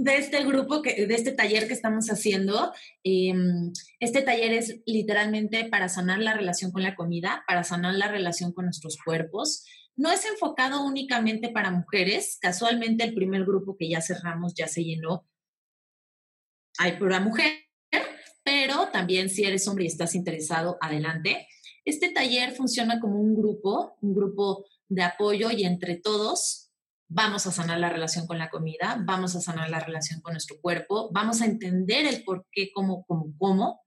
de 0.00 0.16
este 0.16 0.42
grupo, 0.44 0.80
que, 0.80 1.06
de 1.06 1.14
este 1.14 1.32
taller 1.32 1.66
que 1.66 1.74
estamos 1.74 2.08
haciendo. 2.08 2.72
Em, 3.04 3.70
este 3.98 4.22
taller 4.22 4.54
es 4.54 4.80
literalmente 4.86 5.66
para 5.66 5.90
sanar 5.90 6.20
la 6.20 6.32
relación 6.32 6.72
con 6.72 6.82
la 6.82 6.96
comida, 6.96 7.44
para 7.46 7.64
sanar 7.64 7.94
la 7.94 8.08
relación 8.08 8.52
con 8.52 8.64
nuestros 8.64 8.96
cuerpos. 9.04 9.62
No 9.96 10.10
es 10.10 10.24
enfocado 10.24 10.82
únicamente 10.82 11.50
para 11.50 11.70
mujeres. 11.70 12.38
Casualmente 12.40 13.04
el 13.04 13.14
primer 13.14 13.44
grupo 13.44 13.76
que 13.76 13.90
ya 13.90 14.00
cerramos 14.00 14.54
ya 14.54 14.68
se 14.68 14.84
llenó. 14.84 15.28
Hay 16.78 16.92
pura 16.92 17.20
mujer, 17.20 17.52
pero 18.42 18.88
también 18.90 19.28
si 19.28 19.44
eres 19.44 19.68
hombre 19.68 19.84
y 19.84 19.88
estás 19.88 20.14
interesado, 20.14 20.78
adelante. 20.80 21.46
Este 21.84 22.10
taller 22.10 22.52
funciona 22.52 23.00
como 23.00 23.20
un 23.20 23.34
grupo, 23.36 23.98
un 24.00 24.14
grupo 24.14 24.64
de 24.88 25.02
apoyo 25.02 25.50
y 25.50 25.64
entre 25.64 25.96
todos 25.96 26.69
vamos 27.10 27.44
a 27.46 27.50
sanar 27.50 27.80
la 27.80 27.90
relación 27.90 28.26
con 28.26 28.38
la 28.38 28.50
comida, 28.50 28.96
vamos 29.04 29.34
a 29.34 29.40
sanar 29.40 29.68
la 29.68 29.80
relación 29.80 30.20
con 30.20 30.32
nuestro 30.32 30.60
cuerpo, 30.60 31.10
vamos 31.12 31.42
a 31.42 31.44
entender 31.44 32.06
el 32.06 32.22
por 32.22 32.46
qué, 32.52 32.70
cómo, 32.72 33.04
cómo, 33.04 33.34
cómo, 33.36 33.80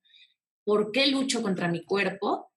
por 0.66 0.92
qué 0.92 1.08
lucho 1.08 1.42
contra 1.42 1.70
mi 1.70 1.86
cuerpo 1.86 2.52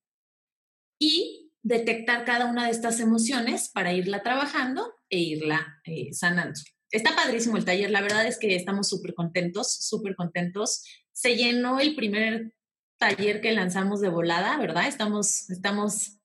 y 0.99 1.53
detectar 1.63 2.25
cada 2.25 2.47
una 2.47 2.65
de 2.65 2.73
estas 2.73 2.99
emociones 2.99 3.71
para 3.73 3.93
irla 3.93 4.25
trabajando 4.25 4.93
e 5.09 5.21
irla 5.21 5.81
eh, 5.85 6.13
sanando. 6.13 6.61
Está 6.91 7.15
padrísimo 7.15 7.57
el 7.57 7.65
taller, 7.65 7.91
la 7.91 8.01
verdad 8.01 8.27
es 8.27 8.39
que 8.39 8.57
estamos 8.57 8.89
súper 8.89 9.15
contentos, 9.15 9.73
súper 9.73 10.17
contentos. 10.17 10.83
Se 11.13 11.37
llenó 11.37 11.79
el 11.79 11.95
primer 11.95 12.53
taller 12.99 13.41
que 13.41 13.53
lanzamos 13.53 14.01
de 14.01 14.09
volada, 14.09 14.57
¿verdad? 14.59 14.89
Estamos, 14.89 15.49
estamos 15.49 16.19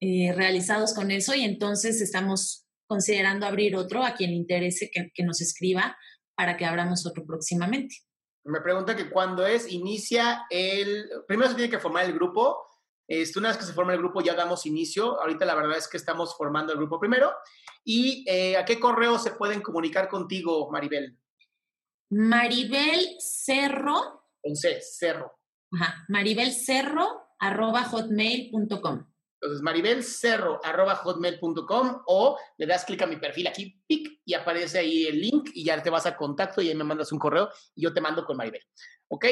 eh, 0.00 0.32
realizados 0.32 0.94
con 0.94 1.12
eso 1.12 1.34
y 1.34 1.44
entonces 1.44 2.00
estamos 2.00 2.67
considerando 2.88 3.46
abrir 3.46 3.76
otro 3.76 4.04
a 4.04 4.14
quien 4.14 4.30
le 4.30 4.36
interese 4.36 4.90
que, 4.92 5.10
que 5.14 5.22
nos 5.22 5.40
escriba 5.40 5.96
para 6.34 6.56
que 6.56 6.64
abramos 6.64 7.06
otro 7.06 7.24
próximamente. 7.24 7.96
Me 8.44 8.60
pregunta 8.60 8.96
que 8.96 9.10
cuando 9.10 9.46
es, 9.46 9.70
inicia 9.70 10.46
el... 10.50 11.08
Primero 11.26 11.50
se 11.50 11.56
tiene 11.56 11.70
que 11.70 11.78
formar 11.78 12.06
el 12.06 12.14
grupo. 12.14 12.64
Este, 13.06 13.38
una 13.38 13.48
vez 13.48 13.58
que 13.58 13.64
se 13.64 13.72
forma 13.72 13.92
el 13.92 13.98
grupo 13.98 14.20
ya 14.20 14.34
damos 14.34 14.66
inicio. 14.66 15.20
Ahorita 15.20 15.44
la 15.44 15.54
verdad 15.54 15.76
es 15.76 15.88
que 15.88 15.96
estamos 15.96 16.36
formando 16.36 16.72
el 16.72 16.78
grupo 16.78 16.98
primero. 16.98 17.32
¿Y 17.84 18.24
eh, 18.28 18.56
a 18.56 18.64
qué 18.64 18.80
correo 18.80 19.18
se 19.18 19.32
pueden 19.32 19.60
comunicar 19.60 20.08
contigo, 20.08 20.70
Maribel? 20.70 21.18
Maribel 22.10 23.16
Cerro. 23.18 24.24
Con 24.42 24.56
C, 24.56 24.80
Cerro. 24.80 25.38
Ajá, 25.72 26.04
Maribel 26.08 26.52
Cerro 26.52 27.28
arroba 27.38 27.84
hotmail.com. 27.84 29.06
Entonces, 29.40 29.62
maribelcerro.hotmail.com 29.62 32.02
o 32.06 32.36
le 32.56 32.66
das 32.66 32.84
clic 32.84 33.00
a 33.02 33.06
mi 33.06 33.14
perfil 33.16 33.46
aquí, 33.46 33.80
y 33.88 34.34
aparece 34.34 34.80
ahí 34.80 35.06
el 35.06 35.20
link 35.20 35.50
y 35.54 35.62
ya 35.64 35.80
te 35.80 35.90
vas 35.90 36.06
a 36.06 36.16
contacto 36.16 36.60
y 36.60 36.68
ahí 36.68 36.74
me 36.74 36.82
mandas 36.82 37.12
un 37.12 37.20
correo 37.20 37.48
y 37.74 37.82
yo 37.82 37.94
te 37.94 38.00
mando 38.00 38.24
con 38.24 38.36
Maribel. 38.36 38.64
¿Ok? 39.08 39.26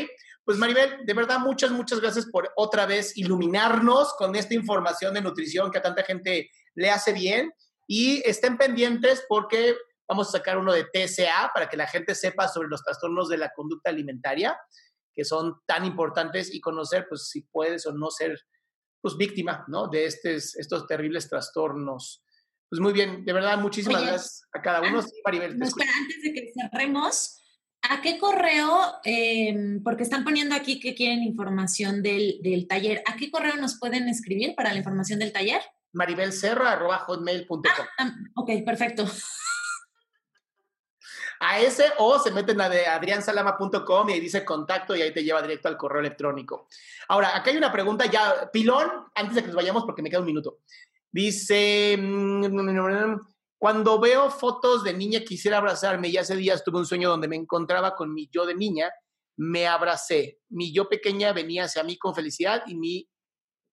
Pues 0.44 0.58
Maribel, 0.58 1.04
de 1.04 1.12
verdad, 1.12 1.40
muchas, 1.40 1.72
muchas 1.72 1.98
gracias 2.00 2.26
por 2.26 2.52
otra 2.54 2.86
vez 2.86 3.16
iluminarnos 3.16 4.14
con 4.14 4.36
esta 4.36 4.54
información 4.54 5.12
de 5.12 5.22
nutrición 5.22 5.72
que 5.72 5.78
a 5.78 5.82
tanta 5.82 6.04
gente 6.04 6.50
le 6.76 6.90
hace 6.90 7.12
bien. 7.12 7.52
Y 7.88 8.22
estén 8.28 8.56
pendientes 8.56 9.24
porque 9.28 9.76
vamos 10.08 10.28
a 10.28 10.38
sacar 10.38 10.56
uno 10.56 10.72
de 10.72 10.84
TSA 10.84 11.50
para 11.52 11.68
que 11.68 11.76
la 11.76 11.88
gente 11.88 12.14
sepa 12.14 12.46
sobre 12.46 12.68
los 12.68 12.80
trastornos 12.82 13.28
de 13.28 13.38
la 13.38 13.52
conducta 13.52 13.90
alimentaria, 13.90 14.56
que 15.14 15.24
son 15.24 15.60
tan 15.66 15.84
importantes 15.84 16.54
y 16.54 16.60
conocer, 16.60 17.06
pues, 17.08 17.28
si 17.28 17.42
puedes 17.42 17.86
o 17.86 17.92
no 17.92 18.10
ser 18.10 18.38
pues, 19.00 19.16
víctima, 19.16 19.64
¿no? 19.68 19.88
De 19.88 20.06
estos, 20.06 20.56
estos 20.56 20.86
terribles 20.86 21.28
trastornos. 21.28 22.22
Pues 22.68 22.80
muy 22.80 22.92
bien, 22.92 23.24
de 23.24 23.32
verdad, 23.32 23.58
muchísimas 23.58 24.02
gracias 24.02 24.42
a 24.52 24.60
cada 24.60 24.80
uno. 24.80 25.00
Sí, 25.02 25.12
Maribel, 25.24 25.62
espera, 25.62 25.90
antes 26.00 26.22
de 26.22 26.32
que 26.32 26.52
cerremos, 26.52 27.40
¿a 27.82 28.00
qué 28.02 28.18
correo, 28.18 28.94
em, 29.04 29.82
porque 29.84 30.02
están 30.02 30.24
poniendo 30.24 30.56
aquí 30.56 30.80
que 30.80 30.94
quieren 30.94 31.22
información 31.22 32.02
del, 32.02 32.40
del, 32.42 32.66
taller, 32.66 33.02
¿a 33.06 33.16
qué 33.16 33.30
correo 33.30 33.56
nos 33.56 33.78
pueden 33.78 34.08
escribir 34.08 34.54
para 34.56 34.72
la 34.72 34.78
información 34.78 35.20
del 35.20 35.32
taller? 35.32 35.60
maribelcerra.hotmail.com. 35.92 37.62
Ah, 37.98 38.12
ok, 38.34 38.50
perfecto 38.64 39.06
a 41.40 41.60
ese 41.60 41.92
o 41.98 42.18
se 42.18 42.30
meten 42.30 42.60
a 42.60 42.68
de 42.68 42.86
adriansalama.com 42.86 44.08
y 44.08 44.12
ahí 44.12 44.20
dice 44.20 44.44
contacto 44.44 44.94
y 44.96 45.02
ahí 45.02 45.12
te 45.12 45.24
lleva 45.24 45.42
directo 45.42 45.68
al 45.68 45.76
correo 45.76 46.00
electrónico. 46.00 46.68
Ahora, 47.08 47.36
acá 47.36 47.50
hay 47.50 47.56
una 47.56 47.72
pregunta 47.72 48.06
ya, 48.06 48.50
pilón, 48.52 48.88
antes 49.14 49.34
de 49.34 49.42
que 49.42 49.48
nos 49.48 49.56
vayamos 49.56 49.84
porque 49.84 50.02
me 50.02 50.10
queda 50.10 50.20
un 50.20 50.26
minuto. 50.26 50.58
Dice, 51.10 51.96
mm, 51.98 53.16
cuando 53.58 53.98
veo 53.98 54.30
fotos 54.30 54.84
de 54.84 54.92
niña 54.92 55.20
quisiera 55.20 55.58
abrazarme 55.58 56.08
y 56.08 56.16
hace 56.16 56.36
días 56.36 56.62
tuve 56.62 56.78
un 56.78 56.86
sueño 56.86 57.08
donde 57.08 57.28
me 57.28 57.36
encontraba 57.36 57.94
con 57.94 58.12
mi 58.12 58.28
yo 58.30 58.46
de 58.46 58.54
niña, 58.54 58.90
me 59.36 59.66
abracé. 59.66 60.40
Mi 60.48 60.72
yo 60.72 60.88
pequeña 60.88 61.32
venía 61.32 61.64
hacia 61.64 61.82
mí 61.82 61.98
con 61.98 62.14
felicidad 62.14 62.62
y 62.66 62.74
mi, 62.74 63.08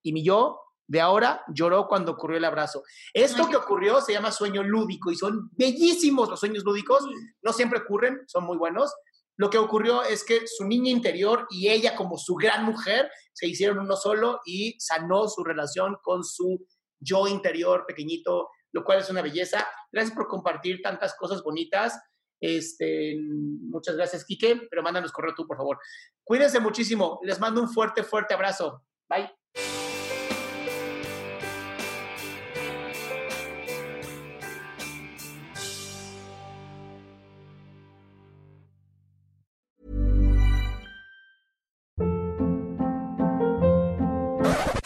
y 0.04 0.14
mi 0.14 0.24
yo 0.24 0.63
de 0.88 1.02
ahora 1.02 1.44
lloró 1.48 1.88
cuando 1.88 2.14
ocurrió 2.14 2.38
el 2.38 2.46
abrazo. 2.46 2.84
Esto 3.14 3.48
que 3.48 3.56
ocurrió 3.56 4.02
se 4.02 4.14
llama 4.14 4.32
sueño 4.32 4.64
lúdico 4.64 5.12
y 5.12 5.16
son 5.16 5.50
bellísimos 5.54 6.30
los 6.30 6.40
sueños 6.40 6.64
lúdicos, 6.64 7.06
no 7.42 7.54
siempre 7.54 7.80
ocurren, 7.80 8.22
son 8.28 8.46
muy 8.46 8.58
buenos. 8.58 8.94
Lo 9.38 9.50
que 9.50 9.58
ocurrió 9.58 10.04
es 10.04 10.24
que 10.24 10.46
su 10.48 10.66
niña 10.66 10.92
interior 10.92 11.48
y 11.50 11.70
ella 11.70 11.96
como 11.96 12.18
su 12.18 12.36
gran 12.36 12.66
mujer 12.66 13.10
se 13.34 13.48
hicieron 13.48 13.80
uno 13.80 13.96
solo 13.96 14.42
y 14.46 14.76
sanó 14.80 15.28
su 15.28 15.44
relación 15.44 15.98
con 16.04 16.24
su 16.24 16.68
yo 17.00 17.28
interior 17.28 17.86
pequeñito, 17.88 18.50
lo 18.72 18.84
cual 18.84 19.00
es 19.00 19.10
una 19.10 19.22
belleza. 19.22 19.68
Gracias 19.92 20.16
por 20.16 20.28
compartir 20.28 20.82
tantas 20.82 21.16
cosas 21.16 21.42
bonitas. 21.42 22.00
Este, 22.40 23.18
muchas 23.20 23.96
gracias, 23.96 24.26
Quique, 24.26 24.68
pero 24.70 24.84
mándanos 24.84 25.12
correo 25.12 25.34
tú, 25.34 25.48
por 25.48 25.58
favor. 25.58 25.80
Cuídense 26.24 26.60
muchísimo. 26.60 27.20
Les 27.24 27.40
mando 27.40 27.62
un 27.62 27.70
fuerte, 27.70 28.04
fuerte 28.04 28.34
abrazo. 28.34 28.84
Bye. 29.10 29.43